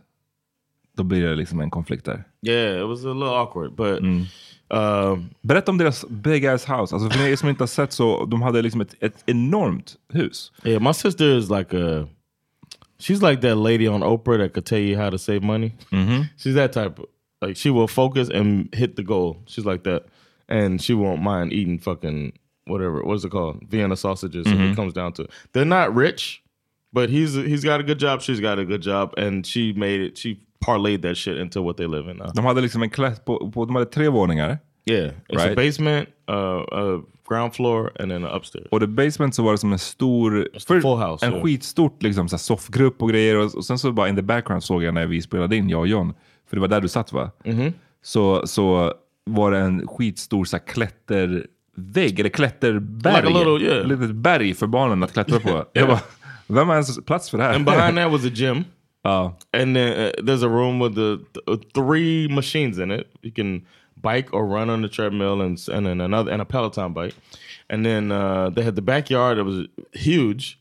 då 0.98 1.04
blir 1.04 1.24
det 1.24 1.36
liksom 1.36 1.60
en 1.60 1.70
konflikt 1.70 2.06
där. 2.06 2.24
yeah, 2.48 2.82
it 2.82 2.88
was 2.88 3.06
a 3.06 3.14
little 3.14 3.30
awkward, 3.30 3.76
but 3.76 4.00
Mm. 4.00 4.26
um, 4.70 5.30
Berätta 5.42 5.72
om 5.72 5.78
deras 5.78 6.06
big 6.10 6.46
ass 6.46 6.66
house. 6.66 6.96
Alltså 6.96 7.10
för 7.10 7.28
er 7.28 7.36
som 7.36 7.50
inte 7.50 7.62
har 7.64 7.68
sett 7.68 7.94
så, 7.94 8.26
de 8.26 8.42
hade 8.42 8.62
liksom 8.62 8.82
ett, 8.82 8.96
ett 9.00 9.24
enormt 9.26 9.96
hus. 10.14 10.52
yeah, 10.64 10.82
my 10.84 10.94
sister 10.94 11.38
is 11.38 11.50
like 11.50 11.78
a. 11.78 12.08
She's 13.00 13.30
like 13.30 13.42
that 13.42 13.58
lady 13.58 13.88
on 13.88 14.04
Oprah 14.04 14.38
that 14.38 14.54
could 14.54 14.66
tell 14.66 14.80
you 14.80 15.02
how 15.02 15.12
to 15.12 15.18
save 15.18 15.40
money. 15.42 15.72
Mm-hmm. 15.92 16.22
She's 16.38 16.56
that 16.56 16.74
type. 16.74 17.02
Of, 17.02 17.06
like 17.48 17.58
she 17.58 17.70
will 17.70 17.88
focus 17.88 18.30
and 18.30 18.70
hit 18.76 18.96
the 18.96 19.04
goal. 19.04 19.38
She's 19.48 19.66
like 19.66 19.84
that, 19.84 20.04
and 20.48 20.82
she 20.82 20.94
won't 20.94 21.22
mind 21.22 21.54
eating 21.54 21.80
fucking 21.80 22.34
whatever. 22.68 23.04
What's 23.04 23.24
it 23.26 23.32
called? 23.32 23.58
Vienna 23.72 23.96
sausages. 23.96 24.46
If 24.48 24.54
Mm-hmm. 24.54 24.72
it 24.72 24.76
comes 24.76 24.94
down 24.94 25.14
to 25.14 25.24
it, 25.24 25.32
they're 25.54 25.66
not 25.80 25.96
rich, 25.96 26.42
but 26.94 27.10
he's 27.10 27.34
he's 27.36 27.64
got 27.64 27.80
a 27.80 27.84
good 27.84 28.00
job. 28.00 28.22
She's 28.22 28.40
got 28.42 28.60
a 28.60 28.66
good 28.66 28.82
job, 28.82 29.14
and 29.18 29.46
she 29.46 29.74
made 29.74 30.02
it. 30.02 30.18
She 30.18 30.38
parlayed 30.66 31.02
that 31.02 31.16
shit 31.18 31.38
into 31.38 31.62
what 31.62 31.76
they 31.78 31.88
live 31.88 32.08
in 32.12 32.18
now. 32.18 32.32
De 32.36 32.42
hade 32.42 32.62
liksom 32.62 32.84
en 32.84 32.90
klass 32.90 33.20
på, 33.20 33.52
på, 33.52 33.66
de 33.66 33.76
hade 33.76 33.86
tre 33.92 34.08
våningar. 34.10 34.60
Yeah, 34.86 35.12
it's 35.30 35.42
a 35.42 35.48
Right. 35.48 35.56
basement, 35.56 36.10
uh, 36.30 36.64
a 36.72 37.02
ground 37.28 37.54
floor, 37.56 37.92
and 38.00 38.12
then 38.12 38.24
an 38.26 38.32
upstairs. 38.38 38.68
Och 38.72 38.80
the 38.80 38.88
basement 38.88 39.36
så 39.36 39.44
var 39.44 39.52
det 39.52 39.58
som 39.58 39.72
en 39.74 39.80
stor, 39.80 40.48
the 40.54 40.82
full 40.82 40.98
house, 40.98 41.26
en 41.26 41.32
yeah. 41.32 41.44
skitstort 41.44 42.04
liksom, 42.04 42.30
så 42.30 42.38
soffgrupp 42.38 43.02
och 43.02 43.10
grejer. 43.10 43.38
Och, 43.38 43.56
och 43.56 43.66
sen 43.66 43.78
så 43.80 43.92
bara 43.92 44.10
in 44.10 44.16
the 44.16 44.22
background 44.22 44.64
såg 44.64 44.84
jag 44.84 44.94
när 44.94 45.06
vi 45.08 45.22
spelade 45.22 45.56
in, 45.56 45.70
jag 45.70 45.80
och 45.80 45.88
John. 45.88 46.14
För 46.54 46.58
det 46.58 46.62
var 46.62 46.68
där 46.68 46.82
du 46.82 46.88
satt 46.88 47.14
va? 47.14 47.32
Mm-hmm. 47.44 47.74
Så, 48.02 48.48
så 48.48 48.94
var 49.26 49.52
det 49.52 49.58
en 49.58 49.88
skitstor 49.88 50.46
så 50.46 50.58
här, 50.58 50.64
klättervägg, 50.66 52.20
eller 52.20 52.30
klätterberg. 52.30 53.26
Like 53.26 53.28
a 53.28 53.44
little, 53.44 53.68
yeah. 53.68 53.88
Litet 53.88 54.16
berg 54.16 54.54
för 54.54 54.68
barnen 54.68 55.04
att 55.04 55.14
klättra 55.14 55.40
på. 55.40 55.66
Jag 55.74 55.88
bara, 55.88 56.00
vem 56.48 56.68
har 56.68 56.76
ens 56.76 57.06
plats 57.06 57.30
för 57.30 57.38
det 57.38 57.44
här? 57.44 57.56
And 57.56 57.66
behind 57.66 57.98
that 57.98 58.12
was 58.12 58.26
a 58.26 58.32
gym. 58.34 58.64
Ja. 59.04 59.38
And 59.54 59.76
then 59.76 59.88
uh, 59.88 60.12
there's 60.22 60.46
a 60.46 60.48
room 60.48 60.80
with 60.80 60.96
the 60.96 61.18
th- 61.46 61.74
three 61.74 62.28
machines 62.30 62.78
in 62.78 62.92
it. 62.92 63.08
You 63.22 63.34
can 63.36 63.66
bike 63.96 64.28
or 64.32 64.44
run 64.44 64.70
on 64.70 64.82
the 64.82 64.90
treadmill, 64.90 65.42
and 65.42 65.58
and 65.74 65.86
then 65.86 66.02
another 66.02 66.32
and 66.32 66.42
a 66.42 66.46
Peloton 66.46 66.94
bike. 66.94 67.16
And 67.70 67.86
then 67.86 68.12
uh, 68.12 68.50
they 68.50 68.64
had 68.64 68.76
the 68.76 68.82
backyard 68.82 69.38
that 69.38 69.46
was 69.46 69.68
huge, 69.92 70.58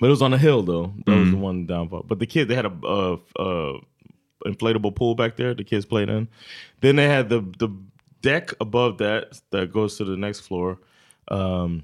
But 0.00 0.06
it 0.06 0.10
was 0.10 0.22
on 0.22 0.34
a 0.34 0.38
hill 0.38 0.62
though. 0.62 0.92
That 1.06 1.18
was 1.18 1.30
the 1.30 1.36
one 1.36 1.66
downfall. 1.66 2.04
But 2.08 2.18
the 2.18 2.26
kids 2.26 2.48
they 2.48 2.54
had 2.54 2.66
a 2.66 2.72
uh, 2.84 3.16
uh, 3.38 3.78
inflatable 4.46 4.94
pool 4.94 5.14
back 5.14 5.36
there. 5.36 5.54
The 5.54 5.64
kids 5.64 5.84
played 5.86 6.08
in. 6.08 6.28
Then 6.80 6.96
they 6.96 7.08
had 7.08 7.28
the 7.28 7.40
the 7.58 7.68
deck 8.22 8.52
above 8.60 8.98
that 8.98 9.40
that 9.50 9.72
goes 9.72 9.96
to 9.98 10.04
the 10.04 10.16
next 10.16 10.40
floor. 10.40 10.78
Um, 11.28 11.82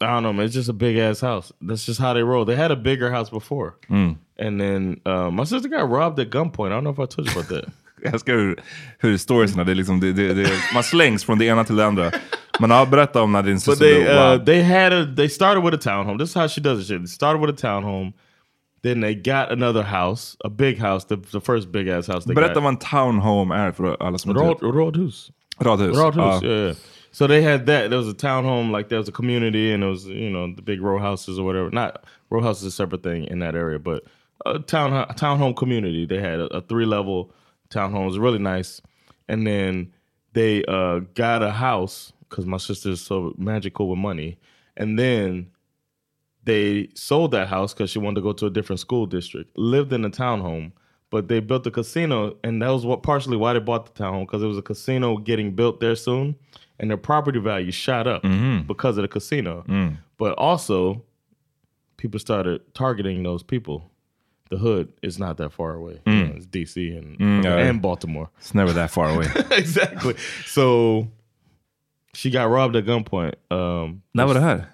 I 0.00 0.06
don't 0.06 0.22
know, 0.22 0.32
man. 0.32 0.46
It's 0.46 0.54
just 0.54 0.68
a 0.70 0.72
big 0.72 0.96
ass 0.96 1.20
house. 1.20 1.52
That's 1.60 1.84
just 1.84 2.00
how 2.00 2.14
they 2.14 2.22
roll. 2.22 2.44
They 2.46 2.56
had 2.56 2.70
a 2.70 2.76
bigger 2.76 3.10
house 3.10 3.30
before, 3.30 3.76
and 4.38 4.60
then 4.60 5.00
uh, 5.04 5.30
my 5.30 5.44
sister 5.44 5.68
got 5.68 5.90
robbed 5.90 6.18
at 6.20 6.30
gunpoint. 6.30 6.68
I 6.72 6.74
don't 6.74 6.84
know 6.84 6.90
if 6.90 6.98
I 6.98 7.06
told 7.06 7.28
you 7.28 7.32
about 7.32 7.48
that. 7.48 7.64
Jag 8.02 8.14
älskar 8.14 8.32
hur, 8.34 8.56
hur 8.98 9.16
storiesna, 9.16 9.64
det 9.64 9.72
är 9.72 9.74
liksom, 9.74 10.00
det, 10.00 10.12
det, 10.12 10.34
det, 10.34 10.50
man 10.74 10.82
slängs 10.82 11.24
från 11.24 11.38
det 11.38 11.44
ena 11.44 11.64
till 11.64 11.76
det 11.76 11.86
andra. 11.86 12.10
Men 12.60 12.70
ja, 12.70 12.86
berätta 12.86 13.22
om 13.22 13.32
när 13.32 13.42
din 13.42 13.60
syster 13.60 13.84
they 13.84 14.04
dog. 14.04 14.40
uh, 14.40 14.44
they 14.44 14.62
had 14.62 14.92
a 14.92 15.06
they 15.16 15.28
started 15.28 15.64
with 15.64 15.74
a 15.74 15.78
townhome. 15.82 16.18
This 16.18 16.28
is 16.28 16.34
how 16.34 16.48
she 16.48 16.60
does 16.60 16.90
it. 16.90 16.98
They 16.98 17.06
started 17.06 17.40
with 17.40 17.52
a 17.52 17.56
townhome. 17.68 18.12
Then 18.82 19.00
they 19.00 19.14
got 19.14 19.52
another 19.52 19.82
house, 19.82 20.36
a 20.44 20.48
big 20.48 20.78
house, 20.78 21.04
the, 21.06 21.16
the 21.16 21.40
first 21.40 21.70
big 21.72 21.88
ass 21.88 22.06
house 22.06 22.24
they 22.24 22.34
Berätta 22.34 22.54
got. 22.54 22.62
vad 22.62 22.72
en 22.72 22.78
townhome 22.78 23.54
är 23.54 23.72
för 23.72 23.96
alla 24.02 24.18
som 24.18 24.30
inte 24.30 24.42
vet. 24.48 24.62
Roadhus. 24.62 25.30
Radhus. 25.58 25.96
Roadhus, 25.96 26.16
Ja. 26.16 26.40
yeah, 26.42 26.64
yeah. 26.66 26.76
So 27.12 27.26
they 27.26 27.42
had 27.42 27.66
that. 27.66 27.90
There 27.90 27.98
was 27.98 28.08
a 28.08 28.14
townhome, 28.14 28.70
like 28.78 28.88
there 28.88 28.98
was 28.98 29.08
a 29.08 29.12
community, 29.12 29.72
and 29.74 29.82
it 29.84 29.86
was 29.88 30.06
you 30.06 30.30
know 30.30 30.54
the 30.56 30.62
big 30.62 30.80
row 30.80 30.98
houses 30.98 31.38
or 31.38 31.44
whatever. 31.44 31.68
Not 31.70 32.04
row 32.30 32.40
houses 32.42 32.62
is 32.62 32.72
a 32.72 32.76
separate 32.76 33.02
thing 33.02 33.24
in 33.24 33.40
that 33.40 33.54
area, 33.54 33.78
but 33.78 34.04
a 34.46 34.58
town 34.60 34.92
a 34.92 35.12
townhome 35.14 35.54
community. 35.56 36.06
They 36.06 36.20
had 36.20 36.40
a, 36.40 36.46
a 36.56 36.60
three 36.60 36.86
level 36.86 37.30
townhome. 37.68 38.02
It 38.04 38.06
was 38.06 38.18
really 38.18 38.38
nice, 38.38 38.80
and 39.28 39.44
then 39.46 39.92
they 40.32 40.64
uh, 40.66 41.00
got 41.14 41.42
a 41.42 41.50
house 41.50 42.12
because 42.28 42.46
my 42.46 42.58
sister's 42.58 43.00
so 43.00 43.34
magical 43.36 43.88
with 43.90 43.98
money, 43.98 44.38
and 44.76 44.96
then 44.98 45.50
they 46.44 46.88
sold 46.94 47.32
that 47.32 47.48
house 47.48 47.74
because 47.74 47.90
she 47.90 47.98
wanted 47.98 48.16
to 48.16 48.20
go 48.22 48.32
to 48.32 48.46
a 48.46 48.50
different 48.50 48.80
school 48.80 49.06
district. 49.06 49.56
Lived 49.56 49.92
in 49.92 50.04
a 50.04 50.10
townhome, 50.10 50.72
but 51.10 51.28
they 51.28 51.40
built 51.40 51.66
a 51.66 51.70
casino, 51.70 52.36
and 52.42 52.62
that 52.62 52.68
was 52.68 52.86
what 52.86 53.02
partially 53.02 53.36
why 53.36 53.52
they 53.52 53.58
bought 53.58 53.94
the 53.94 54.02
townhome 54.02 54.22
because 54.26 54.42
it 54.42 54.46
was 54.46 54.58
a 54.58 54.62
casino 54.62 55.16
getting 55.16 55.54
built 55.54 55.80
there 55.80 55.96
soon, 55.96 56.36
and 56.78 56.90
their 56.90 56.96
property 56.96 57.38
value 57.38 57.70
shot 57.70 58.06
up 58.06 58.22
mm-hmm. 58.22 58.66
because 58.66 58.96
of 58.96 59.02
the 59.02 59.08
casino. 59.08 59.64
Mm. 59.68 59.98
But 60.16 60.32
also, 60.38 61.02
people 61.96 62.18
started 62.20 62.62
targeting 62.74 63.22
those 63.22 63.42
people. 63.42 63.90
The 64.50 64.56
hood 64.56 64.92
is 65.02 65.18
not 65.18 65.36
that 65.36 65.52
far 65.52 65.74
away. 65.74 66.00
You 66.06 66.12
mm. 66.12 66.28
know, 66.28 66.36
it's 66.36 66.46
DC 66.46 66.76
mm, 66.76 67.20
and 67.20 67.44
yeah. 67.44 67.56
and 67.58 67.80
Baltimore. 67.80 68.30
It's 68.38 68.54
never 68.54 68.72
that 68.72 68.90
far 68.90 69.10
away. 69.10 69.26
exactly. 69.52 70.14
So 70.44 71.06
she 72.14 72.30
got 72.30 72.50
robbed 72.50 72.76
at 72.76 72.84
gunpoint. 72.84 73.34
Um, 73.50 74.02
var 74.12 74.34
det 74.34 74.40
här? 74.40 74.66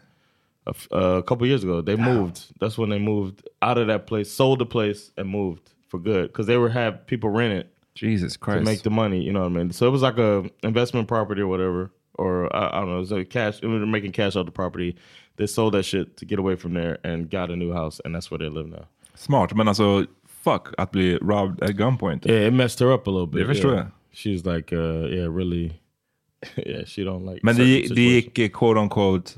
A, 0.67 0.71
f- 0.71 0.89
a 0.91 1.23
couple 1.23 1.47
years 1.47 1.63
ago. 1.65 1.81
They 1.81 1.97
moved. 1.97 2.45
That's 2.61 2.77
when 2.79 2.91
they 2.91 2.99
moved 2.99 3.47
out 3.63 3.79
of 3.79 3.87
that 3.89 4.07
place, 4.07 4.31
sold 4.31 4.59
the 4.59 4.67
place, 4.67 5.11
and 5.17 5.29
moved 5.29 5.71
for 5.89 5.99
good 5.99 6.29
because 6.29 6.47
they 6.47 6.57
were 6.57 6.69
have 6.71 7.07
people 7.07 7.31
rent 7.31 7.53
it 7.55 7.73
Jesus 7.95 8.37
Christ! 8.37 8.59
to 8.59 8.65
make 8.65 8.83
the 8.83 8.91
money. 8.91 9.23
You 9.23 9.33
know 9.33 9.41
what 9.41 9.53
I 9.53 9.57
mean? 9.57 9.73
So 9.73 9.87
it 9.87 9.91
was 9.91 10.03
like 10.03 10.19
a 10.19 10.51
investment 10.63 11.09
property 11.09 11.41
or 11.43 11.47
whatever, 11.49 11.91
or 12.15 12.55
I, 12.55 12.69
I 12.77 12.81
don't 12.81 12.91
know. 12.91 12.97
It 12.97 13.01
was 13.01 13.13
like 13.13 13.31
cash. 13.31 13.61
They 13.61 13.67
were 13.69 13.87
making 13.87 14.13
cash 14.13 14.37
out 14.37 14.47
the 14.47 14.53
property. 14.53 14.97
They 15.37 15.47
sold 15.47 15.75
that 15.75 15.85
shit 15.85 16.17
to 16.17 16.25
get 16.25 16.39
away 16.39 16.57
from 16.57 16.75
there 16.75 16.99
and 17.05 17.31
got 17.31 17.51
a 17.51 17.57
new 17.57 17.73
house, 17.73 18.01
and 18.05 18.15
that's 18.15 18.31
where 18.31 18.39
they 18.39 18.49
live 18.49 18.69
now. 18.69 18.87
Smart, 19.15 19.55
men 19.55 19.69
alltså 19.69 20.07
fuck 20.27 20.75
att 20.79 20.91
bli 20.93 21.19
robbed 21.23 21.63
at 21.63 21.77
gunpoint. 21.77 22.27
Yeah, 22.27 22.47
it 22.47 22.53
messed 22.53 22.81
her 22.81 22.93
up 22.93 23.07
a 23.07 23.11
little 23.11 23.27
bit. 23.27 23.41
Det 23.41 23.47
förstår 23.55 23.75
jag. 23.75 23.87
She's 24.13 24.45
like, 24.47 24.73
uh, 24.73 25.09
yeah, 25.11 25.27
really. 25.37 25.73
yeah, 26.57 26.85
she 26.87 27.05
don't 27.05 27.25
like. 27.27 27.41
Men 27.43 27.57
det, 27.57 27.63
certain 27.89 28.05
gick- 28.05 28.35
det 28.35 28.43
gick 28.43 28.53
quote 28.53 28.81
unquote 28.81 29.33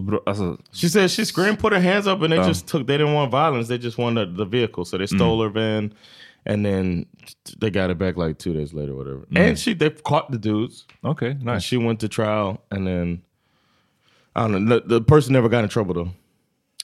bra, 0.00 0.18
alltså 0.26 0.58
She 0.72 0.88
said 0.88 1.10
she 1.10 1.24
screamed, 1.24 1.58
put 1.58 1.72
her 1.72 1.80
hands 1.80 2.06
up, 2.06 2.20
and 2.22 2.32
they 2.32 2.38
just 2.38 2.66
took. 2.66 2.86
They 2.86 2.96
didn't 2.98 3.14
want 3.14 3.30
violence. 3.30 3.68
They 3.68 3.78
just 3.78 3.98
wanted 3.98 4.36
the 4.36 4.44
vehicle, 4.44 4.84
so 4.84 4.98
they 4.98 5.04
Mm. 5.04 5.16
stole 5.16 5.42
her 5.42 5.48
van, 5.50 5.92
and 6.44 6.64
then 6.64 7.06
they 7.60 7.70
got 7.70 7.90
it 7.90 7.98
back 7.98 8.16
like 8.16 8.38
two 8.38 8.52
days 8.52 8.72
later, 8.74 8.94
whatever. 8.94 9.20
Mm. 9.30 9.38
And 9.38 9.58
she 9.58 9.74
they 9.74 9.90
caught 9.90 10.30
the 10.30 10.38
dudes. 10.38 10.84
And 11.02 11.44
nice. 11.44 11.62
she 11.62 11.76
went 11.76 12.00
to 12.00 12.08
trial, 12.08 12.60
and 12.70 12.86
then 12.86 13.22
I 14.34 14.40
don't 14.48 14.64
know. 14.64 14.80
The, 14.80 14.86
the 14.86 15.00
person 15.00 15.32
never 15.32 15.48
got 15.48 15.62
in 15.64 15.70
trouble 15.70 15.94
though. 15.94 16.10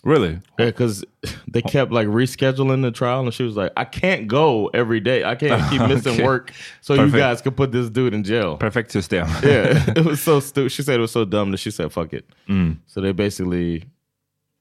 Really? 0.05 0.39
Yeah, 0.59 0.67
because 0.67 1.03
they 1.49 1.63
kept 1.63 1.91
like 1.91 2.07
rescheduling 2.09 2.83
the 2.83 2.91
trial, 2.91 3.21
and 3.25 3.33
she 3.33 3.43
was 3.43 3.57
like, 3.57 3.73
"I 3.77 3.85
can't 3.85 4.29
go 4.29 4.69
every 4.75 5.01
day. 5.01 5.25
I 5.25 5.35
can't 5.35 5.63
keep 5.71 5.81
missing 5.89 6.13
Okay. 6.15 6.25
work, 6.25 6.53
so 6.83 6.95
Perfect. 6.95 7.15
you 7.15 7.21
guys 7.21 7.41
can 7.43 7.53
put 7.53 7.73
this 7.73 7.89
dude 7.91 8.13
in 8.15 8.23
jail." 8.23 8.59
Perfekt 8.59 8.91
system. 8.91 9.27
yeah, 9.43 9.83
it 9.97 10.05
was 10.05 10.21
so 10.23 10.41
stupid. 10.41 10.73
She 10.73 10.83
said 10.83 10.97
it 10.99 11.01
was 11.01 11.13
so 11.13 11.25
dumb 11.25 11.51
that 11.53 11.59
she 11.59 11.71
said, 11.71 11.91
"Fuck 11.91 12.13
it." 12.13 12.27
Mm. 12.49 12.77
So 12.87 13.01
they 13.01 13.13
basically, 13.13 13.85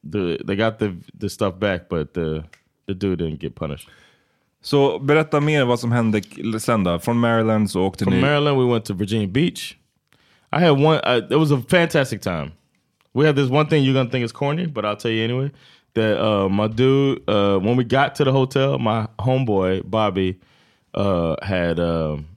the 0.03 0.39
they 0.45 0.55
got 0.55 0.79
the 0.79 0.95
the 1.19 1.29
stuff 1.29 1.59
back, 1.59 1.89
but 1.89 2.13
the 2.13 2.45
the 2.87 2.93
dude 2.93 3.19
didn't 3.19 3.39
get 3.41 3.55
punished. 3.55 3.89
Så 4.61 4.99
berätta 4.99 5.39
mer 5.41 5.65
vad 5.65 5.79
som 5.79 5.91
hände 5.91 6.21
sen 6.59 6.83
då. 6.83 6.99
Från 6.99 7.17
Maryland 7.19 7.71
så 7.71 7.81
åkte 7.83 8.03
From 8.05 8.13
ni... 8.13 8.21
Maryland, 8.21 8.57
we 8.57 8.73
went 8.73 8.85
to 8.85 8.93
Virginia 8.93 9.27
Beach. 9.27 9.77
I 10.53 10.59
had 10.59 10.71
one. 10.71 10.99
Uh, 11.03 11.21
it 11.31 11.35
was 11.39 11.51
a 11.51 11.61
fantastic 11.69 12.21
time. 12.21 12.51
We 13.13 13.25
have 13.25 13.35
this 13.35 13.49
one 13.49 13.67
thing 13.67 13.83
you're 13.83 13.93
gonna 13.93 14.09
think 14.09 14.25
is 14.25 14.31
corny, 14.31 14.65
but 14.65 14.85
I'll 14.85 14.97
tell 14.97 15.11
you 15.11 15.23
anyway. 15.23 15.51
That 15.95 16.19
uh, 16.19 16.49
my 16.49 16.67
dude, 16.67 17.27
uh, 17.29 17.59
when 17.59 17.75
we 17.77 17.83
got 17.83 18.15
to 18.15 18.23
the 18.23 18.31
hotel, 18.31 18.79
my 18.79 19.07
homeboy 19.19 19.87
Bobby 19.89 20.39
uh, 20.95 21.35
had 21.45 21.79
um, 21.79 22.27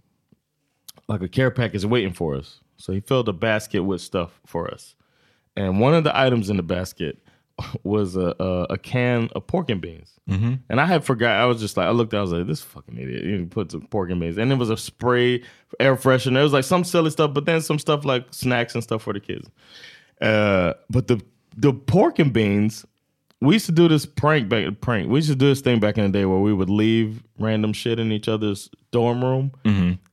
like 1.08 1.22
a 1.22 1.28
care 1.28 1.50
package 1.50 1.84
waiting 1.86 2.12
for 2.12 2.34
us. 2.34 2.60
So 2.76 2.92
he 2.92 3.00
filled 3.00 3.28
a 3.30 3.32
basket 3.32 3.82
with 3.82 4.02
stuff 4.02 4.38
for 4.44 4.70
us, 4.70 4.94
and 5.56 5.80
one 5.80 5.94
of 5.94 6.04
the 6.04 6.14
items 6.16 6.50
in 6.50 6.58
the 6.58 6.62
basket 6.62 7.18
was 7.82 8.14
a 8.14 8.34
a, 8.38 8.66
a 8.74 8.78
can 8.78 9.30
of 9.34 9.46
pork 9.46 9.70
and 9.70 9.80
beans. 9.80 10.12
And 10.68 10.80
I 10.80 10.84
had 10.84 11.04
forgot. 11.04 11.40
I 11.40 11.46
was 11.46 11.58
just 11.60 11.78
like, 11.78 11.86
I 11.86 11.90
looked. 11.90 12.12
I 12.12 12.20
was 12.20 12.32
like, 12.32 12.46
this 12.46 12.60
fucking 12.60 12.98
idiot. 12.98 13.24
You 13.24 13.46
put 13.46 13.70
some 13.70 13.86
pork 13.86 14.10
and 14.10 14.20
beans, 14.20 14.36
and 14.36 14.52
it 14.52 14.56
was 14.56 14.68
a 14.68 14.76
spray, 14.76 15.42
air 15.80 15.96
freshener. 15.96 16.40
It 16.40 16.42
was 16.42 16.52
like 16.52 16.64
some 16.64 16.84
silly 16.84 17.10
stuff, 17.10 17.32
but 17.32 17.46
then 17.46 17.62
some 17.62 17.78
stuff 17.78 18.04
like 18.04 18.26
snacks 18.34 18.74
and 18.74 18.82
stuff 18.84 19.02
for 19.02 19.14
the 19.14 19.20
kids. 19.20 19.48
Uh, 20.20 20.74
but 20.90 21.06
the 21.08 21.20
the 21.56 21.72
pork 21.72 22.18
and 22.18 22.32
beans, 22.32 22.84
we 23.40 23.54
used 23.54 23.66
to 23.66 23.72
do 23.72 23.88
this 23.88 24.06
prank 24.06 24.48
back. 24.48 24.80
Prank. 24.80 25.08
We 25.10 25.18
used 25.18 25.28
to 25.28 25.36
do 25.36 25.48
this 25.48 25.60
thing 25.60 25.80
back 25.80 25.98
in 25.98 26.04
the 26.04 26.18
day 26.18 26.24
where 26.24 26.38
we 26.38 26.52
would 26.52 26.70
leave 26.70 27.22
random 27.38 27.72
shit 27.72 27.98
in 27.98 28.10
each 28.12 28.28
other's 28.28 28.70
dorm 28.92 29.22
room, 29.22 29.52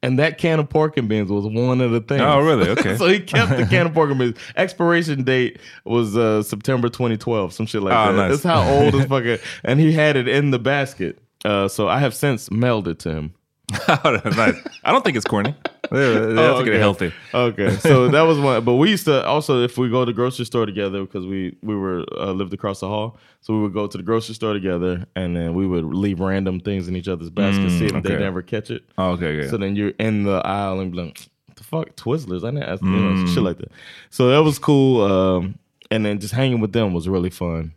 and 0.02 0.20
that 0.20 0.38
can 0.38 0.60
of 0.60 0.68
pork 0.70 0.98
and 0.98 1.08
beans 1.08 1.30
was 1.32 1.46
one 1.46 1.80
of 1.80 1.92
the 1.92 2.02
things. 2.02 2.22
Oh, 2.22 2.40
really? 2.42 2.70
Okay. 2.72 2.98
so 2.98 3.08
he 3.08 3.20
kept 3.22 3.56
the 3.58 3.66
can 3.66 3.88
of 3.88 3.94
pork 3.96 4.10
and 4.10 4.20
beans. 4.20 4.38
Expiration 4.58 5.24
date 5.24 5.60
was 5.86 6.18
uh, 6.18 6.44
September 6.44 6.90
2012, 6.90 7.54
some 7.54 7.66
shit 7.66 7.82
like 7.82 7.94
Oh, 7.94 8.12
that. 8.12 8.18
nice. 8.18 8.32
That's 8.32 8.44
how 8.44 8.70
old 8.70 8.94
as 8.96 9.06
fucking. 9.08 9.38
And 9.64 9.80
he 9.80 9.94
had 9.94 10.18
it 10.18 10.28
in 10.28 10.52
the 10.52 10.60
basket. 10.60 11.20
Uh, 11.46 11.68
so 11.70 11.88
I 11.88 12.00
have 12.00 12.14
since 12.14 12.52
mailed 12.52 12.88
it 12.90 13.00
to 13.00 13.10
him. 13.14 13.34
nice. 14.38 14.56
I 14.84 14.92
don't 14.92 15.04
think 15.04 15.18
it's 15.18 15.26
corny. 15.26 15.54
Jag 15.92 16.00
jag 16.00 16.38
Oh, 16.38 16.60
tycker 16.60 16.72
det 16.72 16.78
är 16.78 16.80
healthy. 16.80 17.12
Okay, 17.34 17.70
so 17.78 18.08
that 18.12 18.28
was 18.28 18.38
one. 18.38 18.64
But 18.64 18.74
we 18.76 18.90
used 18.94 19.06
to 19.06 19.26
also, 19.28 19.64
if 19.64 19.78
we 19.78 19.90
go 19.90 20.06
to 20.06 20.12
the 20.12 20.14
grocery 20.16 20.46
store 20.46 20.66
together, 20.66 21.02
because 21.02 21.26
we 21.26 21.56
we 21.62 21.76
were 21.76 22.06
uh, 22.18 22.32
lived 22.34 22.54
across 22.54 22.80
the 22.80 22.88
hall, 22.88 23.18
so 23.42 23.54
we 23.54 23.62
would 23.62 23.74
go 23.74 23.88
to 23.88 23.98
the 23.98 24.04
grocery 24.04 24.36
store 24.36 24.54
together, 24.54 25.06
and 25.16 25.36
then 25.36 25.54
we 25.54 25.66
would 25.68 25.86
leave 25.86 26.20
random 26.20 26.60
things 26.60 26.88
in 26.88 26.96
each 26.96 27.08
other's 27.08 27.30
baskets, 27.30 27.74
see 27.74 27.86
if 27.86 28.04
they 28.04 28.14
okay. 28.14 28.20
never 28.24 28.42
catch 28.42 28.72
it. 28.72 28.84
Oh, 28.98 29.12
okay, 29.12 29.40
okay. 29.40 29.50
So 29.50 29.58
then 29.58 29.76
you're 29.76 29.94
in 30.00 30.24
the 30.24 30.42
aisle 30.46 30.80
and 30.80 30.92
be 30.92 30.98
like, 30.98 31.28
the 31.56 31.64
fuck, 31.64 31.96
Twizzlers? 31.96 32.44
I 32.44 32.52
didn't 32.52 32.64
ask 32.64 32.82
know, 32.82 33.26
shit 33.28 33.44
like 33.44 33.58
that. 33.58 33.72
So 34.10 34.30
that 34.30 34.44
was 34.44 34.60
cool. 34.60 35.02
Um, 35.02 35.60
and 35.92 36.06
then 36.06 36.20
just 36.20 36.34
hanging 36.34 36.60
with 36.60 36.74
them 36.74 36.94
was 36.94 37.08
really 37.08 37.30
fun. 37.30 37.74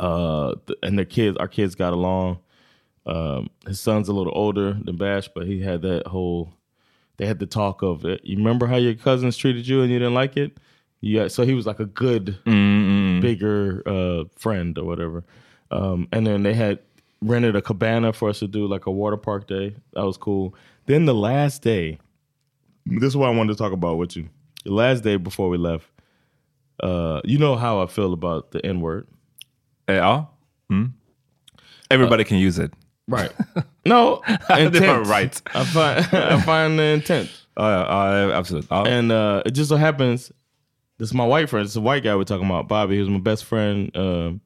Uh, 0.00 0.54
and 0.82 0.98
the 0.98 1.04
kids, 1.04 1.36
our 1.38 1.48
kids 1.48 1.74
got 1.74 1.92
along. 1.92 2.38
Um, 3.08 3.48
his 3.66 3.80
son's 3.80 4.08
a 4.08 4.12
little 4.12 4.32
older 4.36 4.74
than 4.74 4.96
Bash, 4.96 5.28
but 5.34 5.46
he 5.46 5.62
had 5.62 5.82
that 5.82 6.06
whole. 6.06 6.52
They 7.16 7.26
had 7.26 7.40
the 7.40 7.46
talk 7.46 7.82
of 7.82 8.04
it. 8.04 8.20
You 8.22 8.36
remember 8.36 8.68
how 8.68 8.76
your 8.76 8.94
cousins 8.94 9.36
treated 9.36 9.66
you 9.66 9.82
and 9.82 9.90
you 9.90 9.98
didn't 9.98 10.14
like 10.14 10.36
it? 10.36 10.58
Yeah, 11.00 11.28
so 11.28 11.44
he 11.44 11.54
was 11.54 11.66
like 11.66 11.80
a 11.80 11.86
good, 11.86 12.38
bigger 13.20 13.82
uh, 13.86 14.24
friend 14.36 14.76
or 14.78 14.84
whatever. 14.84 15.24
Um, 15.70 16.06
and 16.12 16.26
then 16.26 16.42
they 16.42 16.54
had 16.54 16.78
rented 17.20 17.56
a 17.56 17.62
cabana 17.62 18.12
for 18.12 18.28
us 18.28 18.38
to 18.40 18.46
do 18.46 18.66
like 18.66 18.86
a 18.86 18.90
water 18.90 19.16
park 19.16 19.48
day. 19.48 19.74
That 19.94 20.04
was 20.04 20.16
cool. 20.16 20.54
Then 20.86 21.06
the 21.06 21.14
last 21.14 21.62
day, 21.62 21.98
this 22.86 23.08
is 23.08 23.16
what 23.16 23.28
I 23.28 23.30
wanted 23.30 23.52
to 23.52 23.58
talk 23.58 23.72
about 23.72 23.96
with 23.96 24.16
you. 24.16 24.28
The 24.64 24.72
last 24.72 25.02
day 25.02 25.16
before 25.16 25.48
we 25.48 25.58
left, 25.58 25.88
uh, 26.82 27.20
you 27.24 27.38
know 27.38 27.56
how 27.56 27.80
I 27.80 27.86
feel 27.86 28.12
about 28.12 28.52
the 28.52 28.64
N 28.64 28.80
word. 28.80 29.06
Ja. 29.88 30.26
Mm. 30.70 30.92
Everybody 31.90 32.24
can 32.24 32.38
use 32.38 32.58
it. 32.58 32.72
Right. 33.08 33.32
No, 33.84 34.22
intent. 34.50 35.06
Right. 35.08 35.40
I 35.54 35.64
find 35.64 36.06
I 36.12 36.40
find 36.42 36.78
the 36.78 36.84
intent. 36.84 37.30
Ja, 37.56 37.68
ja, 37.70 38.26
ja, 38.28 38.32
absolut. 38.38 38.66
Ja. 38.70 38.82
And 38.84 39.10
uh, 39.10 39.42
it 39.46 39.54
just 39.54 39.68
so 39.70 39.76
happens, 39.76 40.30
this 40.98 41.08
is 41.08 41.14
my 41.14 41.24
white 41.26 41.48
friend. 41.48 41.64
It's 41.66 41.74
a 41.76 41.80
white 41.80 42.04
guy 42.04 42.14
we're 42.14 42.24
talking 42.24 42.46
about, 42.46 42.68
Bobby. 42.68 42.94
He 42.96 43.00
was 43.00 43.08
my 43.08 43.18
best 43.18 43.44
friend 43.44 43.90
um, 43.96 44.40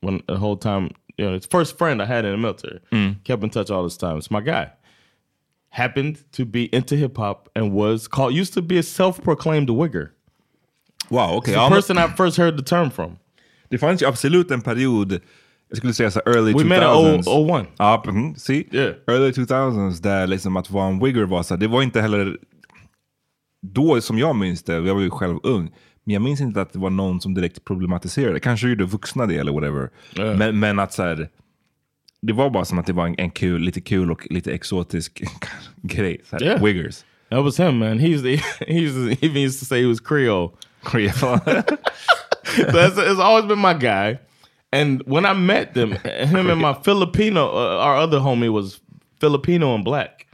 when 0.00 0.22
the 0.26 0.36
whole 0.36 0.56
time. 0.56 0.90
You 1.16 1.26
know, 1.26 1.34
his 1.34 1.46
first 1.46 1.78
friend 1.78 2.02
I 2.02 2.06
had 2.06 2.24
in 2.24 2.32
the 2.32 2.36
military. 2.38 2.80
Kept 3.22 3.42
in 3.44 3.50
touch 3.50 3.70
all 3.70 3.84
this 3.84 3.96
time. 3.96 4.18
It's 4.18 4.30
my 4.32 4.40
guy. 4.40 4.72
Happened 5.68 6.18
to 6.32 6.44
be 6.44 6.64
into 6.74 6.96
hip 6.96 7.16
hop 7.16 7.48
and 7.54 7.72
was 7.72 8.08
called. 8.08 8.34
Used 8.34 8.54
to 8.54 8.62
be 8.62 8.78
a 8.78 8.82
self 8.82 9.22
proclaimed 9.22 9.68
wigger. 9.68 10.10
Wow, 11.10 11.34
Okay. 11.36 11.52
It's 11.52 11.56
the 11.56 11.60
men- 11.70 11.70
person 11.70 11.98
I 11.98 12.08
first 12.08 12.36
heard 12.36 12.56
the 12.56 12.62
term 12.62 12.90
from. 12.90 13.18
Det 13.70 13.78
fanns 13.78 14.00
ju 14.00 14.06
absolut 14.06 14.50
en 14.50 14.60
period, 14.62 15.20
jag 15.74 15.76
skulle 15.76 15.94
säga 15.94 16.10
så 16.10 16.20
early 16.26 16.52
We 16.52 16.58
2000s. 16.58 16.64
met 16.68 16.78
in 16.82 17.22
0- 17.22 17.60
01. 17.60 17.66
Ja, 17.78 18.04
mm, 18.08 18.34
see? 18.36 18.64
Yeah. 18.72 18.94
Early 19.06 19.30
2000s 19.30 20.02
där 20.02 20.26
liksom 20.26 20.56
att 20.56 20.70
vara 20.70 20.86
en 20.86 20.98
wigger 21.04 21.24
var 21.24 21.42
så 21.42 21.56
det 21.56 21.66
var 21.68 21.82
inte 21.82 22.00
heller 22.00 22.36
då 23.62 24.00
som 24.00 24.18
jag 24.18 24.36
minns 24.36 24.62
det, 24.62 24.72
jag 24.72 24.94
var 24.94 25.00
ju 25.02 25.10
själv 25.10 25.38
ung, 25.42 25.70
men 26.04 26.14
jag 26.14 26.22
minns 26.22 26.40
inte 26.40 26.60
att 26.60 26.72
det 26.72 26.78
var 26.78 26.90
någon 26.90 27.20
som 27.20 27.34
direkt 27.34 27.64
problematiserade. 27.64 28.40
Kanske 28.40 28.68
gjorde 28.68 28.84
vuxna 28.84 29.26
det 29.26 29.36
eller 29.36 29.52
whatever. 29.52 29.90
Ja. 30.14 30.34
Men, 30.34 30.58
men 30.58 30.78
att 30.78 30.92
så 30.92 31.02
här, 31.02 31.28
det 32.22 32.32
var 32.32 32.50
bara 32.50 32.64
som 32.64 32.78
att 32.78 32.86
det 32.86 32.92
var 32.92 33.06
en, 33.06 33.14
en 33.18 33.30
kul, 33.30 33.62
lite 33.62 33.80
kul 33.80 34.10
och 34.10 34.26
lite 34.30 34.52
exotisk 34.52 35.22
grej. 35.82 36.20
Så 36.30 36.36
här, 36.36 36.42
Yeah. 36.44 36.64
Wiggers. 36.64 37.04
That 37.30 37.44
was 37.44 37.60
him, 37.60 37.78
man. 37.78 37.98
He's 37.98 38.22
the 38.22 38.36
he's 38.72 39.16
he 39.20 39.26
used 39.44 39.60
to 39.60 39.64
say 39.66 39.80
he 39.82 39.86
was 39.88 40.00
Creole. 40.00 40.50
Creole. 40.82 41.40
That's 42.56 42.98
it's 42.98 43.20
always 43.20 43.46
been 43.46 43.58
my 43.60 43.74
guy. 43.74 44.18
And 44.74 45.02
when 45.04 45.24
I 45.24 45.32
met 45.32 45.74
them, 45.74 45.92
him 46.04 46.50
and 46.50 46.60
my 46.60 46.74
Filipino, 46.74 47.48
uh, 47.48 47.78
our 47.78 47.96
other 47.96 48.18
homie 48.18 48.52
was 48.52 48.80
Filipino 49.20 49.74
and 49.74 49.84
black. 49.84 50.26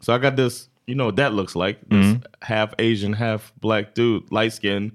So 0.00 0.12
I 0.12 0.18
got 0.18 0.36
this, 0.36 0.68
you 0.86 0.94
know 0.94 1.06
what 1.06 1.16
that 1.16 1.32
looks 1.32 1.56
like. 1.56 1.78
This 1.88 2.16
half 2.42 2.74
Asian, 2.78 3.12
half 3.14 3.52
black 3.60 3.94
dude, 3.94 4.30
light 4.30 4.52
skin, 4.52 4.92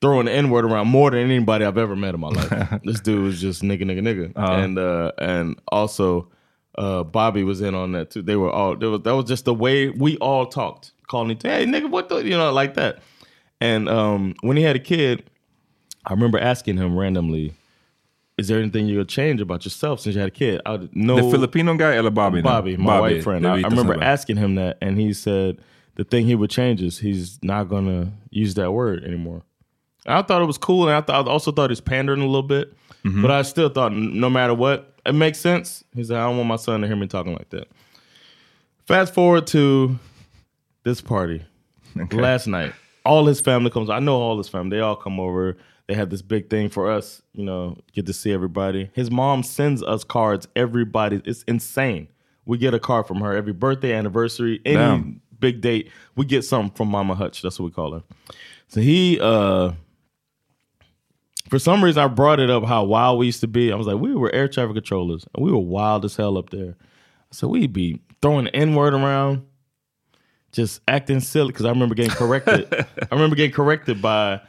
throwing 0.00 0.26
the 0.26 0.32
N 0.32 0.50
word 0.50 0.64
around 0.64 0.88
more 0.88 1.10
than 1.10 1.20
anybody 1.20 1.64
I've 1.64 1.78
ever 1.78 1.96
met 1.96 2.14
in 2.14 2.20
my 2.20 2.28
life. 2.28 2.80
this 2.84 3.00
dude 3.00 3.22
was 3.22 3.40
just 3.40 3.62
nigga, 3.62 3.82
nigga, 3.82 4.00
nigga. 4.00 4.32
And 4.36 4.78
uh, 4.78 5.12
and 5.18 5.58
also 5.68 6.28
uh, 6.76 7.02
Bobby 7.02 7.44
was 7.44 7.60
in 7.62 7.74
on 7.74 7.92
that 7.92 8.10
too. 8.10 8.22
They 8.22 8.36
were 8.36 8.50
all, 8.50 8.76
there 8.76 8.90
was, 8.90 9.00
that 9.02 9.16
was 9.16 9.24
just 9.24 9.46
the 9.46 9.54
way 9.54 9.88
we 9.88 10.16
all 10.18 10.46
talked, 10.46 10.92
calling 11.08 11.30
each 11.30 11.42
hey, 11.42 11.64
nigga, 11.64 11.90
what 11.90 12.08
the, 12.08 12.18
you 12.18 12.36
know, 12.36 12.52
like 12.52 12.74
that. 12.74 12.98
And 13.60 13.88
um, 13.88 14.34
when 14.42 14.56
he 14.56 14.62
had 14.62 14.76
a 14.76 14.80
kid, 14.80 15.24
I 16.04 16.12
remember 16.12 16.38
asking 16.38 16.76
him 16.76 16.96
randomly, 16.96 17.54
"Is 18.38 18.48
there 18.48 18.58
anything 18.60 18.86
you 18.86 18.98
would 18.98 19.08
change 19.08 19.40
about 19.40 19.64
yourself 19.64 20.00
since 20.00 20.14
you 20.14 20.20
had 20.20 20.28
a 20.28 20.32
kid?" 20.32 20.60
I 20.66 20.88
no. 20.92 21.16
The 21.16 21.30
Filipino 21.30 21.74
guy 21.76 21.96
eller 21.96 22.10
Bobby? 22.10 22.42
Bobby, 22.42 22.76
my 22.76 22.98
Bobby, 22.98 23.14
white 23.14 23.22
friend. 23.24 23.46
I, 23.46 23.54
I 23.58 23.68
remember 23.68 24.02
asking 24.02 24.36
him 24.36 24.54
that, 24.56 24.78
and 24.80 24.98
he 24.98 25.12
said 25.12 25.58
the 25.96 26.04
thing 26.04 26.26
he 26.26 26.34
would 26.34 26.50
change 26.50 26.82
is 26.82 26.98
he's 26.98 27.38
not 27.42 27.68
gonna 27.68 28.12
use 28.30 28.54
that 28.54 28.72
word 28.72 29.04
anymore. 29.04 29.42
And 30.04 30.14
I 30.18 30.22
thought 30.22 30.42
it 30.42 30.46
was 30.46 30.58
cool, 30.58 30.86
and 30.88 30.96
I, 30.96 31.00
thought, 31.00 31.26
I 31.26 31.30
also 31.30 31.50
thought 31.50 31.70
he's 31.70 31.80
pandering 31.80 32.20
a 32.20 32.26
little 32.26 32.42
bit, 32.42 32.72
Mm-hmm. 33.04 33.22
but 33.22 33.30
I 33.30 33.42
still 33.42 33.68
thought 33.68 33.92
no 33.92 34.28
matter 34.28 34.52
what, 34.54 34.94
it 35.06 35.12
makes 35.12 35.38
sense. 35.38 35.84
He 35.94 36.02
said, 36.04 36.16
"I 36.16 36.24
don't 36.26 36.36
want 36.36 36.48
my 36.48 36.56
son 36.56 36.80
to 36.80 36.86
hear 36.88 36.96
me 36.96 37.06
talking 37.06 37.32
like 37.32 37.48
that." 37.50 37.68
Fast 38.84 39.14
forward 39.14 39.46
to 39.48 39.98
this 40.82 41.00
party 41.00 41.44
last 42.12 42.46
night. 42.46 42.72
All 43.04 43.24
his 43.26 43.40
family 43.40 43.70
comes. 43.70 43.90
I 43.90 44.00
know 44.00 44.16
all 44.20 44.36
his 44.38 44.48
family. 44.48 44.76
They 44.76 44.80
all 44.80 44.96
come 44.96 45.20
over. 45.20 45.56
They 45.88 45.94
had 45.94 46.10
this 46.10 46.22
big 46.22 46.50
thing 46.50 46.68
for 46.68 46.90
us. 46.90 47.22
You 47.32 47.44
know, 47.44 47.78
get 47.92 48.06
to 48.06 48.12
see 48.12 48.32
everybody. 48.32 48.90
His 48.94 49.10
mom 49.10 49.42
sends 49.42 49.82
us 49.82 50.04
cards. 50.04 50.48
Everybody, 50.56 51.22
it's 51.24 51.42
insane. 51.44 52.08
We 52.44 52.58
get 52.58 52.74
a 52.74 52.80
card 52.80 53.06
from 53.06 53.20
her 53.20 53.36
every 53.36 53.52
birthday, 53.52 53.92
anniversary, 53.92 54.60
any 54.64 54.76
Damn. 54.76 55.20
big 55.38 55.60
date. 55.60 55.90
We 56.16 56.24
get 56.24 56.42
something 56.42 56.74
from 56.76 56.88
Mama 56.88 57.14
Hutch. 57.14 57.42
That's 57.42 57.58
what 57.58 57.66
we 57.66 57.72
call 57.72 57.92
her. 57.92 58.02
So 58.68 58.80
he, 58.80 59.18
uh 59.20 59.72
for 61.48 61.58
some 61.58 61.82
reason, 61.82 62.02
I 62.02 62.08
brought 62.08 62.40
it 62.40 62.50
up 62.50 62.64
how 62.64 62.84
wild 62.84 63.18
we 63.18 63.26
used 63.26 63.40
to 63.40 63.46
be. 63.46 63.72
I 63.72 63.76
was 63.76 63.86
like, 63.86 63.98
we 63.98 64.14
were 64.14 64.32
air 64.34 64.48
traffic 64.48 64.74
controllers, 64.74 65.26
and 65.34 65.44
we 65.44 65.52
were 65.52 65.58
wild 65.58 66.04
as 66.04 66.16
hell 66.16 66.38
up 66.38 66.50
there. 66.50 66.74
So 67.30 67.46
we'd 67.48 67.72
be 67.72 68.00
throwing 68.20 68.46
the 68.46 68.56
N 68.56 68.74
word 68.74 68.94
around, 68.94 69.46
just 70.52 70.80
acting 70.88 71.20
silly. 71.20 71.52
Because 71.52 71.64
I 71.64 71.70
remember 71.70 71.94
getting 71.94 72.10
corrected. 72.12 72.66
I 72.72 73.14
remember 73.14 73.36
getting 73.36 73.54
corrected 73.54 74.02
by 74.02 74.40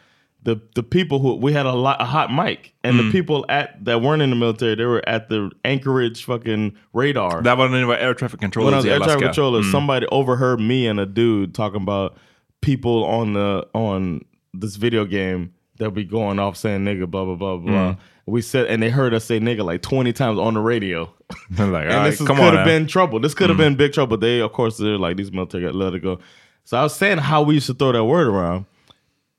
the 0.47 0.61
the 0.75 0.81
people 0.81 1.19
who 1.19 1.35
we 1.35 1.51
had 1.51 1.65
a 1.65 1.73
lot 1.73 2.01
a 2.01 2.05
hot 2.05 2.33
mic, 2.33 2.73
and 2.81 2.97
the 2.97 3.11
people 3.11 3.45
at 3.49 3.83
that 3.83 4.01
weren't 4.01 4.21
in 4.21 4.29
the 4.29 4.35
military, 4.37 4.75
they 4.75 4.85
were 4.85 5.03
at 5.07 5.27
the 5.27 5.51
Anchorage 5.65 6.23
fucking 6.23 6.73
radar. 6.93 7.41
That 7.41 7.57
ni 7.57 7.83
var 7.83 7.97
air 7.97 8.13
traffic 8.13 8.39
controllers. 8.39 8.65
when 8.67 8.73
I 8.73 8.77
was 8.77 8.85
air 8.85 8.99
traffic 8.99 9.23
controller, 9.25 9.61
Mm. 9.61 9.71
somebody 9.73 10.07
overheard 10.07 10.61
me 10.61 10.87
and 10.87 11.01
a 11.01 11.05
dude 11.05 11.53
talking 11.53 11.81
about 11.81 12.15
people 12.61 13.03
on 13.03 13.33
the 13.33 13.67
on 13.75 14.21
this 14.53 14.77
video 14.77 15.03
game 15.03 15.53
that 15.79 15.91
be 15.91 16.05
going 16.05 16.39
off 16.39 16.55
saying 16.55 16.85
nigga, 16.85 17.11
blah 17.11 17.25
blah 17.25 17.35
blah 17.35 17.57
blah. 17.57 17.73
Mm. 17.91 17.97
We 18.25 18.41
said, 18.41 18.67
and 18.67 18.81
they 18.81 18.89
heard 18.89 19.13
us 19.13 19.25
say 19.25 19.39
nigga 19.41 19.65
like 19.65 19.81
twenty 19.81 20.13
times 20.13 20.39
on 20.39 20.53
the 20.53 20.61
radio. 20.61 21.01
like, 21.51 21.59
and 21.59 21.71
right, 21.73 22.09
this 22.09 22.19
could 22.19 22.37
have 22.37 22.65
been 22.65 22.87
trouble. 22.87 23.19
This 23.19 23.33
could 23.33 23.49
have 23.49 23.57
Mm. 23.57 23.67
been 23.67 23.75
big 23.75 23.91
trouble. 23.91 24.15
They, 24.17 24.39
of 24.39 24.53
course, 24.53 24.77
they're 24.77 24.97
like 24.97 25.17
these 25.17 25.33
military 25.33 25.65
got 25.65 25.75
let 25.75 25.93
it 25.93 25.99
go. 26.01 26.19
So 26.63 26.77
I 26.77 26.83
was 26.83 26.95
saying 26.95 27.17
how 27.17 27.41
we 27.43 27.55
used 27.55 27.67
to 27.67 27.73
throw 27.73 27.91
that 27.91 28.05
word 28.05 28.27
around, 28.27 28.65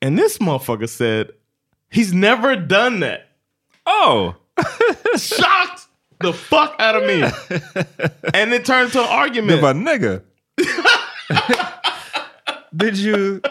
and 0.01 0.17
this 0.17 0.37
motherfucker 0.37 0.89
said 0.89 1.31
he's 1.89 2.13
never 2.13 2.55
done 2.55 2.99
that. 3.01 3.27
Oh, 3.85 4.35
shocked 5.17 5.87
the 6.19 6.33
fuck 6.33 6.75
out 6.79 6.95
of 6.95 7.03
me, 7.03 7.23
and 8.33 8.53
it 8.53 8.65
turned 8.65 8.91
to 8.93 9.01
an 9.01 9.07
argument. 9.09 9.49
Det 9.49 9.61
var 9.61 9.73
nigga. 9.73 10.21
Did 12.75 12.97
you... 12.97 13.41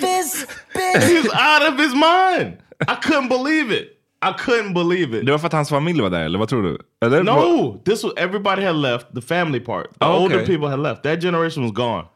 this 0.00 0.46
bitch. 0.74 1.02
He 1.08 1.14
was 1.14 1.30
out 1.32 1.62
of 1.62 1.78
his 1.78 1.94
mind. 1.94 2.58
I 2.86 2.94
couldn't 2.96 3.28
believe 3.28 3.70
it. 3.70 3.94
I 4.20 4.32
couldn't 4.32 4.74
believe 4.74 5.14
it. 5.14 5.26
Det 5.26 5.32
var 5.32 5.38
för 5.38 5.46
att 5.46 5.52
hans 5.52 5.68
familj 5.68 6.00
var 6.00 6.10
där, 6.10 6.24
eller 6.24 6.38
vad 6.38 6.48
tror 6.48 6.62
du? 6.62 6.78
Eller, 7.06 7.22
No, 7.22 7.80
this 7.84 8.04
was 8.04 8.12
everybody 8.16 8.62
had 8.62 8.76
left. 8.76 9.14
The 9.14 9.20
family 9.20 9.60
part, 9.60 9.90
the 10.00 10.06
Oh, 10.06 10.22
older 10.22 10.46
people 10.46 10.68
had 10.68 10.80
left. 10.80 11.02
That 11.02 11.20
generation 11.20 11.62
was 11.62 11.72
gone, 11.72 12.06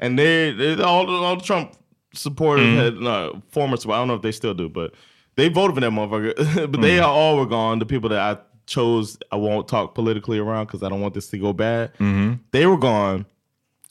and 0.00 0.18
they, 0.18 0.52
they 0.52 0.82
all 0.82 1.24
all 1.24 1.36
the 1.36 1.44
Trump 1.44 1.70
supporters 2.14 2.66
Mhm. 2.66 2.76
had 2.84 2.94
no, 3.00 3.42
former. 3.50 3.76
I 3.76 3.98
don't 3.98 4.08
know 4.08 4.14
if 4.14 4.22
they 4.22 4.32
still 4.32 4.54
do, 4.54 4.68
but 4.68 4.94
they 5.36 5.48
voted 5.48 5.74
for 5.74 5.80
that 5.80 5.90
motherfucker. 5.90 6.34
but 6.72 6.80
they 6.80 6.96
Mm. 6.98 7.04
all 7.06 7.36
were 7.36 7.46
gone. 7.46 7.78
The 7.78 7.86
people 7.86 8.08
that 8.10 8.18
I 8.20 8.40
chose, 8.66 9.18
I 9.32 9.36
won't 9.36 9.68
talk 9.68 9.94
politically 9.94 10.38
around 10.38 10.66
because 10.66 10.82
I 10.82 10.88
don't 10.88 11.00
want 11.00 11.14
this 11.14 11.28
to 11.28 11.38
go 11.38 11.52
bad. 11.52 11.90
Mhm. 11.98 12.38
They 12.52 12.66
were 12.66 12.76
gone. 12.78 13.24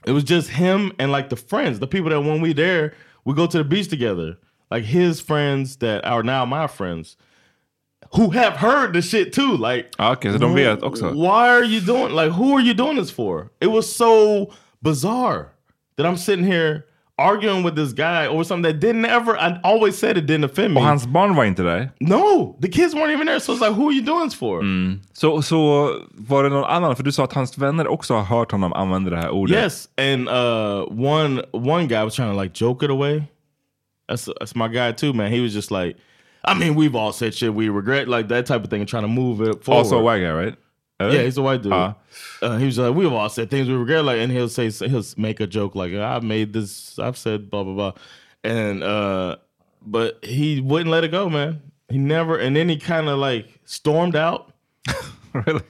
It 0.05 0.11
was 0.11 0.23
just 0.23 0.49
him 0.49 0.91
and 0.99 1.11
like 1.11 1.29
the 1.29 1.35
friends, 1.35 1.79
the 1.79 1.87
people 1.87 2.09
that 2.11 2.21
when 2.21 2.41
we 2.41 2.53
there, 2.53 2.93
we 3.25 3.33
go 3.33 3.45
to 3.47 3.57
the 3.57 3.63
beach 3.63 3.87
together. 3.89 4.37
Like 4.71 4.83
his 4.83 5.19
friends 5.21 5.77
that 5.77 6.05
are 6.05 6.23
now 6.23 6.45
my 6.45 6.67
friends, 6.67 7.17
who 8.15 8.29
have 8.31 8.53
heard 8.57 8.93
the 8.93 9.01
shit 9.01 9.33
too. 9.33 9.57
Like, 9.57 9.93
Ah, 9.99 10.11
Okej, 10.15 10.31
så 10.33 10.37
de 10.39 10.47
vet 10.53 10.83
också. 10.83 11.13
why 11.13 11.49
are 11.49 11.63
you 11.63 11.79
doing? 11.81 12.13
Like, 12.13 12.31
who 12.31 12.53
are 12.55 12.61
you 12.61 12.73
doing 12.73 12.95
this 12.97 13.09
for? 13.11 13.51
It 13.59 13.67
was 13.67 13.93
so 13.93 14.49
bizarre 14.81 15.47
that 15.97 16.05
I'm 16.05 16.15
sitting 16.17 16.45
here 16.45 16.85
arguing 17.17 17.63
with 17.63 17.75
this 17.75 17.93
guy 17.93 18.27
over 18.27 18.43
something 18.43 18.71
that 18.71 18.79
didn't 18.79 19.05
ever. 19.05 19.35
I 19.37 19.59
always 19.63 19.97
said 19.97 20.17
it 20.17 20.25
didn't 20.27 20.45
offend 20.45 20.73
me. 20.73 20.79
Och 20.79 20.85
hans 20.85 21.07
barn 21.07 21.35
var 21.35 21.45
inte 21.45 21.63
där? 21.63 21.89
No, 21.99 22.55
the 22.61 22.67
kids 22.67 22.93
weren't 22.93 23.11
even 23.11 23.27
there. 23.27 23.39
So 23.39 23.53
it's 23.53 23.61
like, 23.61 23.73
who 23.73 23.89
are 23.89 23.93
you 23.93 24.01
doing 24.01 24.29
this 24.29 24.35
for? 24.35 24.61
Så, 25.13 25.41
så 25.41 25.91
var 26.11 26.43
det 26.43 26.49
någon 26.49 26.63
annan, 26.63 26.95
för 26.95 27.03
du 27.03 27.11
sa 27.11 27.23
att 27.23 27.33
hans 27.33 27.57
vänner 27.57 27.87
också 27.87 28.13
har 28.13 28.23
hört 28.23 28.51
honom 28.51 28.73
använda 28.73 29.09
det 29.09 29.17
här 29.17 29.29
ordet. 29.29 29.55
Yes, 29.55 29.89
and 29.97 30.29
uh, 30.29 30.85
one 30.89 31.41
one 31.51 31.87
guy 31.87 32.03
was 32.03 32.15
trying 32.15 32.33
to 32.33 32.41
like 32.41 32.65
joke 32.65 32.85
it 32.85 32.91
away. 32.91 33.23
That's 34.09 34.29
that's 34.39 34.55
my 34.55 34.67
guy 34.67 34.93
too, 34.93 35.13
man. 35.13 35.31
He 35.31 35.41
was 35.41 35.53
just 35.53 35.71
like, 35.71 35.97
I 36.43 36.53
mean, 36.53 36.75
we've 36.75 36.95
all 36.95 37.11
said 37.11 37.33
shit 37.33 37.53
we 37.53 37.69
regret, 37.69 38.07
like 38.07 38.27
that 38.29 38.45
type 38.45 38.63
of 38.63 38.69
thing, 38.69 38.81
and 38.81 38.89
trying 38.89 39.03
to 39.03 39.09
move 39.09 39.41
it 39.41 39.63
forward. 39.63 39.79
Also 39.79 39.99
a 39.99 40.01
white 40.01 40.21
guy, 40.21 40.31
right? 40.31 40.55
Eller? 40.99 41.13
Yeah, 41.13 41.23
he's 41.23 41.37
a 41.37 41.41
white 41.41 41.61
dude. 41.61 41.73
Ah. 41.73 41.95
Uh, 42.41 42.57
he 42.57 42.65
was 42.65 42.77
like, 42.77 42.95
we've 42.95 43.11
all 43.11 43.29
said 43.29 43.49
things 43.49 43.67
we 43.67 43.75
regret, 43.75 44.03
like, 44.03 44.17
and 44.17 44.31
he'll 44.31 44.49
say 44.49 44.69
he'll 44.69 45.03
make 45.15 45.39
a 45.39 45.47
joke 45.47 45.75
like, 45.75 45.93
I 45.93 46.19
made 46.19 46.53
this, 46.53 46.97
I've 46.97 47.17
said 47.17 47.49
blah 47.49 47.63
blah 47.63 47.73
blah, 47.73 47.93
and 48.43 48.83
uh, 48.83 49.37
but 49.85 50.23
he 50.23 50.59
wouldn't 50.59 50.89
let 50.89 51.03
it 51.03 51.11
go, 51.11 51.29
man. 51.29 51.61
He 51.89 51.97
never, 51.97 52.37
and 52.37 52.55
then 52.55 52.67
he 52.67 52.77
kind 52.77 53.07
of 53.09 53.19
like 53.19 53.59
stormed 53.65 54.15
out. 54.15 54.53
really? 55.33 55.61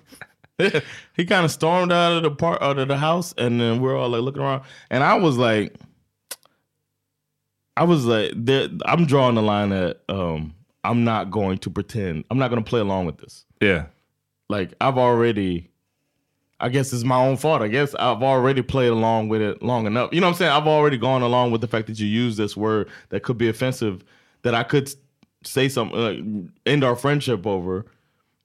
he 1.15 1.25
kind 1.25 1.45
of 1.45 1.51
stormed 1.51 1.91
out 1.91 2.13
of 2.13 2.23
the 2.23 2.31
part 2.31 2.61
out 2.61 2.79
of 2.79 2.87
the 2.87 2.97
house, 2.97 3.33
and 3.37 3.59
then 3.59 3.81
we're 3.81 3.97
all 3.97 4.09
like 4.09 4.21
looking 4.21 4.41
around, 4.41 4.63
and 4.89 5.03
I 5.03 5.15
was 5.15 5.37
like, 5.37 5.75
I 7.75 7.83
was 7.83 8.05
like, 8.05 8.31
there, 8.33 8.69
I'm 8.85 9.05
drawing 9.05 9.35
the 9.35 9.41
line 9.41 9.69
that 9.69 10.01
um, 10.09 10.55
I'm 10.83 11.03
not 11.03 11.29
going 11.29 11.59
to 11.59 11.69
pretend. 11.69 12.23
I'm 12.31 12.39
not 12.39 12.49
going 12.49 12.63
to 12.63 12.67
play 12.67 12.79
along 12.79 13.05
with 13.05 13.17
this. 13.17 13.45
Yeah. 13.61 13.85
Like 14.49 14.73
I've 14.81 14.97
already, 14.97 15.69
I 16.59 16.69
guess 16.69 16.93
it's 16.93 17.03
my 17.03 17.17
own 17.17 17.37
fault. 17.37 17.61
I 17.61 17.67
guess 17.67 17.93
I've 17.95 18.23
already 18.23 18.61
played 18.61 18.89
along 18.89 19.29
with 19.29 19.41
it 19.41 19.61
long 19.61 19.85
enough. 19.85 20.13
You 20.13 20.21
know 20.21 20.27
what 20.27 20.33
I'm 20.33 20.37
saying? 20.37 20.51
I've 20.51 20.67
already 20.67 20.97
gone 20.97 21.21
along 21.21 21.51
with 21.51 21.61
the 21.61 21.67
fact 21.67 21.87
that 21.87 21.99
you 21.99 22.07
use 22.07 22.37
this 22.37 22.57
word 22.57 22.89
that 23.09 23.23
could 23.23 23.37
be 23.37 23.49
offensive, 23.49 24.03
that 24.43 24.55
I 24.55 24.63
could 24.63 24.93
say 25.43 25.69
something, 25.69 25.97
uh, 25.97 26.01
like, 26.01 26.19
end 26.65 26.83
our 26.83 26.95
friendship 26.95 27.45
over. 27.45 27.85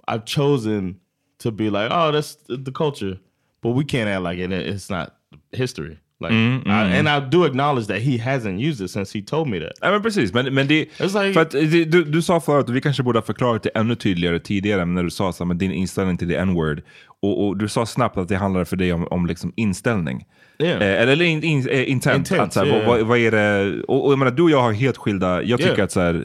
I've 0.08 0.24
chosen 0.24 1.00
to 1.38 1.50
be 1.50 1.70
like, 1.70 1.90
oh, 1.92 2.12
that's 2.12 2.34
the 2.34 2.56
the 2.56 2.72
culture, 2.72 3.18
but 3.60 3.70
we 3.70 3.84
can't 3.84 4.08
act 4.08 4.22
like 4.22 4.38
it. 4.38 4.52
It's 4.52 4.90
not 4.90 5.16
history. 5.52 5.98
Like, 6.22 6.34
Mm, 6.34 6.62
I, 6.66 6.96
mm. 6.96 7.06
and 7.06 7.08
I 7.24 7.30
do 7.36 7.44
acknowledge 7.44 7.86
that 7.86 7.98
he 8.02 8.18
hasn't 8.18 8.60
used 8.70 8.84
it 8.84 8.90
since 8.90 9.18
he 9.18 9.24
told 9.24 9.48
me 9.48 9.60
that. 9.60 9.72
Ja 9.80 9.90
men 9.90 10.02
precis, 10.02 10.32
men, 10.34 10.54
men 10.54 10.66
det... 10.66 10.86
för 11.34 11.38
att 11.40 11.50
det, 11.50 11.84
du, 11.84 12.04
du 12.04 12.22
sa 12.22 12.40
förut, 12.40 12.68
och 12.68 12.76
vi 12.76 12.80
kanske 12.80 13.02
borde 13.02 13.18
ha 13.18 13.24
förklarat 13.26 13.62
det 13.62 13.68
ännu 13.74 13.94
tydligare 13.94 14.38
tidigare, 14.38 14.84
men 14.84 14.94
när 14.94 15.02
du 15.02 15.10
sa 15.10 15.32
så 15.32 15.44
med 15.44 15.56
din 15.56 15.72
inställning 15.72 16.16
till 16.16 16.28
the 16.28 16.36
n-word. 16.36 16.82
Och, 17.22 17.46
och 17.46 17.56
du 17.56 17.68
sa 17.68 17.86
snabbt 17.86 18.16
att 18.16 18.28
det 18.28 18.36
handlar 18.36 18.64
för 18.64 18.76
dig 18.76 18.92
om, 18.92 19.06
om 19.06 19.26
liksom 19.26 19.52
inställning. 19.56 20.24
Yeah. 20.58 20.82
Eh, 20.82 21.02
eller 21.02 21.22
in, 21.24 21.42
in, 21.42 21.68
eh, 21.68 21.90
intent. 21.90 22.16
Intent, 22.30 22.40
att, 22.42 22.52
så 22.52 22.66
yeah. 22.66 22.86
vad, 22.88 23.00
vad 23.00 23.18
är 23.18 23.30
det? 23.30 23.82
Och, 23.82 24.06
och 24.06 24.12
jag 24.12 24.18
menar, 24.18 24.32
du 24.32 24.42
och 24.42 24.50
jag 24.50 24.62
har 24.62 24.72
helt 24.72 24.96
skilda, 24.96 25.42
jag 25.42 25.58
tycker 25.58 25.72
Yeah. 25.72 25.84
att 25.84 25.92
så 25.92 26.00
här, 26.00 26.24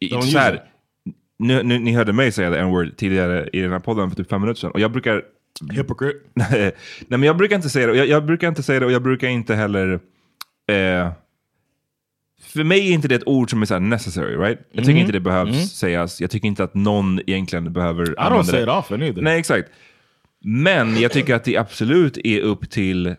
i- 0.00 0.08
Don't 0.08 0.20
så 0.20 0.26
use 0.28 0.38
här, 0.38 0.54
it. 0.54 0.60
nu, 1.38 1.62
nu, 1.62 1.78
ni 1.78 1.92
hörde 1.92 2.12
mig 2.12 2.32
säga 2.32 2.50
the 2.50 2.58
n-word 2.58 2.96
tidigare 2.96 3.48
i 3.52 3.60
den 3.60 3.72
här 3.72 3.78
podden 3.78 4.10
för 4.10 4.16
typ 4.16 4.28
fem 4.30 4.40
minuter 4.40 4.60
sedan. 4.60 4.70
Och 4.70 4.80
jag 4.80 4.92
brukar... 4.92 5.22
Hypocrite. 5.72 6.18
Nej, 6.34 6.72
men 7.08 7.22
jag 7.22 7.36
brukar 7.36 7.56
inte 7.56 7.68
säga 7.70 7.86
det. 7.86 7.96
Jag, 7.96 8.06
jag 8.06 8.26
brukar 8.26 8.48
inte 8.48 8.62
säga 8.62 8.80
det 8.80 8.86
och 8.86 8.92
jag 8.92 9.02
brukar 9.02 9.28
inte 9.28 9.54
heller... 9.54 9.92
Eh, 10.68 11.12
för 12.42 12.64
mig 12.64 12.88
är 12.88 12.92
inte 12.92 13.08
det 13.08 13.14
ett 13.14 13.26
ord 13.26 13.50
som 13.50 13.62
är 13.62 13.66
så 13.66 13.74
här 13.74 13.80
necessary, 13.80 14.36
right? 14.36 14.58
Jag 14.72 14.84
tycker 14.84 14.92
Mhm. 14.92 15.00
inte 15.00 15.12
det 15.12 15.20
behövs 15.20 15.48
Mhm. 15.56 15.60
sägas. 15.66 16.20
Jag 16.20 16.30
tycker 16.30 16.48
inte 16.48 16.64
att 16.64 16.74
någon 16.74 17.20
egentligen 17.26 17.72
behöver 17.72 18.02
I 18.10 18.14
don't 18.14 18.14
använda 18.18 18.44
say 18.44 18.56
det. 18.58 18.62
it 18.62 18.68
often 18.78 19.02
either. 19.02 19.22
Nej, 19.22 19.38
exakt. 19.38 19.68
Men 20.44 20.96
jag 21.00 21.12
tycker 21.12 21.34
att 21.34 21.44
det 21.44 21.56
absolut 21.56 22.18
är 22.24 22.40
upp 22.40 22.70
till 22.70 23.14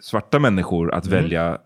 svarta 0.00 0.38
människor 0.38 0.92
att 0.94 1.06
Mm. 1.06 1.22
välja... 1.22 1.58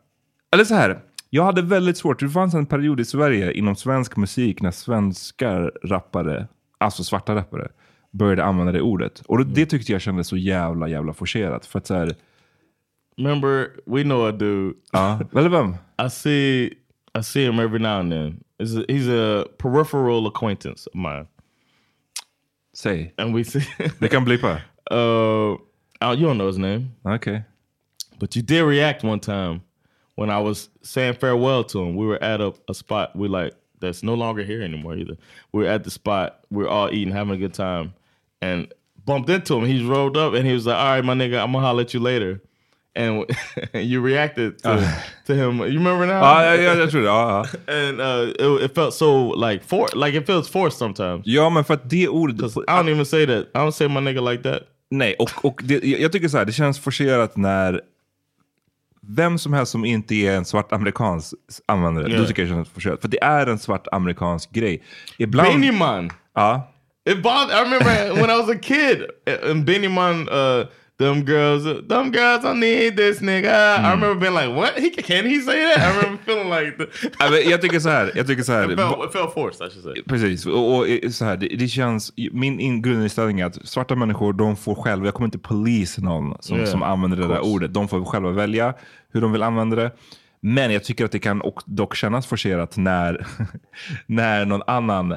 Eller 0.52 0.64
så 0.64 0.74
här, 0.74 0.98
jag 1.30 1.44
hade 1.44 1.62
väldigt 1.62 1.96
svårt, 1.98 2.20
det 2.20 2.28
fanns 2.28 2.54
en 2.54 2.66
period 2.66 3.00
i 3.00 3.04
Sverige 3.04 3.52
inom 3.52 3.76
svensk 3.76 4.16
musik 4.16 4.62
när 4.62 4.70
svenska 4.70 5.70
rappare, 5.84 6.48
alltså 6.78 7.04
svarta 7.04 7.34
rappare, 7.34 7.68
började 8.16 8.44
använda 8.44 8.72
det 8.72 8.80
ordet. 8.80 9.20
Och 9.26 9.36
Mm. 9.40 9.54
det 9.54 9.66
tyckte 9.66 9.92
jag 9.92 10.00
kändes 10.00 10.28
så 10.28 10.36
jävla, 10.36 10.88
jävla 10.88 11.12
forcerat. 11.12 11.66
För 11.66 11.78
att 11.78 11.86
så 11.86 11.94
här, 11.94 12.14
Remember, 13.18 13.70
we 13.86 14.02
know 14.02 14.26
a 14.28 14.32
dude. 14.32 14.74
ja, 14.92 15.20
eller 15.36 15.48
vem? 15.48 15.74
I 16.06 16.10
see, 16.10 16.64
I 17.18 17.22
see 17.22 17.44
him 17.46 17.58
every 17.58 17.78
now 17.78 17.98
and 18.00 18.12
then. 18.12 18.40
He's 18.58 18.78
a, 18.80 18.84
he's 18.88 19.08
a 19.08 19.44
peripheral 19.58 20.26
acquaintance 20.26 20.86
of 20.90 20.94
mine, 20.94 21.26
Säg. 22.74 23.12
and 23.18 23.34
we 23.34 23.44
see. 23.44 23.60
Vi 24.00 24.08
kan 24.08 24.24
blipa. 24.24 24.52
uh, 24.90 25.56
oh, 26.00 26.12
you 26.12 26.26
don't 26.26 26.36
know 26.38 26.46
his 26.46 26.58
name, 26.58 26.90
Okej. 27.04 27.42
but 28.18 28.36
you 28.36 28.42
did 28.42 28.62
react 28.64 29.04
one 29.04 29.20
time 29.20 29.60
when 30.14 30.30
I 30.30 30.38
was 30.42 30.68
saying 30.82 31.14
farewell 31.14 31.64
to 31.64 31.82
him. 31.82 31.96
We 31.96 32.06
were 32.06 32.22
at 32.22 32.40
a, 32.40 32.52
a 32.68 32.74
spot 32.74 33.14
we 33.16 33.28
like 33.28 33.52
that's 33.80 34.02
no 34.02 34.14
longer 34.14 34.42
here 34.42 34.62
anymore 34.62 34.96
either. 34.96 35.16
We 35.52 35.62
were 35.64 35.68
at 35.70 35.84
the 35.84 35.90
spot. 35.90 36.40
We 36.50 36.62
were 36.64 36.70
all 36.70 36.90
eating, 36.92 37.12
having 37.14 37.34
a 37.34 37.38
good 37.38 37.54
time, 37.54 37.92
and 38.40 38.72
bumped 39.04 39.30
into 39.30 39.56
him. 39.56 39.64
He's 39.64 39.82
rolled 39.82 40.16
up, 40.16 40.34
and 40.34 40.46
he 40.46 40.52
was 40.54 40.66
like, 40.66 40.76
"All 40.76 40.94
right, 40.94 41.04
my 41.04 41.14
nigga, 41.14 41.42
I'm 41.42 41.52
gonna 41.52 41.66
holler 41.66 41.82
at 41.82 41.94
you 41.94 42.00
later." 42.00 42.40
And 42.94 43.26
you 43.74 44.00
reacted 44.00 44.58
to, 44.62 44.88
to 45.26 45.34
him. 45.34 45.60
You 45.60 45.78
remember 45.78 46.06
now? 46.06 46.22
Ja, 46.22 46.54
ja, 46.54 46.62
ja, 46.62 46.74
jag 46.74 46.90
tror 46.90 47.00
det. 47.00 47.06
Ja, 47.06 47.46
ja. 47.66 47.74
and 47.74 48.00
uh, 48.00 48.56
it, 48.56 48.62
it 48.62 48.74
felt 48.74 48.94
so 48.94 49.34
like 49.34 49.64
for 49.64 49.88
like 49.94 50.18
it 50.18 50.26
feels 50.26 50.48
forced 50.48 50.78
sometimes. 50.78 51.26
ja, 51.26 51.50
men 51.50 51.64
för 51.64 51.74
att 51.74 51.90
det 51.90 52.08
ordet... 52.08 52.40
I 52.40 52.70
don't 52.70 52.88
even 52.88 53.06
say 53.06 53.26
that. 53.26 53.46
I 53.54 53.58
don't 53.58 53.70
say 53.70 53.88
my 53.88 54.00
nigga 54.00 54.20
like 54.20 54.42
that. 54.42 54.62
Nej, 54.90 55.14
och, 55.18 55.44
och 55.44 55.60
det, 55.64 55.84
jag 55.84 56.12
tycker 56.12 56.28
så 56.28 56.38
här, 56.38 56.44
det 56.44 56.52
känns 56.52 56.80
forcerat 56.80 57.36
när 57.36 57.80
vem 59.08 59.38
som 59.38 59.52
helst 59.52 59.72
som 59.72 59.84
inte 59.84 60.14
är 60.14 60.36
en 60.36 60.44
svart 60.44 60.72
amerikansk 60.72 61.34
använder 61.66 62.02
det, 62.02 62.08
Yeah. 62.08 62.22
då 62.22 62.28
tycker 62.28 62.42
jag 62.42 62.50
det 62.50 62.54
känns 62.54 62.68
forcerat. 62.68 63.00
För 63.00 63.08
det 63.08 63.22
är 63.22 63.46
en 63.46 63.58
svart 63.58 63.86
amerikansk 63.92 64.52
grej. 64.52 64.82
Ibland... 65.18 65.48
Beanie 65.48 65.72
Man. 65.72 66.10
Ja. 66.34 66.72
It 67.06 67.22
bothered. 67.22 67.54
I 67.56 67.62
remember 67.62 68.20
when 68.20 68.30
I 68.30 68.36
was 68.36 68.48
a 68.48 68.58
kid, 68.58 69.02
and 69.50 69.64
Beanie 69.66 69.88
Man, 69.90 70.28
uh, 70.28 70.66
them 70.98 71.22
girls, 71.24 71.64
them 71.88 72.10
girls, 72.10 72.44
I 72.44 72.52
need 72.54 72.96
this 72.96 73.20
nigga. 73.20 73.78
I 73.78 73.90
remember 73.92 74.14
being 74.20 74.34
like, 74.34 74.48
what? 74.56 74.78
He 74.78 74.90
can 74.90 75.24
he 75.26 75.40
say 75.40 75.62
that? 75.74 75.78
I 75.78 75.96
remember 75.96 76.22
feeling 76.24 76.48
like 76.50 76.78
the, 76.78 76.86
men 77.30 77.50
Jag 77.50 77.62
tycker 77.62 77.80
så 77.80 77.88
här, 77.88 78.12
jag 78.14 78.26
tycker 78.26 78.42
så 78.42 78.52
här. 78.52 78.72
it, 78.72 78.78
felt, 78.78 79.04
it 79.04 79.12
felt 79.12 79.34
forced. 79.34 79.66
I 79.66 79.70
should 79.70 79.84
say. 79.84 80.02
Precis, 80.08 80.46
och, 80.46 80.76
och 80.78 80.86
så 81.10 81.24
här, 81.24 81.36
det, 81.36 81.46
det 81.48 81.68
känns, 81.68 82.12
min 82.32 82.60
in- 82.60 82.82
grundinställning 82.82 83.40
är 83.40 83.46
att 83.46 83.68
svarta 83.68 83.94
människor, 83.96 84.32
de 84.32 84.56
får 84.56 84.74
själva, 84.74 85.06
jag 85.06 85.14
kommer 85.14 85.26
inte 85.26 85.38
polis 85.38 85.98
någon 85.98 86.36
som, 86.40 86.56
Yeah, 86.56 86.70
som 86.70 86.82
använder 86.82 87.16
det 87.16 87.26
där 87.28 87.44
ordet. 87.44 87.74
De 87.74 87.88
får 87.88 88.04
själva 88.04 88.30
välja 88.30 88.74
hur 89.12 89.20
de 89.20 89.32
vill 89.32 89.42
använda 89.42 89.76
det. 89.76 89.90
Men 90.40 90.72
jag 90.72 90.84
tycker 90.84 91.04
att 91.04 91.12
det 91.12 91.18
kan 91.18 91.42
dock 91.66 91.94
kännas 91.96 92.26
forcerat 92.26 92.76
när, 92.76 93.26
när 94.06 94.44
någon 94.44 94.62
annan 94.66 95.16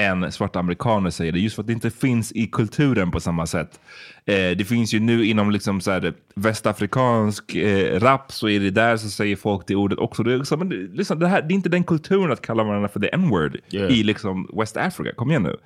än 0.00 0.32
svarta 0.32 0.58
amerikaner 0.58 1.10
säger 1.10 1.32
det. 1.32 1.38
Just 1.38 1.54
för 1.54 1.62
att 1.62 1.66
det 1.66 1.72
inte 1.72 1.90
finns 1.90 2.32
i 2.32 2.46
kulturen 2.46 3.10
på 3.10 3.20
samma 3.20 3.46
sätt. 3.46 3.80
Eh, 4.24 4.34
det 4.34 4.68
finns 4.68 4.94
ju 4.94 5.00
nu 5.00 5.24
inom 5.26 5.50
liksom 5.50 5.80
så 5.80 5.90
här, 5.90 6.14
västafrikansk 6.34 7.54
eh, 7.54 8.00
rap 8.00 8.32
så 8.32 8.48
är 8.48 8.60
det 8.60 8.70
där 8.70 8.96
så 8.96 9.10
säger 9.10 9.36
folk 9.36 9.66
det 9.66 9.74
ordet 9.74 9.98
också. 9.98 10.22
Det 10.22 10.32
är, 10.32 10.38
liksom, 10.38 10.70
liksom, 10.92 11.18
det, 11.18 11.28
här, 11.28 11.42
det 11.42 11.52
är 11.52 11.56
inte 11.56 11.68
den 11.68 11.84
kulturen 11.84 12.32
att 12.32 12.40
kalla 12.42 12.62
varandra 12.64 12.88
för 12.88 13.00
the 13.00 13.08
n-word 13.08 13.56
Yeah. 13.70 13.92
i 13.92 14.02
liksom 14.02 14.48
West 14.52 14.76
Africa. 14.76 15.12
Kom 15.16 15.30
igen 15.30 15.42
nu. 15.42 15.56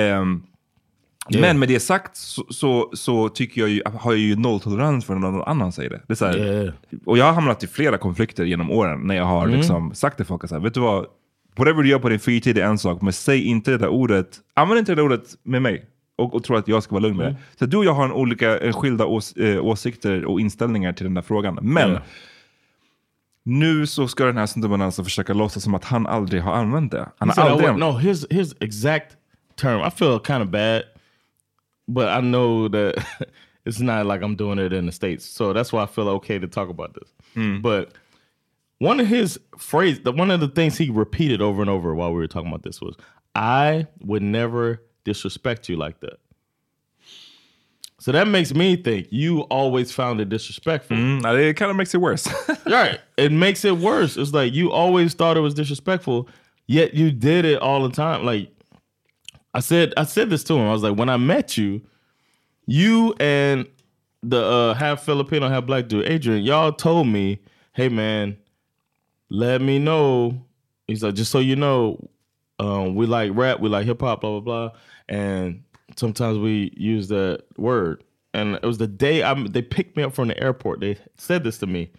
Ehm, 0.00 0.42
Yeah. 1.30 1.40
Men 1.42 1.58
med 1.58 1.68
det 1.68 1.80
sagt 1.80 2.16
så, 2.16 2.46
så, 2.50 2.90
så 2.92 3.28
tycker 3.28 3.60
jag 3.60 3.70
ju, 3.70 3.82
har 3.84 4.12
jag 4.12 4.20
ju 4.20 4.36
nolltolerans 4.36 5.04
för 5.04 5.14
när 5.14 5.20
någon 5.30 5.42
annan 5.48 5.72
säger 5.72 5.90
det. 5.90 6.00
det 6.06 6.20
är 6.20 6.26
här, 6.26 6.38
Yeah. 6.38 6.74
Och 7.04 7.18
jag 7.18 7.24
har 7.24 7.32
hamnat 7.32 7.64
i 7.64 7.66
flera 7.66 7.98
konflikter 7.98 8.44
genom 8.44 8.70
åren 8.70 9.00
när 9.04 9.14
jag 9.16 9.24
har 9.24 9.44
Mm. 9.44 9.56
liksom 9.56 9.94
sagt 9.94 10.16
till 10.16 10.26
folk 10.26 10.44
att 10.44 10.52
vet 10.64 10.74
du 10.74 10.80
vad, 10.80 11.06
whatever 11.56 11.82
du 11.82 11.88
gör 11.88 11.98
på 11.98 12.08
din 12.08 12.20
fritid 12.20 12.58
är 12.58 12.64
en 12.64 12.78
sak, 12.78 13.02
men 13.02 13.12
säg 13.12 13.44
inte 13.44 13.70
det 13.70 13.78
där 13.78 13.88
ordet, 13.88 14.40
använd 14.54 14.78
inte 14.78 14.92
det 14.92 14.96
där 14.96 15.02
ordet 15.04 15.36
med 15.42 15.62
mig 15.62 15.86
och, 16.16 16.34
och 16.34 16.44
tro 16.44 16.56
att 16.56 16.68
jag 16.68 16.82
ska 16.82 16.92
vara 16.94 17.02
lugn 17.02 17.16
med 17.16 17.26
Mm. 17.26 17.36
det. 17.52 17.58
Så 17.58 17.66
du 17.66 17.76
och 17.76 17.84
jag 17.84 17.94
har 17.94 18.04
en 18.04 18.12
olika, 18.12 18.58
eh, 18.58 18.72
skilda 18.72 19.06
ås, 19.06 19.32
eh, 19.36 19.64
åsikter 19.64 20.24
och 20.24 20.40
inställningar 20.40 20.92
till 20.92 21.04
den 21.04 21.14
där 21.14 21.22
frågan. 21.22 21.58
Men 21.62 21.90
Yeah. 21.90 22.02
nu 23.44 23.86
så 23.86 24.08
ska 24.08 24.24
den 24.24 24.36
här 24.36 24.46
snubben 24.46 24.82
alltså 24.82 25.04
försöka 25.04 25.34
låtsas 25.34 25.62
som 25.62 25.74
att 25.74 25.84
han 25.84 26.06
aldrig 26.06 26.42
har 26.42 26.52
använt 26.54 26.92
det. 26.92 27.08
Han 27.18 27.28
har 27.30 27.46
I 27.46 27.50
aldrig 27.50 27.76
no, 27.76 27.98
his 27.98 28.26
his 28.30 28.54
exact 28.60 29.16
term. 29.60 29.80
I 29.86 29.90
feel 29.90 30.18
kind 30.26 30.42
of 30.42 30.48
bad, 30.48 30.82
but 31.86 32.04
I 32.04 32.20
know 32.20 32.68
that 32.68 32.94
it's 33.64 33.80
not 33.82 34.06
like 34.14 34.24
I'm 34.24 34.36
doing 34.36 34.58
it 34.66 34.72
in 34.72 34.86
the 34.86 34.92
states, 34.92 35.26
so 35.36 35.52
that's 35.52 35.72
why 35.72 35.84
I 35.84 35.86
feel 35.86 36.08
okay 36.08 36.40
to 36.40 36.46
talk 36.48 36.70
about 36.70 36.94
this. 36.94 37.08
But 37.62 37.88
one 38.80 38.98
of 38.98 39.06
his 39.06 39.38
phrase, 39.58 40.00
the 40.00 40.10
one 40.10 40.30
of 40.30 40.40
the 40.40 40.48
things 40.48 40.76
he 40.76 40.90
repeated 40.90 41.40
over 41.40 41.60
and 41.60 41.70
over 41.70 41.94
while 41.94 42.10
we 42.10 42.16
were 42.16 42.26
talking 42.26 42.48
about 42.48 42.62
this 42.62 42.80
was, 42.80 42.96
"I 43.34 43.86
would 44.00 44.22
never 44.22 44.82
disrespect 45.04 45.68
you 45.68 45.76
like 45.76 46.00
that." 46.00 46.18
So 48.00 48.10
that 48.12 48.26
makes 48.26 48.54
me 48.54 48.76
think 48.76 49.08
you 49.10 49.42
always 49.42 49.92
found 49.92 50.22
it 50.22 50.30
disrespectful. 50.30 50.96
Mm, 50.96 51.22
det 51.22 51.54
kind 51.56 51.70
of 51.70 51.76
makes 51.76 51.94
it 51.94 52.00
worse. 52.00 52.26
right. 52.66 52.98
It 53.18 53.30
makes 53.30 53.62
it 53.62 53.76
worse. 53.76 54.16
It's 54.16 54.32
like 54.32 54.54
you 54.54 54.72
always 54.72 55.12
thought 55.12 55.36
it 55.36 55.40
was 55.40 55.52
disrespectful, 55.52 56.26
yet 56.66 56.94
you 56.94 57.10
did 57.10 57.44
it 57.44 57.60
all 57.60 57.86
the 57.86 57.94
time. 57.94 58.24
Like 58.24 58.50
I 59.52 59.60
said, 59.60 59.92
I 59.98 60.04
said 60.04 60.30
this 60.30 60.42
to 60.44 60.54
him. 60.54 60.66
I 60.66 60.72
was 60.72 60.82
like, 60.82 60.96
when 60.96 61.10
I 61.10 61.18
met 61.18 61.58
you, 61.58 61.82
you 62.64 63.14
and 63.20 63.66
the 64.22 64.42
uh, 64.42 64.74
half 64.74 65.04
Filipino, 65.04 65.50
half 65.50 65.66
black 65.66 65.88
dude, 65.88 66.08
Adrian, 66.08 66.42
y'all 66.42 66.72
told 66.72 67.06
me, 67.06 67.40
hey 67.74 67.90
man, 67.90 68.38
let 69.30 69.62
me 69.62 69.78
know. 69.78 70.44
He's 70.86 71.02
like, 71.02 71.14
just 71.14 71.30
so 71.30 71.38
you 71.38 71.56
know, 71.56 72.10
um, 72.58 72.94
we 72.94 73.06
like 73.06 73.30
rap, 73.34 73.60
we 73.60 73.68
like 73.68 73.86
hip 73.86 74.00
hop, 74.00 74.20
blah 74.20 74.40
blah 74.40 74.68
blah, 74.68 74.78
and 75.08 75.62
sometimes 75.96 76.38
we 76.38 76.72
use 76.76 77.08
that 77.08 77.44
word. 77.56 78.04
And 78.34 78.56
it 78.56 78.64
was 78.64 78.78
the 78.78 78.86
day 78.86 79.22
I 79.22 79.34
they 79.34 79.62
picked 79.62 79.96
me 79.96 80.02
up 80.02 80.12
from 80.12 80.28
the 80.28 80.40
airport. 80.40 80.80
They 80.80 80.98
said 81.16 81.42
this 81.42 81.58
to 81.58 81.66
me, 81.66 81.90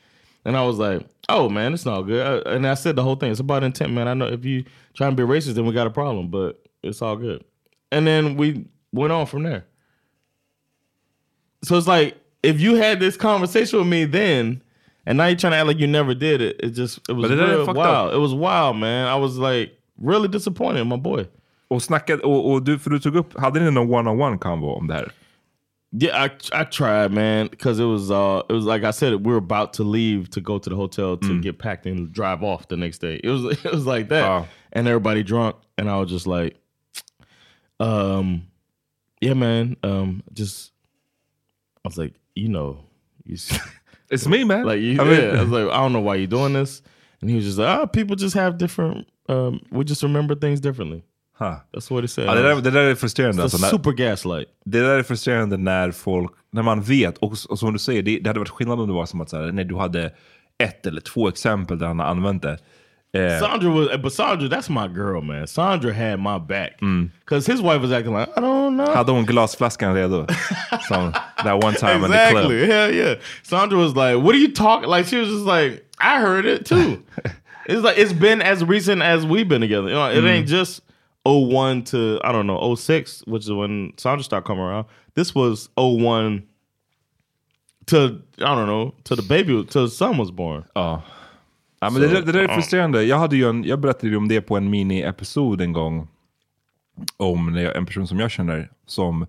and 0.46 0.56
I 0.56 0.64
was 0.64 0.78
like, 0.78 1.06
"Oh 1.30 1.50
man, 1.50 1.74
it's 1.74 1.86
not 1.86 2.04
good." 2.04 2.46
And 2.46 2.68
I 2.68 2.76
said 2.76 2.96
the 2.96 3.04
whole 3.04 3.16
thing. 3.16 3.32
It's 3.32 3.40
about 3.40 3.64
intent, 3.64 3.92
man. 3.92 4.08
I 4.08 4.14
know 4.14 4.28
if 4.28 4.46
you 4.46 4.64
try 4.94 5.08
and 5.08 5.18
be 5.18 5.24
racist, 5.24 5.56
then 5.56 5.66
we 5.66 5.74
got 5.74 5.88
a 5.88 5.92
problem. 5.92 6.30
But 6.30 6.62
it's 6.84 7.02
all 7.02 7.16
good. 7.16 7.44
And 7.92 8.06
then 8.06 8.38
we 8.38 8.66
went 8.94 9.12
on 9.12 9.26
from 9.26 9.44
there. 9.44 9.66
So 11.64 11.78
it's 11.78 11.88
like 11.88 12.18
if 12.44 12.60
you 12.60 12.76
had 12.76 13.00
this 13.00 13.18
conversation 13.18 13.80
with 13.80 13.88
me 13.88 14.06
then, 14.06 14.62
and 15.12 15.18
now 15.18 15.26
you're 15.28 15.36
trying 15.39 15.51
to 15.53 15.57
act 15.57 15.68
like 15.68 15.80
you 15.82 15.88
never 15.88 16.14
did 16.16 16.41
it. 16.41 16.55
It 16.64 16.70
just 16.78 16.99
it 17.09 17.16
was 17.16 17.30
real 17.32 17.66
wild. 17.66 17.78
up. 17.78 18.14
It 18.14 18.20
was 18.20 18.34
wild, 18.34 18.78
man. 18.78 19.07
I 19.07 19.16
was 19.20 19.38
like 19.38 19.72
really 19.97 20.28
disappointed 20.28 20.86
my 20.88 20.97
boy. 20.97 21.26
och 21.70 21.82
snackade, 21.84 22.24
och, 22.24 22.51
och 22.51 22.64
du, 22.64 22.80
för 22.80 22.89
du 22.89 22.99
tog 22.99 23.16
upp, 23.16 23.39
hade 23.39 23.59
ni 23.59 23.72
någon 23.72 23.89
one-on-one 23.93 24.38
combo 24.38 24.68
om 24.68 24.88
det 24.88 24.93
här? 24.93 25.12
Yeah, 26.01 26.26
I 26.26 26.30
I 26.62 26.64
tried, 26.66 27.12
man, 27.12 27.47
because 27.51 27.80
it 27.84 27.86
was 27.88 28.09
uh 28.12 28.41
it 28.49 28.53
was 28.53 28.66
like 28.66 28.84
I 28.89 28.91
said, 28.91 29.14
we 29.14 29.32
were 29.32 29.38
about 29.38 29.74
to 29.74 29.84
leave 29.84 30.30
to 30.30 30.39
go 30.41 30.59
to 30.59 30.70
the 30.70 30.76
hotel 30.76 31.18
to 31.18 31.41
get 31.41 31.59
packed 31.59 31.86
and 31.86 32.14
drive 32.14 32.43
off 32.43 32.68
the 32.68 32.76
next 32.78 33.01
day. 33.01 33.20
It 33.24 33.30
was 33.30 33.43
it 33.66 33.72
was 33.72 33.86
like 33.86 34.07
that, 34.09 34.24
Wow. 34.30 34.47
and 34.74 34.88
everybody 34.88 35.24
drunk, 35.24 35.55
and 35.78 35.89
I 35.89 35.97
was 35.99 36.09
just 36.12 36.28
like, 36.28 36.55
um, 37.80 38.43
yeah, 39.22 39.34
man, 39.34 39.76
um, 39.84 40.24
just 40.34 40.72
I 41.84 41.88
was 41.89 41.97
like, 41.97 42.14
you 42.36 42.47
know, 42.49 42.78
you 43.26 43.38
It's 44.12 44.28
me 44.28 44.43
man! 44.43 44.66
like 44.66 44.82
you, 44.82 45.01
I 45.01 45.03
mean- 45.05 45.22
yeah. 45.22 45.39
I 45.39 45.43
was 45.43 45.49
like, 45.49 45.68
I 45.72 45.78
don't 45.78 45.93
know 45.93 46.01
why 46.01 46.16
you're 46.16 46.28
doing 46.28 46.53
this, 46.53 46.82
and 47.22 47.30
he 47.32 47.36
was 47.38 47.45
just 47.45 47.57
like, 47.57 47.68
ah, 47.70 47.86
people 47.88 48.16
just 48.16 48.36
have 48.36 48.57
different, 48.57 49.07
um, 49.30 49.59
we 49.72 49.84
just 49.86 50.03
remember 50.03 50.36
things 50.36 50.59
differently. 50.62 51.03
Huh. 51.34 51.59
That's 51.74 51.89
what 51.89 52.03
he 52.03 52.07
said. 52.07 52.26
Ja, 52.26 52.36
det, 52.36 52.41
där, 52.41 52.62
det 52.62 52.72
där 52.72 52.84
är 52.84 52.95
frustrerande. 52.95 53.43
Alltså, 53.43 53.57
när, 53.57 53.68
super 53.70 53.91
gaslight. 53.91 54.47
det 54.66 54.80
där 54.80 54.99
är 54.99 55.03
frustrerande 55.03 55.57
när 55.57 55.91
folk, 55.91 56.32
när 56.51 56.64
man 56.64 56.82
vet, 56.82 57.18
och, 57.18 57.32
och 57.49 57.59
som 57.59 57.74
du 57.74 57.80
säger, 57.80 58.01
det, 58.03 58.20
det 58.20 58.30
hade 58.30 58.39
varit 58.39 58.49
skillnad 58.49 58.80
om 58.80 58.88
det 58.88 58.93
var 58.93 59.05
som 59.05 59.22
att 59.22 59.30
så 59.30 59.38
här, 59.38 59.51
nej, 59.51 59.66
du 59.66 59.76
hade 59.76 60.12
ett 60.57 60.86
eller 60.86 61.01
två 61.01 61.28
exempel 61.28 61.80
där 61.80 61.88
han 61.88 61.99
har 61.99 62.05
använt 62.05 62.41
det. 62.41 62.57
Eh, 63.14 63.39
Sandra 63.39 63.70
was, 63.70 63.89
but 63.97 64.14
Sandra, 64.14 64.47
that's 64.47 64.70
my 64.70 64.88
girl, 64.88 65.22
man. 65.22 65.45
Sandra 65.45 65.93
had 65.93 66.20
my 66.22 66.38
back 66.38 66.80
because 67.20 67.45
his 67.45 67.62
wife 67.62 67.82
was 67.82 67.91
acting 67.91 68.14
like 68.14 68.30
I 68.38 68.39
don't 68.41 68.78
know. 68.78 68.86
hade 68.86 69.07
hon 69.09 69.26
glasflaskan 69.26 69.93
redo? 69.93 70.32
Som 70.88 71.12
that 71.43 71.62
one 71.62 71.74
time 71.74 72.03
in 72.05 72.12
the 72.12 72.18
club. 72.18 72.32
exactly, 72.51 72.68
hell 72.68 72.93
yeah. 72.93 73.16
Sandra 73.43 73.78
was 73.78 73.95
like, 73.97 74.18
"What 74.24 74.34
are 74.34 74.38
you 74.38 74.53
talking?" 74.53 74.88
Like 74.88 75.07
she 75.07 75.18
was 75.18 75.28
just 75.28 75.43
like, 75.43 75.86
"I 75.99 76.22
heard 76.22 76.45
it 76.45 76.66
too." 76.66 77.03
It's 77.68 77.84
like 77.84 77.97
it's 77.97 78.12
been 78.12 78.41
as 78.41 78.64
recent 78.66 79.01
as 79.03 79.24
we've 79.26 79.47
been 79.47 79.62
together. 79.62 79.88
You 79.89 79.93
know, 79.93 80.09
it 80.09 80.24
ain't 80.26 80.47
just 80.47 80.82
01 81.26 81.84
to 81.86 82.20
I 82.24 82.32
don't 82.32 82.47
know 82.47 82.74
06, 82.76 83.24
which 83.28 83.43
is 83.43 83.51
when 83.51 83.93
Sandra 83.97 84.24
started 84.24 84.47
coming 84.47 84.64
around. 84.64 84.88
This 85.14 85.36
was 85.36 85.70
01 85.78 86.43
to 87.88 88.22
I 88.39 88.55
don't 88.55 88.68
know 88.68 88.95
to 89.05 89.16
the 89.16 89.22
baby 89.22 89.64
to 89.64 89.82
the 89.82 89.89
son 89.89 90.18
was 90.18 90.32
born. 90.32 90.66
Ja. 90.76 91.01
Ja, 91.82 91.90
men 91.90 92.02
det, 92.02 92.08
där- 92.08 92.22
det 92.22 92.32
där 92.32 92.40
är 92.40 92.48
frustrerande. 92.48 93.04
Jag, 93.04 93.18
hade 93.18 93.38
en, 93.38 93.64
jag 93.64 93.80
berättade 93.80 94.08
ju 94.08 94.16
om 94.16 94.28
det 94.28 94.42
på 94.42 94.58
en 94.58 94.70
mini-episod 94.70 95.62
en 95.62 95.74
gång. 95.74 96.08
Om 97.18 97.56
en 97.56 97.86
person 97.86 98.08
som 98.08 98.20
jag 98.20 98.32
känner 98.32 98.70
som 98.86 99.26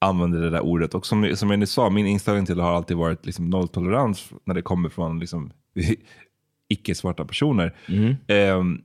använder 0.00 0.40
det 0.40 0.50
där 0.50 0.60
ordet. 0.60 0.94
Och 0.94 1.06
som, 1.06 1.36
som 1.36 1.50
jag 1.50 1.58
nyss 1.58 1.70
sa, 1.70 1.90
min 1.90 2.06
inställning 2.06 2.46
till 2.46 2.56
det 2.56 2.62
har 2.62 2.72
alltid 2.72 2.96
varit 2.96 3.26
liksom 3.26 3.50
nolltolerans 3.50 4.30
när 4.44 4.54
det 4.54 4.62
kommer 4.62 4.88
från 4.88 5.18
liksom, 5.20 5.50
icke-svarta 6.68 7.24
personer. 7.24 7.74
Ehm, 8.26 8.82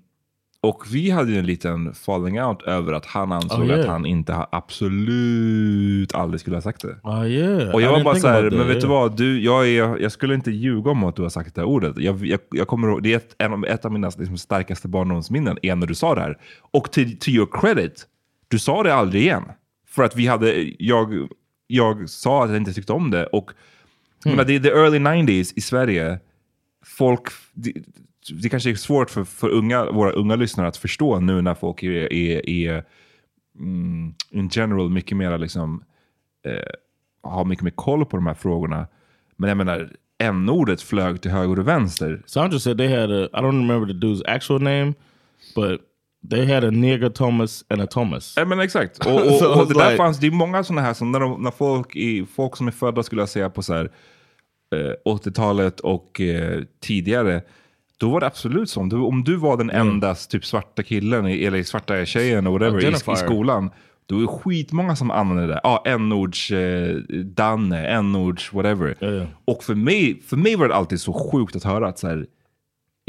och 0.62 0.84
vi 0.92 1.10
hade 1.10 1.32
ju 1.32 1.40
en 1.40 1.46
liten 1.46 1.94
falling 1.94 2.42
out 2.42 2.62
över 2.62 2.94
att 2.94 3.06
han 3.06 3.32
ansåg 3.32 3.60
Oh, 3.60 3.68
yeah. 3.68 3.80
att 3.80 3.88
han 3.88 4.06
inte 4.06 4.34
ha, 4.34 4.50
absolut 4.52 6.16
aldrig 6.16 6.40
skulle 6.40 6.56
ha 6.56 6.62
sagt 6.62 6.82
det. 6.82 6.96
Oh 7.04 7.28
yeah. 7.28 7.74
Och 7.74 7.82
I 7.82 7.84
jag 7.84 7.92
var 7.92 8.00
didn't 8.00 8.04
bara 8.04 8.16
så 8.16 8.28
här, 8.28 8.42
men 8.52 8.68
vet 8.68 8.82
du 8.82 8.88
yeah. 8.88 8.90
vad? 8.90 9.18
Du, 9.18 9.42
jag, 9.44 9.68
är, 9.68 9.98
jag 9.98 10.12
skulle 10.12 10.34
inte 10.36 10.52
ljuga 10.52 10.92
om 10.92 11.04
att 11.04 11.16
du 11.16 11.22
har 11.22 11.30
sagt 11.30 11.56
det 11.56 11.62
här 11.62 11.68
ordet. 11.68 11.98
Jag, 11.98 12.26
jag, 12.26 12.40
jag 12.52 12.68
kommer 12.68 13.02
det 13.02 13.14
är 13.14 13.18
ett, 13.18 13.36
en, 13.38 13.54
av- 13.54 13.66
ett 13.66 13.86
av 13.86 13.92
mina 13.92 14.12
liksom, 14.18 14.38
starkaste 14.38 14.88
barndomsminnen, 14.88 15.58
är 15.62 15.76
när 15.76 15.88
du 15.88 15.96
sa 15.96 16.16
det 16.16 16.22
här. 16.22 16.38
Och 16.72 16.92
till 16.92 17.20
to 17.20 17.30
your 17.30 17.48
credit, 17.62 18.08
du 18.48 18.60
sa 18.60 18.84
det 18.84 18.94
aldrig 18.94 19.22
igen. 19.22 19.44
För 19.88 20.04
att 20.04 20.16
vi 20.16 20.28
hade, 20.28 20.74
jag, 20.80 21.28
jag 21.68 22.10
sa 22.10 22.44
att 22.44 22.50
jag 22.50 22.58
inte 22.58 22.74
tyckte 22.74 22.94
om 22.94 23.12
det. 23.12 23.26
Och 23.26 23.52
jag 24.24 24.32
menar, 24.32 24.46
det 24.46 24.56
är 24.56 24.60
the 24.60 24.70
early 24.70 25.00
90s 25.00 25.54
i 25.56 25.62
Sverige. 25.62 26.20
Folk, 26.86 27.22
det, 27.54 27.74
det 28.34 28.50
kanske 28.50 28.70
är 28.70 28.76
svårt 28.76 29.10
för, 29.10 29.24
för 29.24 29.50
unga, 29.50 29.92
våra 29.92 30.12
unga 30.12 30.36
lyssnare 30.36 30.68
att 30.68 30.78
förstå 30.78 31.20
nu 31.20 31.42
när 31.42 31.56
folk 31.56 31.84
är, 31.84 32.14
är, 32.14 32.50
är 32.50 32.84
mm, 33.60 34.14
in 34.32 34.50
general 34.52 34.90
mycket 34.90 35.18
mer 35.18 35.38
liksom, 35.38 35.84
eh, 36.46 36.72
har 37.24 37.46
mycket 37.46 37.64
mer 37.64 37.72
koll 37.72 38.06
på 38.06 38.18
de 38.18 38.28
här 38.28 38.34
frågorna. 38.34 38.88
Men 39.38 39.48
jag 39.48 39.58
menar, 39.58 39.90
n-ordet 40.20 40.82
flög 40.82 41.22
till 41.22 41.32
höger 41.32 41.60
och 41.60 41.68
vänster. 41.68 42.24
Sandra 42.26 42.60
said 42.60 42.78
they 42.78 42.88
had 42.88 43.12
a 43.12 43.30
I 43.34 43.42
don't 43.42 43.68
remember 43.68 43.94
the 43.94 44.08
dude's 44.08 44.24
actual 44.28 44.62
name, 44.62 44.94
but 45.56 45.82
they 46.30 46.54
had 46.54 46.64
a 46.64 46.72
nigger 46.72 47.10
Thomas 47.10 47.66
and 47.70 47.82
a 47.82 47.88
Thomas. 47.88 48.34
Ja, 48.38 48.46
men 48.46 48.60
exakt. 48.60 49.06
Och, 49.06 49.28
och, 49.28 49.34
So 49.34 49.60
och 49.62 49.68
det 49.68 49.74
där 49.74 49.98
fanns, 49.98 50.20
det 50.20 50.28
är 50.28 50.32
många 50.32 50.64
sådana 50.64 50.82
här, 50.82 50.94
som 50.94 51.12
när, 51.12 51.20
de, 51.20 51.44
när 51.44 51.52
folk, 51.52 51.96
i, 51.96 52.26
folk 52.36 52.58
som 52.58 52.68
är 52.68 52.72
födda 52.72 53.04
skulle 53.04 53.22
jag 53.22 53.30
säga 53.30 53.50
på 53.50 53.62
så 53.62 53.74
här, 53.74 53.92
eh, 54.76 55.14
80-talet 55.14 55.80
och 55.80 56.22
eh, 56.22 56.64
tidigare, 56.80 57.42
då 58.00 58.10
var 58.10 58.20
det 58.20 58.28
absolut 58.28 58.70
så. 58.70 58.80
Om 58.80 58.90
du, 58.90 58.96
om 58.96 59.24
du 59.24 59.36
var 59.36 59.58
den 59.58 59.70
enda 59.70 60.16
typ 60.16 60.46
svarta 60.46 60.84
killen, 60.84 61.28
i- 61.28 61.44
eller 61.46 61.64
svarta 61.64 62.06
tjejen 62.06 62.48
och 62.48 62.54
whatever, 62.54 62.78
i, 62.84 62.88
i 63.14 63.16
skolan, 63.26 63.70
då 64.06 64.18
är 64.18 64.22
det 64.22 64.28
skitmånga 64.28 64.96
som 64.96 65.12
använder 65.12 65.48
det. 65.48 65.60
Ja, 65.64 65.84
ah, 65.86 65.90
n-ords 65.90 66.52
eh, 66.52 66.96
Danne, 67.26 67.88
n-ords 67.88 68.54
whatever. 68.54 68.96
Ja, 69.00 69.08
ja. 69.08 69.26
Och 69.46 69.64
för 69.64 69.76
mig, 69.76 70.22
för 70.28 70.38
mig 70.38 70.56
var 70.56 70.68
det 70.68 70.76
alltid 70.76 71.02
så 71.02 71.14
sjukt 71.32 71.56
att 71.56 71.64
höra 71.64 71.88
att 71.88 72.00
så 72.00 72.08
här, 72.08 72.26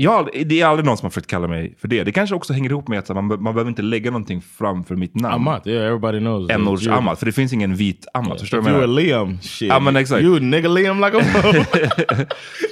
jag, 0.03 0.29
det 0.47 0.61
är 0.61 0.67
aldrig 0.67 0.87
någon 0.87 0.97
som 0.97 1.05
har 1.07 1.11
försökt 1.11 1.27
kalla 1.27 1.49
mig 1.49 1.75
för 1.79 1.89
det. 1.89 2.05
Det 2.05 2.13
kanske 2.13 2.35
också 2.37 2.53
hänger 2.53 2.71
ihop 2.71 2.89
med 2.89 2.99
att 2.99 3.09
man, 3.09 3.27
man 3.27 3.43
behöver 3.55 3.69
inte 3.69 3.83
lägga 3.83 4.11
någonting 4.11 4.43
framför 4.43 4.97
mitt 4.97 5.15
namn. 5.15 5.35
Amat, 5.35 5.67
yeah, 5.67 5.87
everybody 5.87 6.19
knows. 6.19 6.49
that 6.49 6.55
n-ords 6.55 6.83
you're- 6.87 6.93
Amat, 6.99 7.19
för 7.19 7.27
det 7.27 7.33
finns 7.33 7.53
ingen 7.53 7.75
vit 7.75 8.07
Amat. 8.15 8.41
Förstår 8.41 8.59
If 8.59 8.65
du 8.65 8.71
vad 8.73 8.83
jag 8.83 8.89
menar? 8.89 9.03
Liam, 9.03 9.39
shit. 9.41 9.83
Men 9.83 9.97
exakt. 9.97 10.23
You 10.23 10.41
nigga 10.41 10.69
Liam 10.69 11.01
like 11.01 11.17
a 11.17 11.21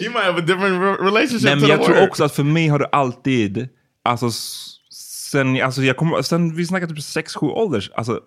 You 0.01 0.11
might 0.13 0.25
have 0.25 0.39
a 0.39 0.45
different 0.47 0.83
re- 0.83 1.05
relationship 1.05 1.43
Nej, 1.43 1.55
to 1.55 1.61
men 1.61 1.69
jag 1.71 1.83
tror 1.85 1.95
word. 2.01 2.09
också 2.09 2.25
att 2.25 2.33
för 2.35 2.45
mig 2.45 2.69
har 2.69 2.79
det 2.79 2.87
alltid, 2.93 3.69
alltså 4.05 4.31
sen, 5.31 5.63
alltså 5.63 5.83
jag 5.83 5.97
kom, 5.97 6.23
sen 6.23 6.55
vi 6.57 6.67
snackade 6.67 6.95
typ 6.95 7.05
6-7 7.05 7.51
ålders, 7.51 7.91
alltså 7.95 8.21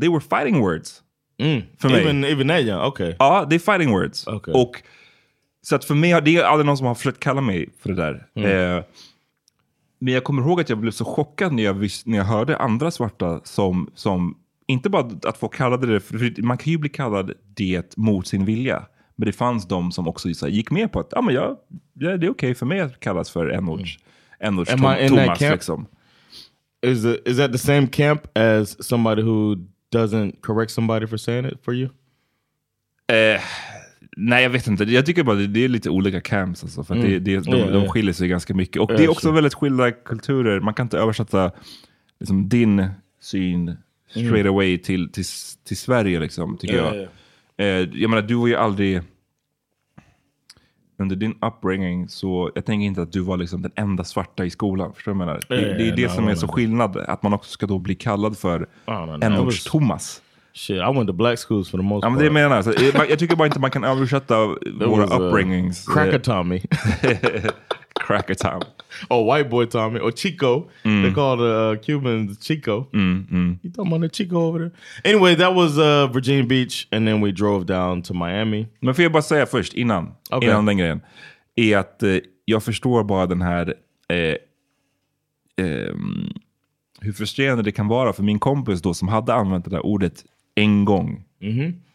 they 0.00 0.08
were 0.08 0.20
fighting 0.20 0.60
words. 0.60 1.02
Mm. 1.38 1.62
För 1.78 1.88
mig. 1.88 2.00
Even, 2.02 2.24
even 2.24 2.48
that 2.48 2.60
young, 2.60 2.80
okay. 2.80 3.14
Ja, 3.18 3.46
det 3.50 3.54
är 3.54 3.58
fighting 3.58 3.90
words. 3.92 4.26
Okej. 4.26 4.54
Och, 4.54 4.82
så 5.66 5.76
att 5.76 5.84
för 5.84 5.94
mig 5.94 6.20
det 6.22 6.36
är 6.36 6.44
aldrig 6.44 6.66
någon 6.66 6.76
som 6.76 6.86
har 6.86 6.94
försökt 6.94 7.20
kalla 7.20 7.40
mig 7.40 7.68
för 7.78 7.88
det 7.88 7.94
där. 7.94 8.26
Mm. 8.34 8.76
Eh, 8.76 8.84
men 9.98 10.14
jag 10.14 10.24
kommer 10.24 10.42
ihåg 10.42 10.60
att 10.60 10.68
jag 10.68 10.78
blev 10.78 10.90
så 10.90 11.04
chockad 11.04 11.52
när 11.52 11.62
jag, 11.62 11.74
vis- 11.74 12.06
när 12.06 12.18
jag 12.18 12.24
hörde 12.24 12.56
andra 12.56 12.90
svarta 12.90 13.40
som, 13.44 13.90
som 13.94 14.38
inte 14.66 14.90
bara 14.90 15.10
att 15.22 15.38
folk 15.38 15.54
kallade 15.54 15.86
det, 15.86 16.00
för 16.00 16.42
man 16.42 16.58
kan 16.58 16.70
ju 16.70 16.78
bli 16.78 16.88
kallad 16.88 17.32
det 17.54 17.96
mot 17.96 18.26
sin 18.26 18.44
vilja. 18.44 18.86
Men 19.16 19.26
det 19.26 19.32
fanns 19.32 19.68
de 19.68 19.92
som 19.92 20.08
också 20.08 20.34
så 20.34 20.46
här, 20.46 20.52
gick 20.52 20.70
med 20.70 20.92
på 20.92 21.00
att 21.00 21.08
ja, 21.10 21.22
men 21.22 21.34
jag, 21.34 21.56
ja, 21.94 22.16
det 22.16 22.26
är 22.26 22.30
okej 22.30 22.54
för 22.54 22.66
mig 22.66 22.80
att 22.80 23.00
kallas 23.00 23.30
för 23.30 23.48
n-ords 23.48 23.98
n-ords 24.40 24.70
Am 24.70 24.80
Tom, 24.80 24.92
I 24.92 25.04
in 25.04 25.16
that 25.16 25.24
Thomas. 25.24 25.40
Liksom. 25.40 25.86
Is 26.82 27.02
the, 27.02 27.30
is 27.30 27.36
that 27.36 27.52
the 27.52 27.58
same 27.58 27.86
camp 27.86 28.38
as 28.38 28.86
somebody 28.86 29.22
who 29.22 29.56
doesn't 29.94 30.40
correct 30.40 30.72
somebody 30.72 31.06
for 31.06 31.16
saying 31.16 31.46
it 31.46 31.64
for 31.64 31.74
you? 31.74 31.88
Eh, 33.08 33.40
nej, 34.16 34.42
jag 34.42 34.50
vet 34.50 34.66
inte. 34.66 34.84
Jag 34.84 35.06
tycker 35.06 35.22
bara 35.24 35.36
det, 35.36 35.46
det 35.46 35.64
är 35.64 35.68
lite 35.68 35.90
olika 35.90 36.20
camps. 36.20 36.62
Alltså, 36.62 36.84
för 36.84 36.94
att 36.94 37.02
det, 37.02 37.18
det, 37.18 37.38
de, 37.38 37.58
Ja, 37.58 37.70
de 37.70 37.88
skiljer 37.88 38.12
sig 38.12 38.28
ganska 38.28 38.54
mycket. 38.54 38.82
Och 38.82 38.92
Ja, 38.92 38.96
det 38.96 39.04
är 39.04 39.08
också 39.08 39.26
sure. 39.26 39.34
väldigt 39.34 39.54
skilda 39.54 39.90
kulturer. 39.90 40.60
Man 40.60 40.74
kan 40.74 40.86
inte 40.86 40.98
översätta 40.98 41.52
liksom, 42.20 42.48
din 42.48 42.88
syn 43.20 43.76
straight 44.10 44.46
away 44.46 44.78
till, 44.78 45.12
till, 45.12 45.24
till 45.66 45.76
Sverige, 45.76 46.20
liksom, 46.20 46.56
tycker 46.58 46.76
Ja, 46.76 46.94
jag. 46.94 47.08
Eh, 47.58 47.88
jag 47.94 48.10
menar, 48.10 48.22
du 48.22 48.34
var 48.34 48.46
ju 48.46 48.54
aldrig... 48.54 49.00
Under 50.98 51.16
din 51.16 51.34
upbringing 51.42 52.08
så, 52.08 52.50
jag 52.54 52.64
tänker 52.64 52.86
inte 52.86 53.02
att 53.02 53.12
du 53.12 53.20
var 53.20 53.36
liksom 53.36 53.62
den 53.62 53.72
enda 53.76 54.04
svarta 54.04 54.44
i 54.44 54.50
skolan. 54.50 54.94
Förstår 54.94 55.12
du 55.12 55.18
vad 55.18 55.28
jag 55.28 55.40
menar? 55.50 55.62
Det, 55.62 55.78
det 55.78 55.88
är 55.88 55.96
det 55.96 56.08
som 56.08 56.28
är 56.28 56.34
så 56.34 56.48
skillnad. 56.48 56.96
Att 56.96 57.22
man 57.22 57.32
också 57.32 57.50
ska 57.50 57.66
då 57.66 57.78
bli 57.78 57.94
kallad 57.94 58.38
för 58.38 58.66
Oh, 58.86 59.18
no, 59.18 59.50
Shit, 60.56 60.78
I 60.78 60.88
went 60.88 61.06
to 61.06 61.12
black 61.12 61.38
schools 61.38 61.70
for 61.70 61.76
the 61.78 61.82
most 61.84 62.02
Ja, 62.04 62.08
men 62.10 62.18
part. 62.18 62.24
det 62.24 62.30
menar 62.30 62.56
jag. 62.56 62.64
Så, 62.64 62.72
eh, 62.72 63.10
jag 63.10 63.18
tycker 63.18 63.36
bara 63.36 63.46
inte 63.46 63.60
man 63.60 63.70
kan 63.70 63.84
översätta 63.84 64.46
våra 64.80 65.04
uh, 65.04 65.20
upbringings. 65.20 65.86
Cracker 65.86 66.12
eh, 66.12 66.18
Tommy. 66.18 66.60
Cracker 68.06 68.34
Tom. 68.34 68.62
or 69.10 69.36
white 69.36 69.50
boy 69.50 69.66
Tommy. 69.66 70.00
Or 70.00 70.10
Chico. 70.10 70.68
They 70.82 71.14
called 71.14 71.40
uh, 71.40 71.82
Cubans 71.82 72.46
Chico. 72.46 72.86
Mm, 72.92 73.58
You 73.62 73.72
talking 73.72 73.92
about 73.92 74.10
the 74.10 74.16
Chico 74.16 74.36
over 74.36 74.58
there? 74.58 74.70
Anyway, 75.14 75.34
that 75.36 75.54
was 75.54 75.78
uh, 75.78 76.06
Virginia 76.12 76.44
Beach. 76.44 76.88
And 76.92 77.06
then 77.06 77.20
we 77.24 77.32
drove 77.32 77.64
down 77.66 78.02
to 78.02 78.14
Miami. 78.14 78.66
Men 78.80 78.94
får 78.94 79.02
jag 79.02 79.12
bara 79.12 79.22
säga 79.22 79.46
först, 79.46 79.74
innan, 79.74 80.14
Okej. 80.30 80.48
innan 80.48 80.66
den 80.66 80.76
grejen. 80.78 81.00
Är 81.56 81.78
att 81.78 82.02
eh, 82.02 82.16
jag 82.44 82.62
förstår 82.62 83.04
bara 83.04 83.26
den 83.26 83.42
här... 83.42 83.74
Eh, 84.08 84.36
ehm, 85.66 86.28
hur 87.00 87.12
frustrerande 87.12 87.62
det 87.62 87.72
kan 87.72 87.88
vara 87.88 88.12
för 88.12 88.22
min 88.22 88.38
kompis 88.38 88.82
då 88.82 88.94
som 88.94 89.08
hade 89.08 89.34
använt 89.34 89.64
det 89.64 89.70
där 89.70 89.86
ordet 89.86 90.24
en 90.56 90.84
gång. 90.84 91.24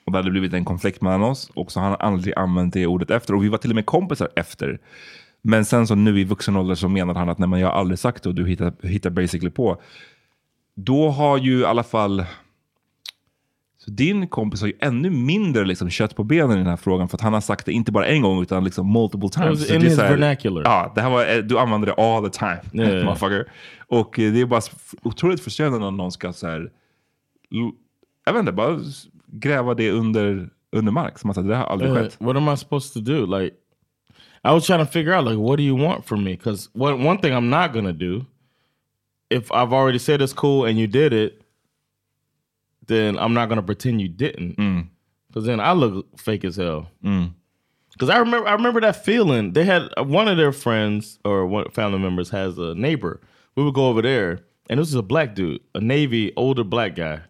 Och 0.05 0.11
det 0.11 0.17
hade 0.17 0.31
blivit 0.31 0.53
en 0.53 0.65
konflikt 0.65 1.01
mellan 1.01 1.23
oss. 1.23 1.51
Och 1.53 1.71
så 1.71 1.79
har 1.79 1.87
han 1.87 1.97
aldrig 1.99 2.33
använt 2.37 2.73
det 2.73 2.87
ordet 2.87 3.11
efter. 3.11 3.35
Och 3.35 3.43
vi 3.43 3.49
var 3.49 3.57
till 3.57 3.71
och 3.71 3.75
med 3.75 3.85
kompisar 3.85 4.29
efter. 4.35 4.79
Men 5.41 5.65
sen 5.65 5.87
så 5.87 5.95
nu 5.95 6.19
i 6.19 6.23
vuxen 6.23 6.55
ålder 6.55 6.75
så 6.75 6.87
menade 6.87 7.19
han 7.19 7.29
att 7.29 7.37
nej, 7.37 7.49
men 7.49 7.59
jag 7.59 7.67
har 7.67 7.79
aldrig 7.79 7.99
sagt 7.99 8.23
det 8.23 8.29
och 8.29 8.35
du 8.35 8.47
hittar, 8.47 8.87
hittar 8.87 9.09
basically 9.09 9.51
på. 9.51 9.81
Då 10.75 11.09
har 11.09 11.37
ju 11.37 11.59
i 11.59 11.65
alla 11.65 11.83
fall... 11.83 12.25
Så 13.77 13.91
din 13.91 14.27
kompis 14.27 14.61
har 14.61 14.67
ju 14.67 14.77
ännu 14.81 15.09
mindre 15.09 15.65
liksom, 15.65 15.89
kött 15.89 16.15
på 16.15 16.23
benen 16.23 16.51
i 16.51 16.55
den 16.55 16.67
här 16.67 16.77
frågan 16.77 17.09
för 17.09 17.17
att 17.17 17.21
han 17.21 17.33
har 17.33 17.41
sagt 17.41 17.65
det 17.65 17.71
inte 17.71 17.91
bara 17.91 18.05
en 18.05 18.21
gång 18.21 18.41
utan 18.41 18.63
liksom 18.63 18.93
multiple 18.93 19.29
times. 19.29 19.71
in 19.71 19.81
his 19.81 19.99
vernacular. 19.99 20.61
Ja, 20.65 20.91
det 20.95 21.01
här 21.01 21.09
var, 21.09 21.35
eh, 21.35 21.37
du 21.37 21.59
använder 21.59 21.87
det 21.87 21.93
all 21.93 22.29
the 22.29 22.39
time, 22.39 22.61
ja. 22.71 23.03
motherfucker. 23.03 23.51
Och 23.87 24.19
eh, 24.19 24.33
det 24.33 24.41
är 24.41 24.45
bara 24.45 24.61
otroligt 25.01 25.41
frustrerande 25.41 25.79
när 25.79 25.91
någon 25.91 26.11
ska 26.11 26.33
så 26.33 26.47
här, 26.47 26.71
jag 28.25 28.33
vet 28.33 28.39
inte, 28.39 28.51
bara 28.51 28.79
gräva 29.31 29.73
det 29.73 29.91
under, 29.91 30.49
under 30.71 30.91
mark. 30.91 31.19
Som 31.19 31.29
att 31.29 31.35
det 31.35 31.55
här 31.55 31.63
har 31.63 31.65
aldrig 31.65 31.91
Uh, 31.91 31.95
skett. 31.97 32.17
what 32.19 32.35
am 32.37 32.49
I 32.53 32.57
supposed 32.57 32.93
to 32.93 32.99
do? 33.13 33.25
Like, 33.25 33.55
I 34.43 34.51
was 34.53 34.65
trying 34.65 34.85
to 34.85 34.91
figure 34.91 35.13
out, 35.13 35.25
like, 35.25 35.37
what 35.37 35.57
do 35.57 35.63
you 35.63 35.75
want 35.87 36.05
from 36.05 36.23
me? 36.23 36.31
Because 36.35 36.69
one 36.73 37.03
one 37.03 37.17
thing 37.19 37.33
I'm 37.33 37.49
not 37.49 37.73
gonna 37.73 37.93
do, 37.93 38.25
if 39.29 39.51
I've 39.51 39.73
already 39.73 39.99
said 39.99 40.21
it's 40.21 40.33
cool 40.33 40.65
and 40.65 40.77
you 40.79 40.87
did 40.87 41.13
it, 41.13 41.41
then 42.87 43.17
I'm 43.17 43.33
not 43.33 43.49
gonna 43.49 43.61
pretend 43.63 44.01
you 44.01 44.07
didn't. 44.09 44.55
Because 45.27 45.45
then 45.45 45.59
I 45.59 45.73
look 45.73 46.05
fake 46.19 46.43
as 46.43 46.55
hell. 46.57 46.87
Because 47.93 48.09
I 48.09 48.17
remember, 48.17 48.47
I 48.47 48.53
remember 48.53 48.81
that 48.81 49.05
feeling. 49.05 49.53
They 49.53 49.63
had 49.63 49.89
one 49.97 50.27
of 50.27 50.37
their 50.37 50.51
friends 50.51 51.19
or 51.23 51.45
one 51.45 51.69
family 51.71 51.99
members 51.99 52.29
has 52.31 52.57
a 52.57 52.73
neighbor. 52.75 53.19
We 53.55 53.63
would 53.63 53.73
go 53.75 53.87
over 53.89 54.01
there, 54.01 54.39
and 54.69 54.79
this 54.79 54.87
was 54.87 54.95
a 54.95 55.01
black 55.03 55.35
dude, 55.35 55.61
a 55.75 55.79
Navy 55.81 56.33
older 56.35 56.63
black 56.63 56.95
guy. 56.95 57.21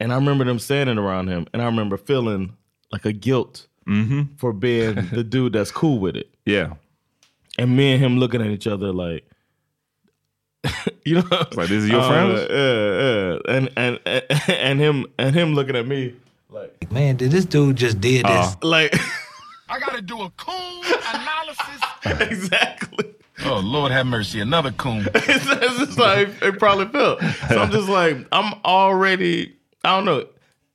And 0.00 0.12
I 0.12 0.16
remember 0.16 0.44
them 0.44 0.58
standing 0.58 0.98
around 0.98 1.28
him, 1.28 1.46
and 1.52 1.60
I 1.62 1.66
remember 1.66 1.96
feeling 1.98 2.56
like 2.90 3.04
a 3.04 3.12
guilt 3.12 3.66
for 4.38 4.52
being 4.52 4.94
the 5.12 5.22
dude 5.24 5.52
that's 5.52 5.70
cool 5.70 5.98
with 5.98 6.16
it. 6.16 6.32
Yeah. 6.46 6.74
And 7.58 7.76
me 7.76 7.92
and 7.92 8.02
him 8.02 8.18
looking 8.18 8.40
at 8.40 8.46
each 8.48 8.66
other 8.66 8.92
like, 8.92 9.24
you 11.04 11.16
know, 11.16 11.22
Like, 11.30 11.68
this 11.68 11.84
is 11.84 11.88
your 11.88 12.00
Uh, 12.00 12.08
friends? 12.08 12.46
yeah, 12.50 12.96
yeah. 13.00 13.56
And, 13.56 13.70
and 13.76 14.00
and 14.06 14.48
and 14.48 14.80
him 14.80 15.06
and 15.18 15.34
him 15.34 15.54
looking 15.54 15.74
at 15.76 15.86
me 15.86 16.14
like, 16.50 16.90
Man, 16.92 17.16
did 17.16 17.30
this 17.30 17.44
dude 17.44 17.76
just 17.76 18.00
did 18.00 18.24
this? 18.26 18.56
like 18.62 18.94
I 19.68 19.78
gotta 19.80 20.02
do 20.02 20.20
a 20.22 20.30
cool 20.36 20.82
analysis. 21.12 21.80
exactly. 22.30 23.06
Oh 23.44 23.58
Lord 23.60 23.90
have 23.90 24.06
mercy, 24.06 24.40
another 24.40 24.70
coon. 24.72 25.06
it's, 25.14 25.46
it's 25.50 25.78
just 25.78 25.98
like 25.98 26.28
it 26.42 26.58
probably 26.58 26.86
felt. 26.88 27.20
So 27.48 27.58
I'm 27.58 27.70
just 27.70 27.88
like, 27.88 28.18
I'm 28.32 28.54
already, 28.64 29.56
I 29.84 29.96
don't 29.96 30.04
know. 30.04 30.24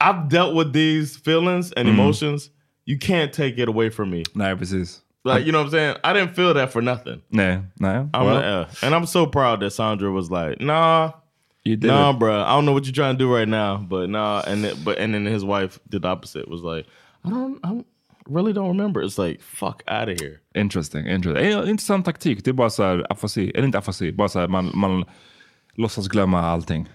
I've 0.01 0.30
dealt 0.30 0.56
with 0.56 0.74
these 0.74 1.18
feelings 1.18 1.72
and 1.74 1.88
Mm. 1.88 1.93
emotions. 1.93 2.49
You 2.86 2.97
can't 2.99 3.32
take 3.34 3.58
it 3.58 3.68
away 3.70 3.89
from 3.89 4.10
me. 4.10 4.24
Nej, 4.36 4.56
precis. 4.58 5.01
Like, 5.24 5.45
you 5.45 5.51
know 5.51 5.60
what 5.60 5.66
I'm 5.66 5.72
saying? 5.72 5.95
I 6.03 6.14
didn't 6.14 6.36
feel 6.36 6.53
that 6.53 6.72
for 6.72 6.82
nothing. 6.84 7.22
Nah, 7.32 7.62
nah. 7.80 8.06
I'm 8.14 8.26
Well, 8.26 8.38
uh, 8.62 8.66
and 8.84 8.93
I'm 8.93 9.06
so 9.08 9.26
proud 9.26 9.60
that 9.62 9.72
Sandra 9.72 10.12
was 10.12 10.30
like, 10.30 10.62
nah, 10.62 11.12
you 11.64 11.76
did 11.78 11.88
nah, 11.88 12.12
it. 12.12 12.20
bruh. 12.20 12.43
I 12.45 12.49
don't 12.56 12.66
know 12.66 12.74
what 12.74 12.86
you're 12.86 12.93
trying 12.93 13.18
to 13.18 13.24
do 13.24 13.34
right 13.36 13.47
now, 13.49 13.78
but 13.89 14.10
nah. 14.10 14.41
And 14.45 14.64
then, 14.64 14.76
but 14.84 14.99
and 14.99 15.14
then 15.16 15.26
his 15.26 15.43
wife 15.43 15.80
did 15.89 16.03
the 16.03 16.08
opposite. 16.10 16.47
Was 16.47 16.62
like, 16.62 16.86
I 17.26 17.30
don't, 17.30 17.58
I 17.64 17.70
don't- 17.70 17.88
really 18.30 18.53
don't 18.53 18.68
remember. 18.70 19.01
It's 19.03 19.18
like, 19.18 19.39
fuck 19.41 19.84
out 19.88 20.10
of 20.10 20.20
here. 20.20 20.41
Interesting. 20.56 21.06
interesting. 21.08 21.45
Eh, 21.45 21.70
intressant 21.70 22.06
taktik. 22.06 22.43
Det 22.43 22.49
är 22.49 22.53
bara 22.53 22.70
så 22.70 22.84
här 22.84 23.06
afasi. 23.10 23.51
Eller 23.56 23.66
inte 23.66 23.78
afasi. 23.78 24.12
Bara 24.12 24.30
så 24.30 24.39
här, 24.39 24.47
man, 24.47 24.72
man 24.76 25.06
låtsas 25.76 26.08
glömma 26.08 26.41
allting. 26.41 26.88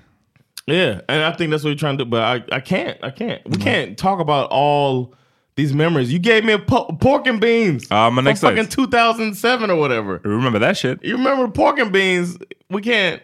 Yeah, 0.71 1.01
and 1.09 1.23
I 1.25 1.33
think 1.33 1.51
that's 1.51 1.63
what 1.65 1.71
you're 1.71 1.77
trying 1.77 1.99
to 1.99 2.05
do, 2.05 2.11
but 2.11 2.23
I, 2.23 2.57
I 2.57 2.61
can't, 2.61 2.99
I 3.03 3.11
can't. 3.11 3.41
We 3.49 3.57
can't 3.59 3.99
talk 3.99 4.21
about 4.21 4.51
all 4.51 5.15
these 5.57 5.75
memories. 5.75 6.13
You 6.13 6.19
gave 6.19 6.45
me 6.45 6.53
a 6.53 6.59
po- 6.59 6.97
pork 7.01 7.27
and 7.27 7.41
beans 7.41 7.87
Ja, 7.91 8.09
men 8.11 8.25
from 8.25 8.29
exakt. 8.29 8.57
fucking 8.57 8.71
2007 8.71 9.71
or 9.71 9.77
whatever. 9.77 10.21
Remember 10.25 10.59
that 10.61 10.77
shit? 10.77 11.03
You 11.05 11.17
remember 11.17 11.49
pork 11.49 11.79
and 11.79 11.93
beans? 11.93 12.39
We 12.71 12.83
can't. 12.83 13.21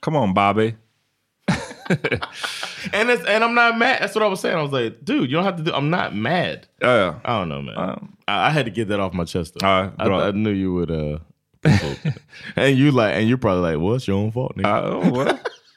Come 0.00 0.16
on, 0.16 0.32
Bobby. 0.34 0.76
And 2.92 3.10
it's 3.10 3.24
and 3.24 3.42
I'm 3.42 3.54
not 3.54 3.76
mad. 3.78 4.00
That's 4.02 4.14
what 4.14 4.22
I 4.22 4.28
was 4.28 4.40
saying. 4.40 4.56
I 4.56 4.62
was 4.62 4.70
like, 4.72 5.04
dude, 5.04 5.28
you 5.30 5.36
don't 5.36 5.44
have 5.44 5.56
to 5.56 5.62
do. 5.64 5.72
I'm 5.72 5.90
not 5.90 6.14
mad. 6.14 6.68
Ja. 6.80 7.16
I 7.24 7.38
don't 7.38 7.48
know, 7.48 7.62
man. 7.62 7.76
I, 8.28 8.46
I 8.48 8.50
had 8.50 8.66
to 8.66 8.70
get 8.70 8.88
that 8.88 9.00
off 9.00 9.12
my 9.12 9.24
chest. 9.24 9.54
Though. 9.58 9.66
Ja, 9.66 9.90
I. 9.98 10.06
I 10.06 10.30
knew 10.30 10.50
you 10.52 10.72
would. 10.74 10.90
uh. 10.90 11.18
And 12.56 12.78
you 12.78 12.92
like, 12.92 13.14
and 13.16 13.28
you're 13.28 13.36
probably 13.38 13.74
like, 13.74 13.82
well, 13.84 13.96
your 13.96 14.16
own 14.16 14.30
fault, 14.30 14.56
nigga. 14.56 14.66
Uh, 14.66 14.82
oh, 14.84 15.10
well. 15.10 15.40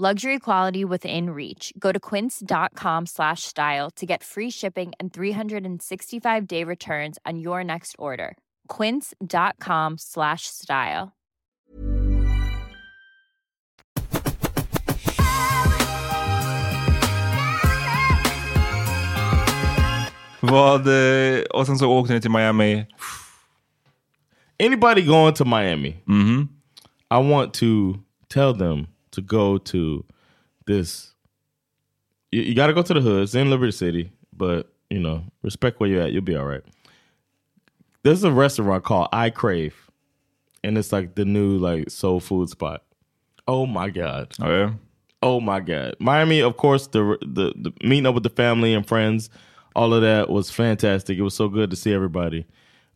Luxury 0.00 0.38
quality 0.38 0.84
within 0.84 1.30
reach. 1.30 1.72
Go 1.76 1.90
to 1.90 1.98
quince.com 1.98 3.06
slash 3.06 3.42
style 3.42 3.90
to 3.96 4.06
get 4.06 4.22
free 4.22 4.48
shipping 4.48 4.92
and 5.00 5.12
365 5.12 6.46
day 6.46 6.62
returns 6.62 7.18
on 7.26 7.40
your 7.40 7.64
next 7.64 7.96
order. 7.98 8.36
Quince.com 8.68 9.98
slash 9.98 10.42
style. 10.46 11.16
Vad, 20.40 20.86
eh, 20.88 21.40
och 21.54 21.66
sen 21.66 21.78
så 21.78 21.90
åkte 21.90 22.12
ni 22.14 22.20
till 22.20 22.30
Miami. 22.30 22.86
Anybody 24.64 25.02
going 25.02 25.34
to 25.34 25.44
Miami, 25.44 25.96
Mhm. 26.06 26.48
I 27.10 27.30
want 27.32 27.54
to 27.54 27.94
tell 28.28 28.58
them 28.58 28.86
to 29.18 29.22
go 29.22 29.58
to 29.58 30.04
this. 30.66 31.14
You, 32.30 32.42
you 32.42 32.54
got 32.54 32.68
to 32.68 32.72
go 32.72 32.82
to 32.82 32.94
the 32.94 33.00
hood. 33.00 33.24
It's 33.24 33.34
in 33.34 33.50
Liberty 33.50 33.72
City, 33.72 34.12
but 34.32 34.72
you 34.90 35.00
know, 35.00 35.24
respect 35.42 35.80
where 35.80 35.88
you're 35.88 36.02
at. 36.02 36.12
You'll 36.12 36.22
be 36.22 36.36
all 36.36 36.46
right. 36.46 36.62
There's 38.04 38.24
a 38.24 38.32
restaurant 38.32 38.84
called 38.84 39.08
I 39.12 39.30
Crave, 39.30 39.90
and 40.62 40.78
it's 40.78 40.92
like 40.92 41.14
the 41.14 41.24
new 41.24 41.58
like 41.58 41.90
soul 41.90 42.20
food 42.20 42.48
spot. 42.48 42.84
Oh 43.46 43.66
my 43.66 43.90
god! 43.90 44.34
Oh 44.40 44.50
yeah. 44.50 44.72
Oh 45.20 45.40
my 45.40 45.60
god! 45.60 45.96
Miami, 45.98 46.40
of 46.40 46.56
course, 46.56 46.86
the 46.86 47.18
the, 47.22 47.52
the 47.56 47.72
meeting 47.82 48.06
up 48.06 48.14
with 48.14 48.22
the 48.22 48.30
family 48.30 48.72
and 48.72 48.86
friends, 48.86 49.30
all 49.74 49.92
of 49.92 50.02
that 50.02 50.30
was 50.30 50.50
fantastic. 50.50 51.18
It 51.18 51.22
was 51.22 51.34
so 51.34 51.48
good 51.48 51.70
to 51.70 51.76
see 51.76 51.92
everybody. 51.92 52.46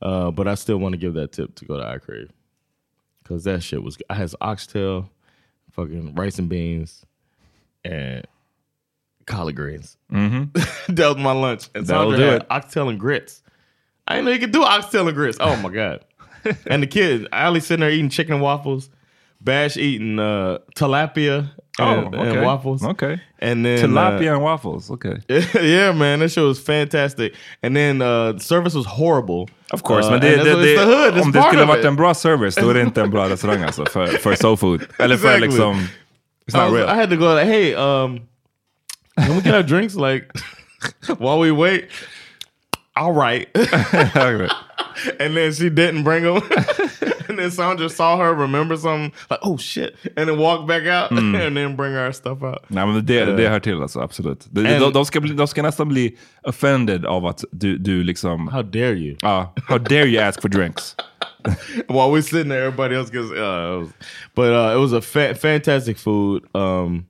Uh, 0.00 0.30
but 0.30 0.48
I 0.48 0.54
still 0.56 0.78
want 0.78 0.94
to 0.94 0.98
give 0.98 1.14
that 1.14 1.32
tip 1.32 1.54
to 1.56 1.64
go 1.64 1.76
to 1.76 1.86
I 1.86 1.98
Crave 1.98 2.30
because 3.22 3.44
that 3.44 3.62
shit 3.62 3.82
was. 3.82 3.98
I 4.08 4.14
had 4.14 4.32
oxtail, 4.40 5.10
fucking 5.72 6.14
rice 6.14 6.38
and 6.38 6.48
beans, 6.48 7.04
and 7.84 8.26
collard 9.26 9.56
greens. 9.56 9.96
Mhm. 10.12 10.52
that 10.94 11.08
was 11.08 11.16
my 11.16 11.32
lunch. 11.32 11.68
And 11.74 11.86
That'll 11.86 12.10
Sandra 12.10 12.18
do 12.18 12.24
had 12.32 12.42
it. 12.42 12.46
Oxtail 12.50 12.88
and 12.88 12.98
grits. 13.00 13.42
I 14.06 14.14
didn't 14.14 14.26
know 14.26 14.30
you 14.32 14.38
could 14.40 14.52
do 14.52 14.62
oxtail 14.64 15.06
and 15.06 15.16
grits. 15.16 15.38
Oh 15.40 15.56
my 15.56 15.70
god! 15.70 16.04
and 16.66 16.82
the 16.82 16.86
kid, 16.86 17.28
Ali 17.32 17.60
sitting 17.60 17.80
there 17.80 17.90
eating 17.90 18.08
chicken 18.08 18.34
and 18.34 18.42
waffles, 18.42 18.90
Bash 19.40 19.76
eating 19.76 20.18
uh, 20.18 20.58
tilapia 20.76 21.50
Oh, 21.78 21.84
and 21.84 22.14
okay. 22.14 22.44
waffles. 22.44 22.84
Okay. 22.84 23.18
and 23.38 23.64
then 23.64 23.78
Tilapia 23.78 24.30
uh, 24.30 24.34
and 24.34 24.42
waffles. 24.42 24.90
Okay. 24.90 25.16
yeah, 25.62 25.92
man, 25.92 26.18
that 26.18 26.30
show 26.30 26.48
was 26.48 26.60
fantastic. 26.60 27.34
And 27.62 27.74
then 27.74 28.02
uh, 28.02 28.38
service 28.38 28.74
was 28.74 28.84
horrible. 28.86 29.48
Of 29.72 29.82
course, 29.82 30.04
Uh, 30.06 30.10
men 30.10 30.20
det, 30.20 30.34
and 30.38 30.44
det, 30.44 30.62
det, 30.62 30.84
hood. 30.84 31.18
Om 31.18 31.32
det 31.32 31.42
skulle 31.42 31.64
varit 31.64 31.84
en 31.84 31.96
bra 31.96 32.14
service, 32.14 32.54
då 32.54 32.68
är 32.70 32.74
det 32.74 32.80
inte 32.82 33.02
en 33.02 33.10
bra 33.10 33.28
restaurang 33.28 33.62
alltså 33.62 33.86
för, 33.86 34.06
för 34.06 34.34
soul 34.34 34.56
food. 34.56 34.82
Eller 34.98 35.16
för 35.16 35.38
liksom, 35.38 35.88
it's 36.46 36.54
I, 36.54 36.58
not 36.58 36.70
was- 36.70 36.76
real. 36.76 36.88
I 36.88 36.94
had 37.00 37.10
to 37.10 37.16
go 37.16 37.34
like, 37.34 37.46
hey, 37.46 37.74
um, 37.74 38.20
can 39.16 39.36
we 39.36 39.40
get 39.40 39.54
our 39.54 39.62
drinks 39.62 39.94
like 39.94 40.26
while 41.18 41.38
we 41.40 41.50
wait? 41.52 41.88
All 42.94 43.12
right. 43.12 43.48
and 45.20 45.34
then 45.36 45.52
she 45.52 45.70
didn't 45.70 46.04
bring 46.04 46.24
them. 46.24 46.42
and 47.28 47.38
then 47.38 47.50
Sandra 47.50 47.88
saw 47.88 48.16
her 48.16 48.34
remember 48.34 48.76
something 48.76 49.12
like, 49.30 49.40
oh 49.42 49.58
shit, 49.58 49.94
and 50.16 50.26
then 50.28 50.38
walk 50.38 50.66
back 50.68 50.82
out 50.86 51.10
Mm. 51.18 51.46
and 51.46 51.56
then 51.56 51.76
bring 51.76 51.96
our 51.96 52.12
stuff 52.12 52.42
out. 52.42 52.58
Nej 52.68 52.86
men 52.86 53.06
det, 53.06 53.22
Uh, 53.28 53.36
det 53.36 53.48
hör 53.48 53.60
till 53.60 53.82
alltså, 53.82 54.00
absolut. 54.00 54.46
De, 54.50 54.60
And- 54.60 54.80
de, 54.80 54.92
de, 54.92 55.04
ska 55.06 55.20
bli, 55.20 55.34
de 55.34 55.46
ska 55.48 55.62
nästan 55.62 55.88
bli 55.88 56.16
offended 56.42 57.04
av 57.06 57.26
att 57.26 57.44
du, 57.52 57.78
du 57.78 58.02
liksom... 58.04 58.48
How 58.48 58.62
dare 58.62 58.92
you? 58.98 59.16
Ja, 59.22 59.54
how 59.68 59.78
dare 59.78 60.06
you 60.08 60.22
ask 60.22 60.42
for 60.42 60.48
drinks? 60.48 60.96
While 61.88 62.10
we're 62.10 62.22
sitting 62.22 62.48
there, 62.50 62.64
everybody 62.66 62.94
else 62.94 63.10
gets. 63.10 63.30
Uh, 63.30 63.36
it 63.36 63.80
was- 63.80 63.92
but 64.34 64.44
uh, 64.52 64.74
it 64.76 64.80
was 64.80 64.92
a 64.92 65.00
fa- 65.00 65.34
fantastic 65.34 65.98
food. 65.98 66.42
Um, 66.54 67.06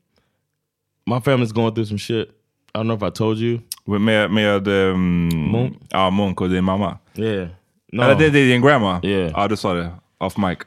my 1.07 1.21
family's 1.21 1.53
going 1.53 1.75
through 1.75 1.87
some 1.89 1.99
shit. 1.99 2.29
I 2.75 2.79
don't 2.79 2.87
know 2.87 2.97
if 2.97 3.03
I 3.03 3.11
told 3.11 3.39
you. 3.39 3.61
Med, 3.87 4.31
med 4.31 4.69
um, 4.69 5.29
Munk? 5.53 5.77
Ja, 5.91 6.11
Munk 6.11 6.41
och 6.41 6.49
din 6.51 6.65
mamma. 6.65 6.99
Yeah. 7.17 7.49
No. 7.93 8.03
Eller 8.03 8.15
det, 8.15 8.31
det 8.31 8.39
är 8.39 8.47
din 8.49 8.63
grandma? 8.63 9.01
Yeah. 9.03 9.31
Ja, 9.37 9.49
du 9.49 9.57
sa 9.57 9.75
det. 9.75 9.91
Off 10.23 10.37
mic. 10.39 10.59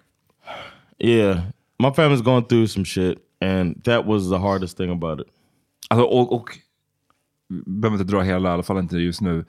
Yeah, 1.00 1.40
my 1.80 1.92
family's 1.92 2.22
going 2.22 2.46
through 2.46 2.68
some 2.68 2.86
shit, 2.86 3.18
and 3.42 3.84
that 3.84 4.06
was 4.06 4.30
the 4.30 4.38
hardest 4.38 4.78
thing 4.78 4.92
about 4.92 5.20
it. 5.20 5.28
Alltså, 5.90 6.06
och, 6.06 6.34
och 6.34 6.50
behöver 7.66 8.02
inte 8.02 8.12
dra 8.14 8.22
hela, 8.22 8.50
i 8.50 8.52
alla 8.52 8.64
fall 8.64 8.78
inte 8.80 8.98
just 8.98 9.22
nu. 9.22 9.46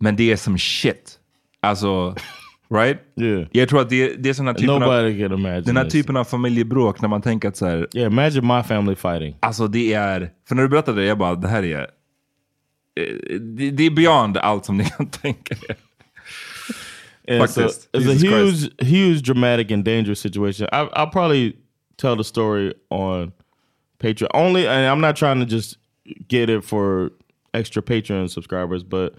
Men 0.00 0.16
det 0.16 0.32
är 0.32 0.36
som 0.36 0.58
shit. 0.58 1.18
Alltså, 1.60 2.14
right? 2.70 2.98
Yeah. 3.20 3.48
Jag 3.52 3.68
tror 3.68 3.80
att 3.80 3.88
det, 3.90 4.14
det 4.22 4.28
är 4.28 4.34
såna 4.34 4.54
typen 4.54 4.70
av... 4.74 4.80
Nobody 4.80 5.22
can 5.22 5.32
imagine 5.32 5.62
Den 5.62 5.76
här 5.76 5.84
this. 5.84 5.92
typen 5.92 6.16
av 6.16 6.24
familjebråk 6.24 7.00
när 7.00 7.08
man 7.08 7.22
tänker 7.22 7.48
att 7.48 7.56
så 7.56 7.66
här... 7.66 7.88
Yeah, 7.94 8.12
imagine 8.12 8.46
my 8.56 8.62
family 8.62 8.94
fighting. 8.96 9.36
Alltså 9.40 9.66
det 9.68 9.92
är... 9.94 10.30
För 10.48 10.54
när 10.54 10.62
du 10.62 10.68
berättade 10.68 11.00
det, 11.00 11.06
jag 11.06 11.18
bara, 11.18 11.34
det 11.34 11.48
här 11.48 11.62
är... 11.64 11.80
eh, 11.80 13.38
Det, 13.40 13.70
det 13.70 13.82
är 13.86 13.90
beyond 13.90 14.36
allt 14.38 14.64
som 14.64 14.76
ni 14.76 14.84
kan 14.84 15.06
tänka 15.22 15.54
er. 15.68 15.76
Yeah, 17.28 17.44
so 17.46 17.62
Faktiskt. 17.62 17.88
it's 17.92 18.04
Jesus 18.04 18.22
a 18.22 18.26
huge, 18.26 18.76
Christ. 18.76 18.88
huge, 18.90 19.22
dramatic 19.22 19.70
and 19.70 19.84
dangerous 19.84 20.20
situation. 20.20 20.66
I, 20.72 20.88
I'll 20.94 21.08
probably 21.08 21.56
tell 21.98 22.16
the 22.16 22.24
story 22.24 22.74
on 22.90 23.32
Patreon 23.98 24.28
only, 24.34 24.66
and 24.66 24.86
I'm 24.86 25.00
not 25.00 25.16
trying 25.16 25.40
to 25.40 25.46
just 25.46 25.76
get 26.28 26.48
it 26.48 26.64
for 26.64 27.10
extra 27.54 27.82
Patreon 27.82 28.30
subscribers, 28.30 28.82
but 28.82 29.14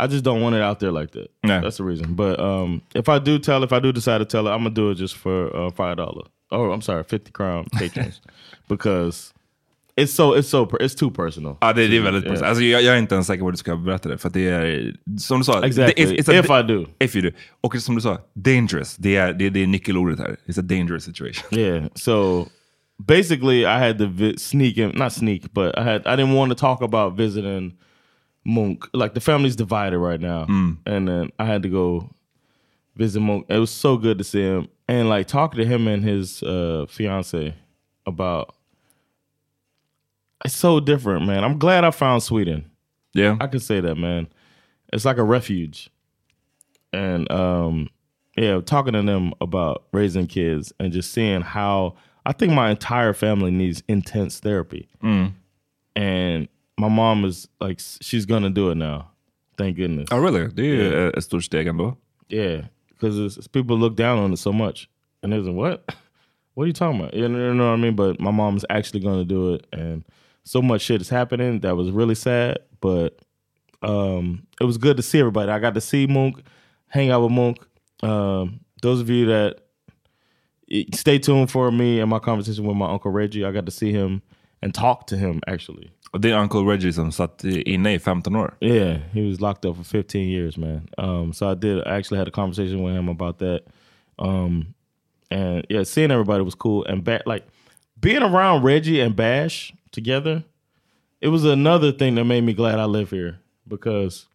I 0.00 0.06
just 0.06 0.24
don't 0.24 0.40
want 0.40 0.56
it 0.56 0.62
out 0.62 0.80
there 0.80 0.90
like 0.90 1.12
that. 1.12 1.30
Yeah. 1.44 1.60
That's 1.60 1.76
the 1.76 1.84
reason. 1.84 2.14
But 2.14 2.40
um, 2.40 2.82
if 2.94 3.08
I 3.08 3.18
do 3.18 3.38
tell, 3.38 3.62
if 3.62 3.72
I 3.72 3.78
do 3.78 3.92
decide 3.92 4.18
to 4.18 4.24
tell 4.24 4.48
it, 4.48 4.50
I'm 4.50 4.60
gonna 4.60 4.70
do 4.70 4.90
it 4.90 4.94
just 4.96 5.14
for 5.16 5.54
uh, 5.54 5.70
five 5.70 5.98
dollar. 5.98 6.22
Oh, 6.50 6.72
I'm 6.72 6.80
sorry, 6.82 7.04
fifty 7.04 7.30
crown 7.30 7.66
patrons, 7.74 8.20
because 8.68 9.33
it's 10.00 10.06
so 10.12 10.36
it's 10.36 10.48
so 10.48 10.64
it's 10.80 10.94
too 10.98 11.10
personal. 11.10 11.56
Ja, 11.60 11.72
det, 11.72 11.86
det 11.88 11.96
är 11.96 12.00
väldigt 12.02 12.24
Yeah. 12.24 12.36
yeah. 12.36 12.48
alltså, 12.48 12.64
jag, 12.64 12.82
jag 12.82 12.94
är 12.94 12.98
inte 12.98 13.14
ens 13.14 13.26
säker 13.26 13.40
på 13.42 13.48
att 13.48 13.54
du 13.54 13.58
ska 13.58 13.76
berätta 13.76 14.08
det. 14.08 14.18
För 14.18 14.30
det 14.30 14.48
är, 14.48 14.94
som 15.18 15.38
du 15.38 15.44
sa, 15.44 15.64
Exactly. 15.66 16.04
det- 16.04 16.12
it's 16.22 16.30
a- 16.30 16.38
If 16.38 16.64
I 16.64 16.72
do. 16.72 16.86
If 17.04 17.16
you 17.16 17.30
do. 17.30 17.36
Och 17.60 17.76
som 17.76 17.94
du 17.94 18.00
sa, 18.00 18.18
dangerous. 18.34 18.96
Det 18.96 19.16
är, 19.16 19.32
det, 19.32 19.50
det 19.50 19.62
är 19.62 19.66
nyckelordet 19.66 20.18
här. 20.18 20.36
It's 20.46 20.58
a 20.58 20.62
dangerous 20.62 21.04
situation. 21.04 21.44
Yeah. 21.58 21.86
So 21.94 22.46
basically, 22.98 23.60
I 23.60 23.78
had 23.78 23.98
to 23.98 24.08
sneak 24.38 24.76
in, 24.78 24.90
not 24.94 25.12
sneak, 25.12 25.42
but 25.52 25.78
I 25.78 25.82
had 25.82 26.00
I 26.06 26.16
didn't 26.16 26.34
want 26.34 26.52
to 26.52 26.58
talk 26.58 26.82
about 26.82 27.18
visiting 27.18 27.72
Monk. 28.44 28.84
Like 28.92 29.14
the 29.14 29.20
family's 29.20 29.56
divided 29.56 29.98
right 29.98 30.20
now, 30.20 30.46
and 30.86 31.08
then 31.08 31.30
I 31.38 31.44
had 31.44 31.62
to 31.62 31.68
go 31.68 32.10
visit 32.96 33.20
Monk. 33.22 33.46
It 33.48 33.58
was 33.58 33.70
so 33.70 33.96
good 33.96 34.18
to 34.18 34.24
see 34.24 34.42
him 34.42 34.66
and 34.88 35.08
like 35.08 35.26
talk 35.28 35.54
to 35.54 35.64
him 35.64 35.88
and 35.88 36.04
his 36.04 36.42
uh, 36.42 36.86
fiance 36.88 37.54
about. 38.06 38.54
It's 40.44 40.54
so 40.54 40.80
different, 40.80 41.26
man. 41.26 41.42
I'm 41.44 41.58
glad 41.58 41.84
I 41.84 41.90
found 41.90 42.22
Sweden. 42.22 42.70
Yeah, 43.14 43.36
I 43.40 43.46
can 43.46 43.60
say 43.60 43.80
that, 43.80 43.94
man. 43.96 44.26
It's 44.92 45.04
like 45.04 45.18
a 45.18 45.22
refuge, 45.22 45.88
and 46.92 47.30
um, 47.32 47.88
yeah, 48.36 48.60
talking 48.60 48.92
to 48.92 49.02
them 49.02 49.32
about 49.40 49.84
raising 49.92 50.26
kids 50.26 50.72
and 50.78 50.92
just 50.92 51.12
seeing 51.12 51.40
how 51.40 51.94
I 52.26 52.32
think 52.32 52.52
my 52.52 52.70
entire 52.70 53.12
family 53.12 53.50
needs 53.50 53.82
intense 53.88 54.40
therapy, 54.40 54.88
Mm. 55.02 55.32
and 55.96 56.48
my 56.78 56.88
mom 56.88 57.24
is 57.24 57.48
like, 57.60 57.80
she's 58.00 58.26
gonna 58.26 58.50
do 58.50 58.70
it 58.70 58.76
now. 58.76 59.10
Thank 59.56 59.76
goodness. 59.76 60.08
Oh 60.10 60.18
really? 60.18 60.48
Det 60.48 60.62
är 60.62 60.74
ju 60.74 60.82
Yeah. 60.90 61.10
ett 61.16 61.24
stort 61.24 61.42
steg 61.44 61.66
ändå. 61.68 61.96
Yeah, 62.28 62.64
because 62.90 63.48
people 63.52 63.76
look 63.78 63.96
down 63.96 64.18
on 64.18 64.32
it 64.32 64.38
so 64.38 64.52
much, 64.52 64.88
and 65.22 65.32
there's 65.32 65.48
what? 65.48 65.84
What 66.56 66.64
are 66.64 66.66
you 66.68 66.72
talking 66.72 67.00
about? 67.00 67.14
You 67.14 67.26
know, 67.28 67.38
you 67.48 67.54
know 67.54 67.70
what 67.70 67.78
I 67.78 67.82
mean? 67.82 67.96
But 67.96 68.20
my 68.20 68.30
mom's 68.30 68.64
actually 68.70 69.00
going 69.00 69.18
to 69.18 69.24
do 69.24 69.54
it, 69.54 69.66
and 69.72 70.04
so 70.44 70.62
much 70.62 70.82
shit 70.82 71.00
is 71.00 71.08
happening 71.08 71.60
that 71.60 71.76
was 71.76 71.90
really 71.90 72.14
sad. 72.14 72.58
But 72.80 73.18
um, 73.82 74.46
it 74.60 74.64
was 74.64 74.78
good 74.78 74.96
to 74.96 75.02
see 75.02 75.18
everybody. 75.18 75.50
I 75.50 75.58
got 75.58 75.74
to 75.74 75.80
see 75.80 76.06
Monk, 76.06 76.42
hang 76.88 77.10
out 77.10 77.22
with 77.22 77.32
Monk. 77.32 77.58
Um, 78.02 78.60
those 78.82 79.00
of 79.00 79.08
you 79.10 79.26
that 79.26 79.60
stay 80.94 81.18
tuned 81.18 81.50
for 81.50 81.70
me 81.70 82.00
and 82.00 82.10
my 82.10 82.18
conversation 82.18 82.64
with 82.64 82.76
my 82.76 82.90
uncle 82.90 83.10
Reggie, 83.10 83.44
I 83.44 83.52
got 83.52 83.66
to 83.66 83.72
see 83.72 83.92
him 83.92 84.22
and 84.62 84.74
talk 84.74 85.06
to 85.08 85.16
him 85.16 85.40
actually. 85.46 85.90
Det 86.18 86.30
är 86.30 86.36
Uncle 86.36 86.64
Reggie 86.64 86.92
som 86.92 87.12
satt 87.12 87.44
inne 87.44 87.94
i 87.94 87.98
15 87.98 88.36
år. 88.36 88.54
Yeah, 88.60 88.98
he 89.12 89.28
was 89.28 89.40
locked 89.40 89.64
up 89.64 89.76
for 89.76 89.84
15 89.84 90.28
years, 90.28 90.56
man. 90.56 90.88
Um, 90.96 91.32
so 91.32 91.50
I 91.50 91.54
did. 91.54 91.82
I 91.86 91.96
actually 91.96 92.18
had 92.18 92.28
a 92.28 92.30
conversation 92.30 92.82
with 92.84 92.94
him 92.94 93.08
about 93.08 93.38
that. 93.38 93.62
Um, 94.18 94.74
and 95.30 95.66
yeah, 95.68 95.82
seeing 95.82 96.12
everybody 96.12 96.44
was 96.44 96.54
cool. 96.54 96.84
And 96.84 97.02
ba- 97.02 97.22
like 97.26 97.44
being 98.00 98.22
around 98.22 98.62
Reggie 98.62 99.00
and 99.00 99.16
Bash 99.16 99.72
together, 99.94 100.44
it 101.20 101.28
was 101.28 101.44
another 101.44 101.90
thing 101.92 102.16
that 102.16 102.24
made 102.24 102.42
me 102.44 102.52
glad 102.52 102.78
I 102.78 102.84
live 102.84 103.10
here 103.10 103.38
because 103.66 104.26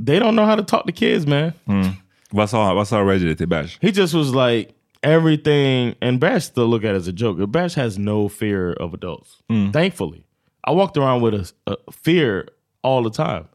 they 0.00 0.18
don't 0.18 0.34
know 0.34 0.44
how 0.44 0.56
to 0.56 0.62
talk 0.62 0.86
to 0.86 0.92
kids, 0.92 1.26
man. 1.26 1.54
Mm. 1.68 1.96
Vad, 2.32 2.48
sa, 2.48 2.74
vad 2.74 2.88
sa 2.88 3.00
Reggie 3.00 3.34
till 3.36 3.46
Bash? 3.46 3.78
He 3.80 3.92
just 3.92 4.12
was 4.14 4.34
like 4.34 4.74
everything, 5.02 5.94
and 6.02 6.18
Bash 6.18 6.46
still 6.46 6.66
look 6.66 6.82
at 6.82 6.94
it 6.94 6.98
as 6.98 7.06
a 7.06 7.12
joke. 7.12 7.38
Bash 7.52 7.74
has 7.74 7.98
no 7.98 8.28
fear 8.28 8.72
of 8.72 8.94
adults. 8.94 9.42
Thankfully, 9.48 10.24
I 10.64 10.72
walked 10.72 10.96
around 10.96 11.20
with 11.20 11.34
a, 11.34 11.52
a 11.68 11.92
fear 11.92 12.48
all 12.82 13.02
the 13.02 13.10
time, 13.10 13.48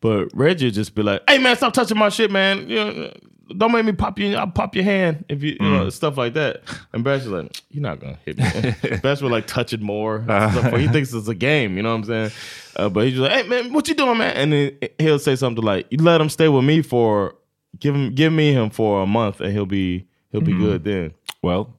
but 0.00 0.28
Reggie 0.34 0.70
just 0.70 0.94
be 0.94 1.02
like, 1.02 1.22
"Hey 1.28 1.38
man, 1.38 1.56
stop 1.56 1.72
touching 1.72 1.96
my 1.98 2.10
shit, 2.10 2.30
man! 2.30 2.68
You 2.68 2.76
know, 2.76 3.12
don't 3.56 3.72
make 3.72 3.84
me 3.84 3.92
pop 3.92 4.18
you. 4.18 4.36
I'll 4.36 4.46
pop 4.46 4.74
your 4.74 4.84
hand 4.84 5.24
if 5.28 5.42
you, 5.42 5.56
you 5.60 5.70
know, 5.70 5.86
mm. 5.86 5.92
stuff 5.92 6.16
like 6.16 6.34
that." 6.34 6.62
And 6.92 7.04
Bash 7.04 7.22
is 7.22 7.28
like, 7.28 7.62
"You're 7.70 7.82
not 7.82 8.00
gonna 8.00 8.18
hit 8.24 8.38
me." 8.38 8.96
Bash 9.02 9.20
would 9.22 9.32
like 9.32 9.46
touch 9.46 9.72
it 9.72 9.80
more. 9.80 10.24
Uh-huh. 10.28 10.70
but 10.70 10.80
he 10.80 10.88
thinks 10.88 11.12
it's 11.12 11.28
a 11.28 11.34
game. 11.34 11.76
You 11.76 11.82
know 11.82 11.90
what 11.90 11.96
I'm 11.96 12.04
saying? 12.04 12.30
Uh, 12.76 12.88
but 12.88 13.04
he's 13.04 13.14
just 13.14 13.22
like, 13.22 13.32
"Hey 13.32 13.48
man, 13.48 13.72
what 13.72 13.88
you 13.88 13.94
doing, 13.94 14.18
man?" 14.18 14.36
And 14.36 14.52
then 14.52 14.78
he'll 14.98 15.18
say 15.18 15.36
something 15.36 15.64
like, 15.64 15.86
"You 15.90 15.98
let 15.98 16.20
him 16.20 16.28
stay 16.28 16.48
with 16.48 16.64
me 16.64 16.82
for." 16.82 17.34
Give 17.80 17.92
him, 17.92 18.14
give 18.14 18.32
me 18.32 18.52
him 18.52 18.70
for 18.70 19.02
a 19.02 19.06
month, 19.06 19.40
and 19.40 19.52
he'll 19.52 19.66
be 19.66 20.06
he'll 20.30 20.40
be 20.40 20.52
mm-hmm. 20.52 20.62
good 20.62 20.84
then. 20.84 21.12
Well, 21.42 21.74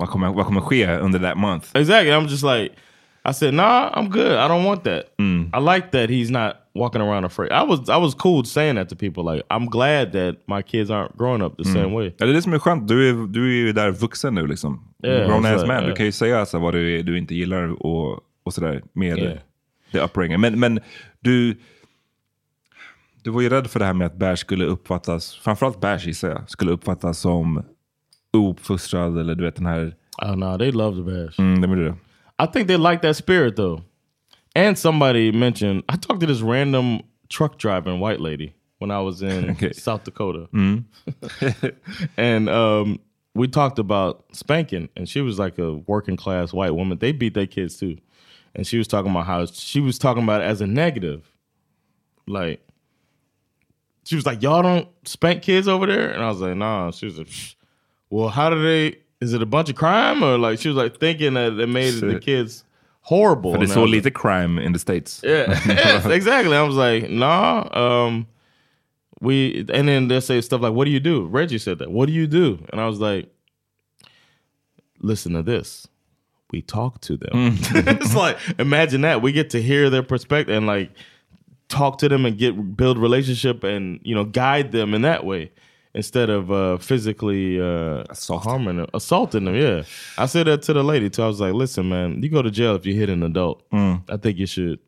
vad 0.00 0.08
kommer, 0.10 0.32
vad 0.32 0.46
kommer 0.46 0.60
ske 0.60 0.86
under 0.86 1.18
that 1.18 1.36
month? 1.36 1.74
Exactly. 1.74 2.12
I'm 2.12 2.26
just 2.26 2.42
like, 2.42 2.72
I 3.24 3.32
said, 3.32 3.54
nah, 3.54 3.90
I'm 3.92 4.08
good. 4.08 4.32
I 4.32 4.48
don't 4.48 4.64
want 4.64 4.84
that. 4.84 5.04
I 5.18 5.58
like 5.58 5.90
that 5.90 6.08
he's 6.10 6.30
not 6.30 6.56
walking 6.74 7.02
around 7.02 7.24
afraid. 7.24 7.52
I 7.52 7.64
was 7.64 7.88
I 7.88 7.98
was 7.98 8.14
cool 8.14 8.44
saying 8.44 8.76
that 8.76 8.88
to 8.88 8.96
people. 8.96 9.24
Like, 9.24 9.44
I'm 9.50 9.66
glad 9.66 10.12
that 10.12 10.36
my 10.46 10.62
kids 10.62 10.90
aren't 10.90 11.16
growing 11.16 11.42
up 11.42 11.56
the 11.56 11.64
same 11.64 11.92
way. 11.92 12.14
Ja, 12.18 12.26
det 12.26 12.32
är 12.32 12.34
det 12.34 12.42
som 12.42 12.52
är 12.52 12.58
skönt. 12.58 12.88
Du 12.88 13.08
är, 13.08 13.26
du 13.26 13.44
är 13.44 13.66
ju 13.66 13.72
där 13.72 13.90
vuxen 13.90 14.34
nu 14.34 14.46
liksom. 14.46 14.84
Yeah, 15.04 15.28
Grown 15.28 15.46
ass 15.46 15.52
right, 15.52 15.66
man. 15.66 15.76
Du 15.76 15.86
yeah. 15.86 15.96
kan 15.96 16.06
ju 16.06 16.12
säga 16.12 16.40
alltså 16.40 16.58
vad 16.58 16.74
du, 16.74 17.02
du 17.02 17.18
inte 17.18 17.34
gillar 17.34 17.86
och, 17.86 18.20
och 18.42 18.54
sådär 18.54 18.82
med 18.92 19.18
Yeah. 19.18 19.38
the 19.92 20.00
upbringing. 20.00 20.40
Men, 20.40 20.60
men 20.60 20.80
du, 21.20 21.56
du 23.22 23.30
var 23.30 23.40
ju 23.40 23.48
rädd 23.48 23.66
för 23.66 23.78
det 23.78 23.84
här 23.84 23.92
med 23.92 24.06
att 24.06 24.16
Bash 24.16 24.36
skulle 24.36 24.64
uppfattas, 24.64 25.34
framförallt 25.34 25.80
Bash 25.80 26.06
gissar 26.06 26.28
jag, 26.28 26.50
skulle 26.50 26.70
uppfattas 26.70 27.18
som 27.18 27.62
ouppfostrad 28.32 29.18
eller 29.18 29.34
du 29.34 29.44
vet 29.44 29.56
den 29.56 29.66
här... 29.66 29.94
Oh 30.22 30.36
no, 30.36 30.58
they 30.58 30.72
love 30.72 30.96
the 30.96 31.02
bash. 31.02 31.38
Mm, 31.38 31.60
det 31.60 31.68
blir 31.68 31.84
det. 31.84 31.94
I 32.40 32.46
think 32.46 32.68
they 32.68 32.76
like 32.76 33.02
that 33.02 33.16
spirit 33.16 33.56
though. 33.56 33.84
And 34.56 34.78
somebody 34.78 35.30
mentioned 35.30 35.84
I 35.88 35.96
talked 35.96 36.20
to 36.20 36.26
this 36.26 36.40
random 36.40 37.02
truck 37.28 37.58
driving 37.58 38.00
white 38.00 38.20
lady 38.20 38.54
when 38.78 38.90
I 38.90 39.00
was 39.00 39.22
in 39.22 39.50
Okay. 39.50 39.72
South 39.72 40.04
Dakota. 40.04 40.48
Mm. 40.52 40.84
and 42.16 42.48
um, 42.48 42.98
we 43.34 43.46
talked 43.46 43.78
about 43.78 44.24
spanking, 44.32 44.88
and 44.96 45.08
she 45.08 45.20
was 45.20 45.38
like 45.38 45.58
a 45.58 45.74
working 45.74 46.16
class 46.16 46.52
white 46.52 46.74
woman. 46.74 46.98
They 46.98 47.12
beat 47.12 47.34
their 47.34 47.46
kids 47.46 47.76
too, 47.76 47.98
and 48.54 48.66
she 48.66 48.78
was 48.78 48.88
talking 48.88 49.10
about 49.10 49.26
how 49.26 49.46
she 49.46 49.80
was 49.80 49.98
talking 49.98 50.22
about 50.22 50.40
it 50.40 50.44
as 50.44 50.60
a 50.60 50.66
negative, 50.66 51.30
like 52.26 52.60
she 54.04 54.16
was 54.16 54.26
like, 54.26 54.42
"Y'all 54.42 54.62
don't 54.62 54.88
spank 55.06 55.42
kids 55.42 55.68
over 55.68 55.86
there," 55.86 56.10
and 56.10 56.22
I 56.22 56.28
was 56.28 56.40
like, 56.40 56.56
"Nah." 56.56 56.90
She 56.90 57.06
was 57.06 57.18
like, 57.18 57.28
"Well, 58.08 58.30
how 58.30 58.50
do 58.50 58.60
they? 58.62 58.96
Is 59.20 59.34
it 59.34 59.42
a 59.42 59.46
bunch 59.46 59.70
of 59.70 59.76
crime 59.76 60.22
or 60.22 60.38
like?" 60.38 60.60
She 60.60 60.68
was 60.68 60.76
like 60.76 60.98
thinking 60.98 61.34
that 61.34 61.58
it 61.58 61.68
made 61.68 61.94
the 61.94 62.18
kids 62.20 62.64
horrible. 63.02 63.52
För 63.52 63.58
det 63.58 63.64
är 63.64 63.74
så 63.74 63.86
lite 63.86 64.10
crime 64.10 64.58
in 64.58 64.72
the 64.72 64.78
States. 64.78 65.20
yeah, 65.24 65.60
yes, 65.68 66.06
exactly. 66.06 66.56
I 66.56 66.62
was 66.62 66.76
like, 66.76 67.10
nah. 67.10 67.68
Um, 67.72 68.26
we 69.20 69.66
and 69.72 69.88
then 69.88 70.08
they'll 70.08 70.20
say 70.20 70.40
stuff 70.40 70.62
like, 70.62 70.72
"What 70.72 70.86
do 70.86 70.90
you 70.90 71.00
do?" 71.00 71.26
Reggie 71.26 71.58
said 71.58 71.78
that. 71.78 71.90
What 71.90 72.06
do 72.06 72.12
you 72.12 72.26
do? 72.26 72.58
And 72.72 72.80
I 72.80 72.86
was 72.86 73.00
like, 73.00 73.28
listen 75.00 75.32
to 75.34 75.42
this. 75.42 75.86
We 76.52 76.62
talk 76.62 77.00
to 77.02 77.16
them. 77.16 77.30
it's 77.74 78.14
like 78.14 78.38
imagine 78.58 79.02
that 79.02 79.22
we 79.22 79.32
get 79.32 79.50
to 79.50 79.62
hear 79.62 79.90
their 79.90 80.02
perspective 80.02 80.56
and 80.56 80.66
like 80.66 80.90
talk 81.68 81.98
to 81.98 82.08
them 82.08 82.26
and 82.26 82.36
get 82.36 82.76
build 82.76 82.98
relationship 82.98 83.62
and 83.62 84.00
you 84.02 84.14
know 84.14 84.24
guide 84.24 84.72
them 84.72 84.92
in 84.94 85.02
that 85.02 85.24
way 85.24 85.52
instead 85.94 86.30
of 86.30 86.50
uh, 86.50 86.78
physically 86.78 87.60
uh, 87.60 88.04
harming 88.28 88.76
them, 88.76 88.86
assaulting 88.94 89.44
them. 89.44 89.54
Yeah, 89.54 89.82
I 90.18 90.26
said 90.26 90.46
that 90.46 90.62
to 90.62 90.72
the 90.72 90.82
lady 90.82 91.10
too. 91.10 91.22
I 91.22 91.26
was 91.26 91.40
like, 91.40 91.54
listen, 91.54 91.88
man, 91.88 92.22
you 92.22 92.28
go 92.28 92.42
to 92.42 92.50
jail 92.50 92.74
if 92.74 92.86
you 92.86 92.94
hit 92.94 93.08
an 93.10 93.22
adult. 93.22 93.62
I 93.72 94.16
think 94.20 94.38
you 94.38 94.46
should 94.46 94.78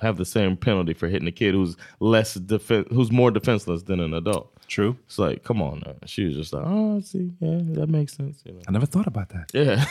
have 0.00 0.16
the 0.16 0.24
same 0.24 0.56
penalty 0.56 0.94
for 0.94 1.08
hitting 1.08 1.28
a 1.28 1.32
kid 1.32 1.54
who's 1.54 1.76
less 2.00 2.36
defen- 2.36 2.90
who's 2.92 3.12
more 3.12 3.30
defenseless 3.30 3.82
than 3.84 4.00
an 4.00 4.14
adult. 4.14 4.48
True. 4.66 4.96
It's 5.06 5.18
like, 5.18 5.44
come 5.44 5.60
on. 5.60 5.82
Now. 5.84 5.94
She 6.06 6.24
was 6.24 6.34
just 6.34 6.52
like, 6.52 6.64
oh, 6.66 6.98
see, 7.00 7.30
yeah, 7.40 7.58
that 7.74 7.88
makes 7.88 8.14
sense. 8.16 8.40
You 8.44 8.54
know? 8.54 8.60
I 8.66 8.72
never 8.72 8.86
thought 8.86 9.06
about 9.06 9.28
that. 9.30 9.50
Yeah. 9.54 9.84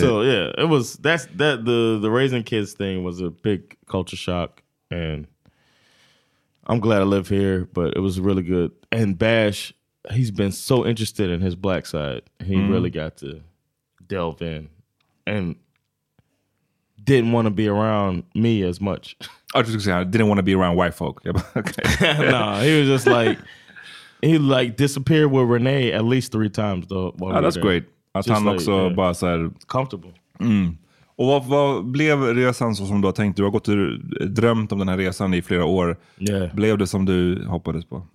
So 0.00 0.22
yeah, 0.22 0.52
it 0.56 0.68
was 0.68 0.94
that's 0.94 1.26
that 1.36 1.64
the 1.64 1.98
the 2.00 2.10
raising 2.10 2.44
kids 2.44 2.72
thing 2.72 3.04
was 3.04 3.20
a 3.20 3.30
big 3.30 3.76
culture 3.88 4.16
shock, 4.16 4.62
and 4.90 5.26
I'm 6.66 6.78
glad 6.80 7.00
I 7.00 7.04
live 7.04 7.28
here. 7.28 7.68
But 7.72 7.96
it 7.96 8.00
was 8.00 8.20
really 8.20 8.42
good. 8.42 8.70
And 8.92 9.18
Bash, 9.18 9.72
he's 10.10 10.30
been 10.30 10.52
so 10.52 10.86
interested 10.86 11.30
in 11.30 11.40
his 11.40 11.54
black 11.56 11.86
side. 11.86 12.22
He 12.44 12.54
Mhm. 12.56 12.70
really 12.70 12.90
got 12.90 13.16
to 13.18 13.40
delve 14.08 14.42
in, 14.42 14.68
and 15.26 15.56
didn't 17.04 17.32
want 17.32 17.46
to 17.46 17.50
be 17.50 17.68
around 17.68 18.22
me 18.34 18.62
as 18.68 18.80
much. 18.80 19.16
I 19.54 19.62
just 19.62 19.84
say 19.84 19.92
I 19.92 20.04
didn't 20.04 20.28
want 20.28 20.38
to 20.38 20.42
be 20.44 20.54
around 20.54 20.76
white 20.76 20.94
folk. 20.94 21.22
Okay. 21.56 21.82
no, 22.30 22.54
he 22.62 22.78
was 22.80 22.88
just 22.88 23.06
like 23.06 23.38
he 24.22 24.38
like 24.38 24.76
disappeared 24.76 25.30
with 25.32 25.48
Renee 25.50 25.92
at 25.92 26.04
least 26.04 26.32
three 26.32 26.50
times 26.50 26.86
though. 26.88 27.14
Ja, 27.18 27.26
were 27.26 27.40
that's 27.40 27.54
there. 27.54 27.62
great. 27.62 27.84
Att 28.14 28.26
Just 28.26 28.34
han 28.40 28.44
like, 28.44 28.56
också 28.56 28.70
yeah, 28.70 28.94
bara 28.94 29.14
så 29.14 29.26
här... 29.26 29.50
comfortable. 29.66 30.10
Mm. 30.40 30.76
Och 31.16 31.26
vad, 31.26 31.44
vad 31.46 31.84
blev 31.86 32.22
resan 32.22 32.74
så 32.74 32.86
som 32.86 33.00
du 33.00 33.08
har 33.08 33.12
tänkt? 33.12 33.36
Du 33.36 33.42
har 33.42 33.50
gått 33.50 33.68
och 33.68 33.76
drömt 34.30 34.72
om 34.72 34.78
den 34.78 34.88
här 34.88 34.96
resan 34.96 35.34
i 35.34 35.42
flera 35.42 35.64
år. 35.64 35.96
Yeah. 36.18 36.54
Blev 36.54 36.78
det 36.78 36.86
som 36.86 37.04
du 37.04 37.44
hoppades 37.46 37.84
på? 37.84 38.06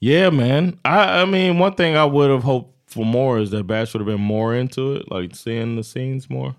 Yeah, 0.00 0.30
man. 0.30 0.78
I 0.84 1.22
I 1.22 1.24
mean, 1.24 1.58
one 1.58 1.74
thing 1.74 1.96
I 1.96 2.04
would 2.04 2.30
have 2.30 2.42
hoped 2.42 2.74
for 2.86 3.04
more 3.04 3.38
is 3.38 3.50
that 3.50 3.66
Bash 3.66 3.92
would 3.94 4.00
have 4.00 4.06
been 4.06 4.26
more 4.26 4.54
into 4.54 4.94
it, 4.94 5.10
like 5.10 5.34
seeing 5.34 5.76
the 5.76 5.82
scenes 5.82 6.30
more. 6.30 6.54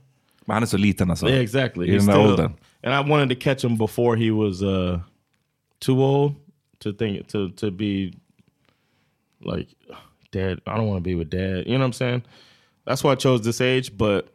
Men 0.46 0.54
han 0.56 0.64
är 0.64 0.68
så 0.68 0.78
liten 0.78 1.10
alltså. 1.10 1.30
Yeah, 1.30 1.42
exactly. 1.42 1.88
I 1.88 1.92
He's 1.92 2.06
den 2.06 2.16
där 2.16 2.32
åldern. 2.32 2.54
And 2.84 2.94
I 2.94 3.10
wanted 3.10 3.30
to 3.30 3.36
catch 3.36 3.64
him 3.64 3.78
before 3.78 4.16
he 4.16 4.32
was 4.32 4.62
uh, 4.62 5.00
too 5.80 6.04
old 6.04 6.36
to 6.80 6.94
think 6.94 7.28
to 7.28 7.50
to 7.50 7.72
be 7.72 8.14
like 9.42 9.68
dad. 10.32 10.60
I 10.68 10.78
don't 10.78 10.88
want 10.88 11.04
to 11.04 11.10
be 11.10 11.16
with 11.16 11.30
dad. 11.30 11.66
You 11.66 11.74
know 11.74 11.80
what 11.80 11.86
I'm 11.86 11.94
saying? 11.94 12.24
That's 12.86 13.04
why 13.04 13.14
I 13.14 13.16
chose 13.16 13.42
this 13.42 13.62
age. 13.62 13.98
But 13.98 14.28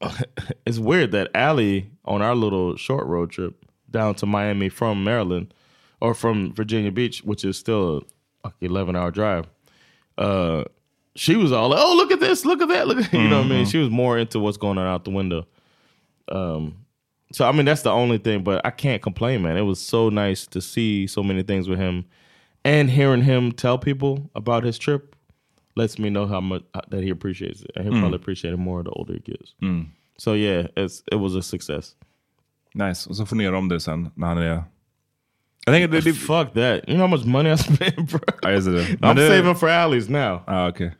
it's 0.66 0.78
weird 0.78 1.12
that 1.12 1.30
Allie 1.34 1.90
on 2.04 2.22
our 2.22 2.34
little 2.34 2.76
short 2.76 3.06
road 3.06 3.30
trip 3.30 3.64
down 3.90 4.14
to 4.16 4.26
Miami 4.26 4.68
from 4.68 5.04
Maryland 5.04 5.54
or 6.00 6.14
from 6.14 6.52
Virginia 6.52 6.90
Beach, 6.90 7.22
which 7.24 7.44
is 7.44 7.56
still 7.56 7.98
a 7.98 8.00
like, 8.44 8.54
11 8.60 8.96
hour 8.96 9.10
drive. 9.10 9.46
Uh, 10.18 10.64
she 11.16 11.36
was 11.36 11.50
all 11.52 11.68
like, 11.70 11.80
"Oh, 11.82 11.94
look 11.96 12.12
at 12.12 12.20
this! 12.20 12.44
Look 12.44 12.62
at 12.62 12.68
that! 12.68 12.86
Look!" 12.86 12.98
At, 12.98 13.12
you 13.22 13.28
know 13.28 13.38
what 13.38 13.46
I 13.46 13.48
mean? 13.48 13.64
Mhm. 13.64 13.70
She 13.70 13.78
was 13.78 13.90
more 13.90 14.18
into 14.18 14.38
what's 14.38 14.56
going 14.58 14.78
on 14.78 14.86
out 14.86 15.04
the 15.04 15.10
window. 15.10 15.46
Um, 16.28 16.76
so 17.32 17.48
I 17.48 17.52
mean, 17.52 17.64
that's 17.64 17.82
the 17.82 17.90
only 17.90 18.18
thing. 18.18 18.42
But 18.44 18.64
I 18.64 18.70
can't 18.70 19.02
complain, 19.02 19.42
man. 19.42 19.56
It 19.56 19.62
was 19.62 19.80
so 19.80 20.08
nice 20.08 20.46
to 20.48 20.60
see 20.60 21.06
so 21.06 21.22
many 21.22 21.42
things 21.42 21.68
with 21.68 21.78
him, 21.78 22.04
and 22.64 22.90
hearing 22.90 23.22
him 23.22 23.52
tell 23.52 23.78
people 23.78 24.30
about 24.34 24.64
his 24.64 24.78
trip 24.78 25.16
lets 25.76 25.98
me 25.98 26.10
know 26.10 26.26
how 26.26 26.40
much 26.40 26.62
that 26.90 27.02
he 27.02 27.10
appreciates 27.10 27.62
it, 27.62 27.70
and 27.76 27.84
he'll 27.84 27.94
Mm. 27.94 28.00
probably 28.00 28.16
appreciate 28.16 28.52
it 28.54 28.58
more 28.58 28.82
the 28.82 28.90
older 28.90 29.14
he 29.14 29.20
gets. 29.20 29.54
Mm. 29.62 29.86
So 30.18 30.34
yeah, 30.34 30.66
it's 30.76 31.02
it 31.12 31.16
was 31.16 31.34
a 31.34 31.42
success. 31.42 31.96
Nice. 32.74 33.06
Och 33.08 33.16
så 33.16 33.36
göra 33.42 33.58
om 33.58 33.68
det 33.68 33.80
sen 33.80 34.10
när 34.14 34.26
han 34.28 34.38
är... 34.38 34.62
Jag 35.66 35.74
tänker 35.74 35.88
det, 35.88 36.00
det... 36.00 36.12
Fuck 36.12 36.52
that. 36.54 36.88
You 36.88 36.96
know 36.96 37.08
how 37.08 37.16
much 37.16 37.26
money 37.26 37.52
I 37.52 37.56
spent, 37.58 38.10
bro? 38.10 38.20
Ja, 38.42 38.50
just 38.50 38.66
det. 38.66 38.82
I'm 39.00 39.14
det- 39.14 39.28
saving 39.28 39.54
for 39.54 39.68
Allie's 39.68 40.10
now. 40.10 40.40
Ah, 40.46 40.68
okej. 40.68 40.92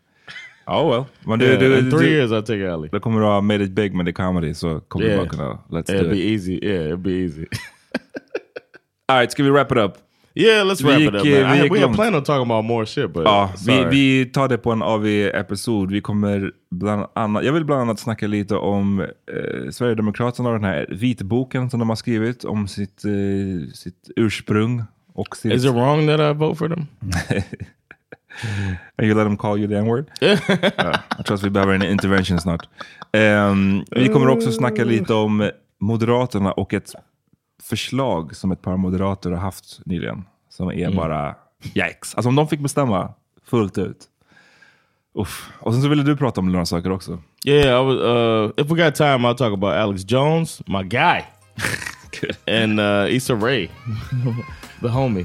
Oh 0.67 0.91
well. 0.91 1.05
Men 1.27 1.39
du, 1.39 1.45
Yeah, 1.47 1.59
du, 1.61 1.79
in 1.79 1.91
three 1.91 2.11
years 2.11 2.31
I'll 2.31 2.43
take 2.43 2.73
Allie. 2.73 2.89
Då 2.93 3.01
kommer 3.01 3.21
du 3.21 3.27
ha 3.27 3.41
made 3.41 3.65
it 3.65 3.71
big 3.71 3.95
med 3.95 4.07
the 4.07 4.13
comedy 4.13 4.55
så 4.55 4.81
kommer 4.81 5.07
Yeah. 5.07 5.21
du 5.21 5.27
bara 5.27 5.29
kunna... 5.29 5.59
Let's 5.81 5.91
Yeah, 5.93 6.05
do 6.05 6.13
it 6.13 6.17
it'd 6.17 6.17
be 6.17 6.35
easy. 6.35 6.59
Yeah, 6.63 6.87
it'd 6.87 7.03
be 7.03 7.11
easy. 7.11 7.47
Alright, 9.13 9.33
ska 9.33 9.43
vi 9.43 9.51
wrap 9.51 9.73
it 9.73 9.79
up? 9.79 9.97
Yeah, 10.35 10.67
let's 10.67 10.83
wrap 10.85 10.99
gick, 10.99 11.09
it 11.09 11.15
up. 11.15 11.27
eh, 11.27 11.43
Man. 11.43 11.53
vi 11.53 11.67
I, 11.67 11.69
we 11.87 11.95
planned 11.95 12.17
on 12.17 12.23
talking 12.25 12.43
about 12.51 12.65
more 12.65 12.87
shit, 12.87 13.13
but 13.13 13.23
Ja, 13.25 13.51
vi, 13.67 13.85
vi 13.85 14.27
tar 14.27 14.49
det 14.49 14.59
på 14.59 14.73
en 14.73 14.83
AV-episod. 14.83 15.91
Vi 15.91 16.01
kommer 16.01 16.53
bland 16.71 17.07
annat, 17.15 17.45
jag 17.45 17.53
vill 17.53 17.65
bland 17.65 17.81
annat 17.83 17.99
snacka 17.99 18.27
lite 18.27 18.57
om 18.57 19.01
eh, 19.01 19.71
Sverigedemokraterna 19.71 20.49
och 20.49 20.55
den 20.55 20.65
här 20.65 20.87
vitboken 20.91 21.71
som 21.71 21.81
de 21.81 21.89
har 21.89 21.97
skrivit 21.97 22.45
om 22.45 22.69
sitt, 22.69 23.05
eh, 23.05 23.73
sitt 23.75 24.11
ursprung. 24.17 24.83
Och 25.15 25.37
sitt, 25.37 25.53
Is 25.53 25.65
it 25.65 25.71
wrong 25.71 26.07
that 26.07 26.21
I 26.21 26.33
vote 26.39 26.59
for 26.59 26.69
them? 26.69 26.87
And 28.97 29.07
you 29.09 29.15
let 29.15 29.25
them 29.27 29.37
call 29.37 29.59
you 29.59 29.69
the 29.69 29.77
n-word? 29.77 30.05
ja, 30.77 30.93
jag 31.17 31.27
tror 31.27 31.35
att 31.35 31.43
vi 31.43 31.51
behöver 31.51 31.75
en 31.75 31.83
intervention 31.83 32.41
snart. 32.41 32.69
Ehm, 33.13 33.85
vi 33.91 34.09
kommer 34.09 34.29
också 34.29 34.53
snacka 34.53 34.85
lite 34.85 35.15
om 35.15 35.51
Moderaterna 35.81 36.53
och 36.53 36.75
ett 36.75 36.89
förslag 37.63 38.37
som 38.37 38.53
ett 38.53 38.63
par 38.63 38.77
moderater 38.77 39.31
har 39.31 39.39
haft 39.39 39.81
nyligen. 39.87 40.25
Som 40.51 40.69
är 40.69 40.73
Mm. 40.85 40.97
bara 40.97 41.35
yikes. 41.75 42.15
Alltså 42.15 42.29
om 42.29 42.37
de 42.37 42.49
fick 42.49 42.61
bestämma 42.61 43.15
fullt 43.47 43.79
ut. 43.79 43.97
Uff. 45.15 45.51
Och 45.61 45.73
sen 45.73 45.83
så 45.83 45.89
ville 45.89 46.03
du 46.03 46.17
prata 46.17 46.41
om 46.41 46.53
några 46.53 46.67
saker 46.67 46.93
också. 46.93 47.19
Yeah, 47.47 47.83
I 47.83 47.85
was. 47.87 47.97
Uh, 47.97 48.51
if 48.65 48.71
we 48.71 48.85
got 48.85 48.95
time, 48.95 49.29
I'll 49.29 49.35
talk 49.35 49.53
about 49.53 49.73
Alex 49.75 50.03
Jones, 50.13 50.63
my 50.67 50.83
guy, 50.83 51.21
and 52.47 52.81
uh, 52.81 53.15
Issa 53.17 53.35
Rae, 53.35 53.69
the 54.81 54.89
homie. 54.89 55.25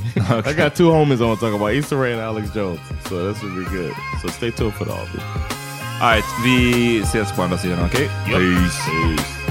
I 0.49 0.53
got 0.53 0.75
two 0.75 0.89
homies 0.91 1.19
I 1.21 1.23
want 1.25 1.39
to 1.39 1.45
talk 1.45 1.55
about: 1.55 1.73
Issa 1.73 1.95
Rae 1.95 2.13
and 2.13 2.21
Alex 2.21 2.53
Jones. 2.53 2.79
So 3.09 3.33
this 3.33 3.43
would 3.43 3.55
be 3.55 3.75
good. 3.77 3.93
So 4.21 4.27
stay 4.29 4.51
tuned 4.51 4.73
for 4.73 4.85
all 4.89 5.01
of 5.03 5.15
it. 5.15 5.21
Alright, 6.01 6.25
vi 6.45 6.99
ses 7.03 7.35
på 7.35 7.41
andra 7.41 7.57
sidan, 7.57 7.85
okej? 7.85 8.09
Peace. 8.25 8.79
Peace. 8.85 9.44